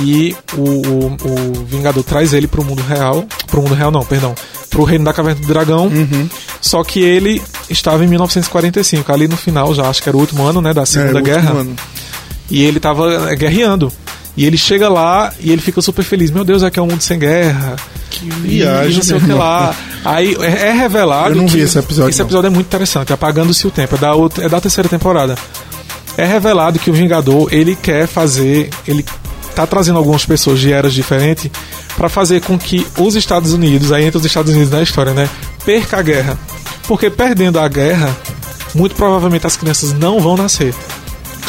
e 0.00 0.34
o, 0.54 0.62
o, 0.62 1.06
o 1.06 1.64
Vingador 1.64 2.02
traz 2.02 2.32
ele 2.32 2.48
pro 2.48 2.64
mundo 2.64 2.82
real. 2.82 3.24
Pro 3.46 3.62
mundo 3.62 3.74
real, 3.74 3.90
não, 3.90 4.04
perdão. 4.04 4.34
Pro 4.68 4.82
Reino 4.82 5.04
da 5.04 5.12
Caverna 5.12 5.40
do 5.40 5.46
Dragão. 5.46 5.86
Uhum. 5.86 6.28
Só 6.60 6.82
que 6.82 7.00
ele 7.00 7.40
estava 7.70 8.04
em 8.04 8.08
1945, 8.08 9.12
ali 9.12 9.28
no 9.28 9.36
final, 9.36 9.72
já 9.74 9.88
acho 9.88 10.02
que 10.02 10.08
era 10.08 10.16
o 10.16 10.20
último 10.20 10.42
ano, 10.42 10.60
né, 10.60 10.72
da 10.72 10.84
Segunda 10.84 11.20
É, 11.20 11.22
Guerra. 11.22 11.66
E 12.50 12.64
ele 12.64 12.80
tava 12.80 13.30
é, 13.30 13.36
guerreando. 13.36 13.92
E 14.36 14.44
ele 14.44 14.56
chega 14.58 14.88
lá 14.88 15.32
e 15.40 15.52
ele 15.52 15.62
fica 15.62 15.80
super 15.80 16.02
feliz. 16.04 16.30
Meu 16.30 16.44
Deus, 16.44 16.62
aqui 16.62 16.78
é 16.78 16.82
um 16.82 16.86
mundo 16.86 17.00
sem 17.02 17.18
guerra. 17.18 17.76
Que 18.10 18.26
E 18.26 18.30
viagem, 18.58 18.96
não 18.96 19.02
sei 19.02 19.16
o 19.16 19.20
que 19.20 19.32
lá. 19.32 19.74
Aí 20.04 20.36
é, 20.40 20.68
é 20.68 20.72
revelado. 20.72 21.30
Eu 21.30 21.36
não 21.36 21.46
vi 21.46 21.60
esse 21.60 21.78
episódio, 21.78 22.10
Esse 22.10 22.18
não. 22.18 22.26
episódio 22.26 22.46
é 22.48 22.50
muito 22.50 22.66
interessante, 22.66 23.12
apagando-se 23.12 23.64
o 23.66 23.70
tempo. 23.70 23.94
É 23.94 23.98
da, 23.98 24.12
outra- 24.14 24.44
é 24.44 24.48
da 24.48 24.60
terceira 24.60 24.88
temporada. 24.88 25.36
É 26.16 26.24
revelado 26.24 26.78
que 26.78 26.90
o 26.90 26.92
Vingador 26.92 27.48
ele 27.52 27.76
quer 27.76 28.06
fazer. 28.08 28.70
Ele 28.88 29.04
tá 29.54 29.66
trazendo 29.66 29.98
algumas 29.98 30.26
pessoas 30.26 30.58
de 30.58 30.72
eras 30.72 30.92
diferentes 30.92 31.48
para 31.96 32.08
fazer 32.08 32.40
com 32.40 32.58
que 32.58 32.84
os 32.98 33.14
Estados 33.14 33.52
Unidos, 33.52 33.92
aí 33.92 34.04
entra 34.04 34.18
os 34.18 34.24
Estados 34.26 34.52
Unidos 34.52 34.70
na 34.72 34.82
história, 34.82 35.12
né? 35.14 35.28
Perca 35.64 35.98
a 35.98 36.02
guerra. 36.02 36.36
Porque 36.88 37.08
perdendo 37.08 37.60
a 37.60 37.68
guerra, 37.68 38.14
muito 38.74 38.96
provavelmente 38.96 39.46
as 39.46 39.56
crianças 39.56 39.92
não 39.92 40.18
vão 40.18 40.36
nascer. 40.36 40.74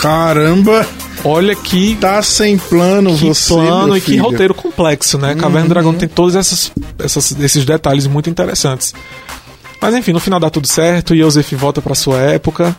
Caramba, 0.01 0.85
Olha 1.25 1.55
que 1.55 1.95
tá 1.99 2.21
sem 2.21 2.55
plano 2.57 3.17
que 3.17 3.25
você, 3.25 3.53
plano 3.53 3.97
e 3.97 3.99
que 4.01 4.11
filho. 4.11 4.23
roteiro 4.23 4.53
complexo, 4.53 5.17
né? 5.17 5.33
Caverna 5.35 5.63
do 5.67 5.69
Dragão 5.69 5.93
tem 5.93 6.07
todos 6.07 6.35
essas, 6.35 6.71
essas- 6.99 7.31
esses 7.39 7.65
detalhes 7.65 8.05
muito 8.05 8.29
interessantes. 8.29 8.93
Mas 9.81 9.95
enfim, 9.95 10.13
no 10.13 10.19
final 10.19 10.39
dá 10.39 10.49
tudo 10.49 10.67
certo, 10.67 11.15
Yosef 11.15 11.55
volta 11.55 11.81
para 11.81 11.95
sua 11.95 12.17
época 12.19 12.75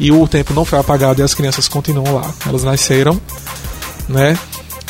e 0.00 0.10
o 0.10 0.26
tempo 0.26 0.52
não 0.54 0.64
foi 0.64 0.78
apagado 0.78 1.20
e 1.20 1.22
as 1.22 1.34
crianças 1.34 1.68
continuam 1.68 2.14
lá. 2.14 2.32
Elas 2.46 2.64
nasceram, 2.64 3.20
né? 4.08 4.36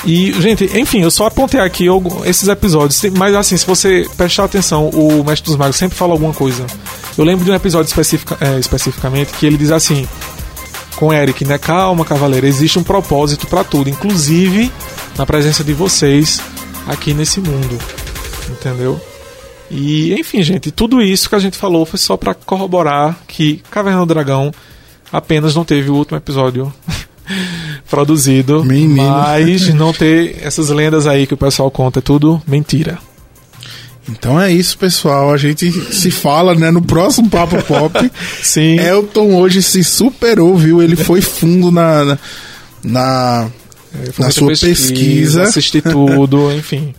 E, 0.07 0.33
gente, 0.41 0.65
enfim, 0.79 1.01
eu 1.01 1.11
só 1.11 1.27
apontei 1.27 1.59
aqui 1.61 1.87
esses 2.27 2.47
episódios, 2.49 3.01
mas 3.17 3.35
assim, 3.35 3.57
se 3.57 3.67
você 3.67 4.07
prestar 4.17 4.45
atenção, 4.45 4.89
o 4.91 5.25
Mestre 5.25 5.47
dos 5.49 5.57
Magos 5.57 5.77
sempre 5.77 5.97
fala 5.97 6.13
alguma 6.13 6.33
coisa. 6.35 6.65
Eu 7.17 7.25
lembro 7.25 7.45
de 7.45 7.51
um 7.51 7.55
episódio 7.55 7.89
especifica- 7.89 8.37
é, 8.41 8.59
especificamente 8.59 9.33
que 9.33 9.47
ele 9.47 9.57
diz 9.57 9.71
assim: 9.71 10.07
com 10.97 11.13
Eric, 11.13 11.45
né? 11.45 11.59
Calma, 11.59 12.05
cavaleiro, 12.05 12.47
existe 12.47 12.79
um 12.79 12.83
propósito 12.83 13.47
pra 13.47 13.65
tudo, 13.65 13.91
inclusive 13.91 14.71
na 15.17 15.27
presença 15.27 15.63
de 15.63 15.73
vocês 15.73 16.41
aqui 16.87 17.15
nesse 17.15 17.41
mundo. 17.41 17.79
Entendeu? 18.51 19.01
E, 19.71 20.15
enfim, 20.15 20.43
gente, 20.43 20.71
tudo 20.71 21.01
isso 21.01 21.29
que 21.29 21.35
a 21.35 21.39
gente 21.39 21.57
falou 21.57 21.87
foi 21.87 21.99
só 21.99 22.17
pra 22.17 22.35
corroborar 22.35 23.19
que 23.27 23.63
Caverna 23.71 24.01
do 24.01 24.07
Dragão 24.07 24.53
apenas 25.13 25.55
não 25.55 25.65
teve 25.65 25.91
o 25.91 25.95
último 25.95 26.17
episódio 26.17 26.73
produzido, 27.89 28.65
Menino. 28.65 29.09
mas 29.09 29.73
não 29.75 29.93
ter 29.93 30.39
essas 30.43 30.69
lendas 30.69 31.07
aí 31.07 31.27
que 31.27 31.35
o 31.35 31.39
pessoal 31.39 31.71
conta 31.71 32.01
é 32.01 32.03
tudo 32.03 32.43
mentira. 32.47 32.99
Então 34.11 34.41
é 34.41 34.53
isso, 34.53 34.77
pessoal. 34.77 35.33
A 35.33 35.37
gente 35.37 35.71
se 35.95 36.11
fala, 36.11 36.55
né, 36.55 36.71
no 36.71 36.83
próximo 36.83 37.29
Papo 37.31 37.63
Pop. 37.63 38.11
Sim. 38.43 38.79
Elton 38.79 39.35
hoje 39.35 39.63
se 39.63 39.83
superou, 39.83 40.57
viu? 40.57 40.83
Ele 40.83 40.97
foi 40.97 41.21
fundo 41.21 41.71
na. 41.71 42.05
na, 42.05 42.19
na- 42.83 43.51
na 44.19 44.31
sua 44.31 44.49
pesquisa. 44.49 45.45
Assisti 45.45 45.81
tudo, 45.81 46.51
enfim. 46.53 46.93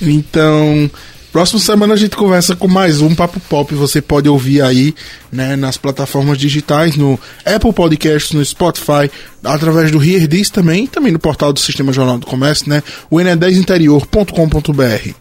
Então, 0.00 0.88
próxima 1.32 1.58
semana 1.60 1.94
a 1.94 1.96
gente 1.96 2.14
conversa 2.16 2.54
com 2.54 2.68
mais 2.68 3.00
um 3.00 3.12
Papo 3.14 3.40
Pop. 3.40 3.74
Você 3.74 4.00
pode 4.00 4.28
ouvir 4.28 4.62
aí, 4.62 4.94
né, 5.32 5.56
nas 5.56 5.76
plataformas 5.76 6.38
digitais, 6.38 6.94
no 6.96 7.18
Apple 7.44 7.72
Podcasts, 7.72 8.32
no 8.32 8.44
Spotify, 8.44 9.10
através 9.42 9.90
do 9.90 10.02
Hear 10.02 10.28
This 10.28 10.48
também, 10.48 10.86
também 10.86 11.10
no 11.12 11.18
portal 11.18 11.52
do 11.52 11.58
Sistema 11.58 11.92
Jornal 11.92 12.18
do 12.18 12.26
Comércio, 12.26 12.68
né, 12.70 12.82
o 13.10 13.16
ne10interior.com.br. 13.16 15.14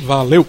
Valeu! 0.00 0.46